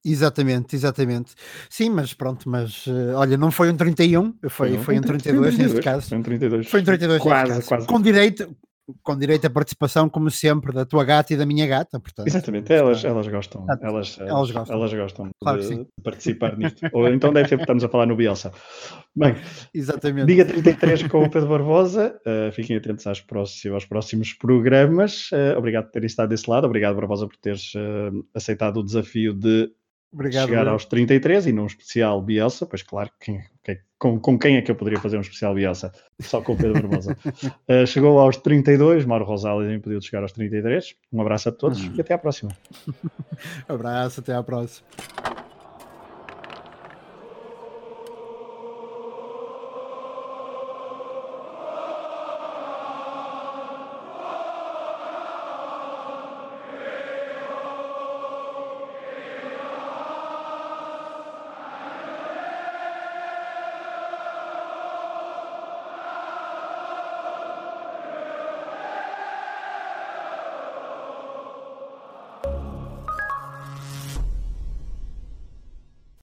Exatamente, 0.05 0.77
exatamente. 0.77 1.33
Sim, 1.71 1.91
mas 1.91 2.13
pronto, 2.13 2.49
mas 2.49 2.87
uh, 2.87 3.15
olha, 3.17 3.39
não 3.39 3.51
foi 3.51 3.71
um 3.71 3.77
31, 3.77 4.35
foi, 4.49 4.77
foi, 4.77 4.99
um 4.99 5.01
32, 5.01 5.55
32 5.55 5.59
neste 5.59 5.81
caso. 5.81 6.09
Foi 6.09 6.19
um 6.19 6.23
32. 6.23 6.69
Foi 6.69 6.81
um 6.83 6.85
32 6.85 7.23
quase, 7.23 7.63
quase. 7.67 7.87
Com 7.87 8.03
direito, 8.03 8.55
com 9.03 9.17
direito 9.17 9.47
à 9.47 9.51
participação, 9.51 10.09
como 10.09 10.31
sempre, 10.31 10.73
da 10.73 10.85
tua 10.85 11.05
gata 11.05 11.33
e 11.33 11.37
da 11.37 11.47
minha 11.47 11.67
gata. 11.67 11.99
Portanto, 11.99 12.27
Exatamente, 12.27 12.71
elas, 12.73 13.03
elas 13.03 13.27
gostam. 13.29 13.67
Elas, 13.81 14.19
elas, 14.21 14.51
gostam. 14.51 14.77
Elas 14.77 14.95
gostam 14.95 15.31
claro 15.41 15.61
de, 15.63 15.87
participar 16.03 16.57
nisto. 16.59 16.87
Ou 16.93 17.09
então 17.09 17.33
deve 17.33 17.49
ser 17.49 17.57
porque 17.57 17.65
estamos 17.65 17.85
a 17.85 17.89
falar 17.89 18.07
no 18.07 18.15
Bielsa. 18.15 18.53
Bem, 19.17 19.37
Exatamente. 19.73 20.27
Diga 20.27 20.45
33 20.45 21.05
com 21.05 21.25
o 21.25 21.31
Pedro 21.31 21.49
Barbosa. 21.49 22.15
Uh, 22.27 22.53
fiquem 22.53 22.77
atentos 22.77 23.07
aos 23.07 23.23
próximos, 23.23 23.75
aos 23.75 23.85
próximos 23.87 24.35
programas. 24.35 25.31
Uh, 25.33 25.57
obrigado 25.57 25.85
por 25.85 25.93
terem 25.93 26.07
estado 26.07 26.29
desse 26.29 26.49
lado. 26.51 26.67
Obrigado, 26.67 26.95
Barbosa, 26.95 27.27
por 27.27 27.37
teres 27.39 27.73
uh, 27.75 28.27
aceitado 28.35 28.81
o 28.81 28.85
desafio 28.85 29.33
de 29.33 29.73
Obrigado, 30.15 30.47
chegar 30.47 30.69
aos 30.69 30.85
33 30.85 31.47
e 31.47 31.53
num 31.53 31.67
especial 31.67 32.23
Bielsa, 32.23 32.65
pois 32.65 32.85
claro, 32.85 33.11
quem, 33.21 33.43
quem, 33.65 33.81
com, 33.99 34.21
com, 34.21 34.39
quem 34.39 34.57
é 34.57 34.63
que 34.63 34.71
eu 34.71 34.77
poderia 34.77 35.01
fazer 35.01 35.17
um 35.17 35.21
especial 35.21 35.53
Bielsa? 35.55 35.93
Só 36.21 36.41
com 36.41 36.53
o 36.53 36.57
Pedro 36.57 36.75
Barbosa. 36.75 37.17
uh, 37.69 37.85
chegou 37.85 38.21
aos 38.21 38.37
32, 38.37 39.05
Mauro 39.05 39.25
Rosales 39.25 39.73
impediu 39.73 39.99
de 39.99 40.07
chegar 40.07 40.23
aos 40.23 40.31
33. 40.31 40.95
Um 41.13 41.21
abraço 41.21 41.49
a 41.49 41.53
todos 41.53 41.83
hum. 41.83 41.93
e 41.97 42.01
até 42.01 42.15
à 42.15 42.19
próxima. 42.19 42.53
abraço, 43.69 44.21
até 44.21 44.33
à 44.33 44.43
próxima. 44.43 44.87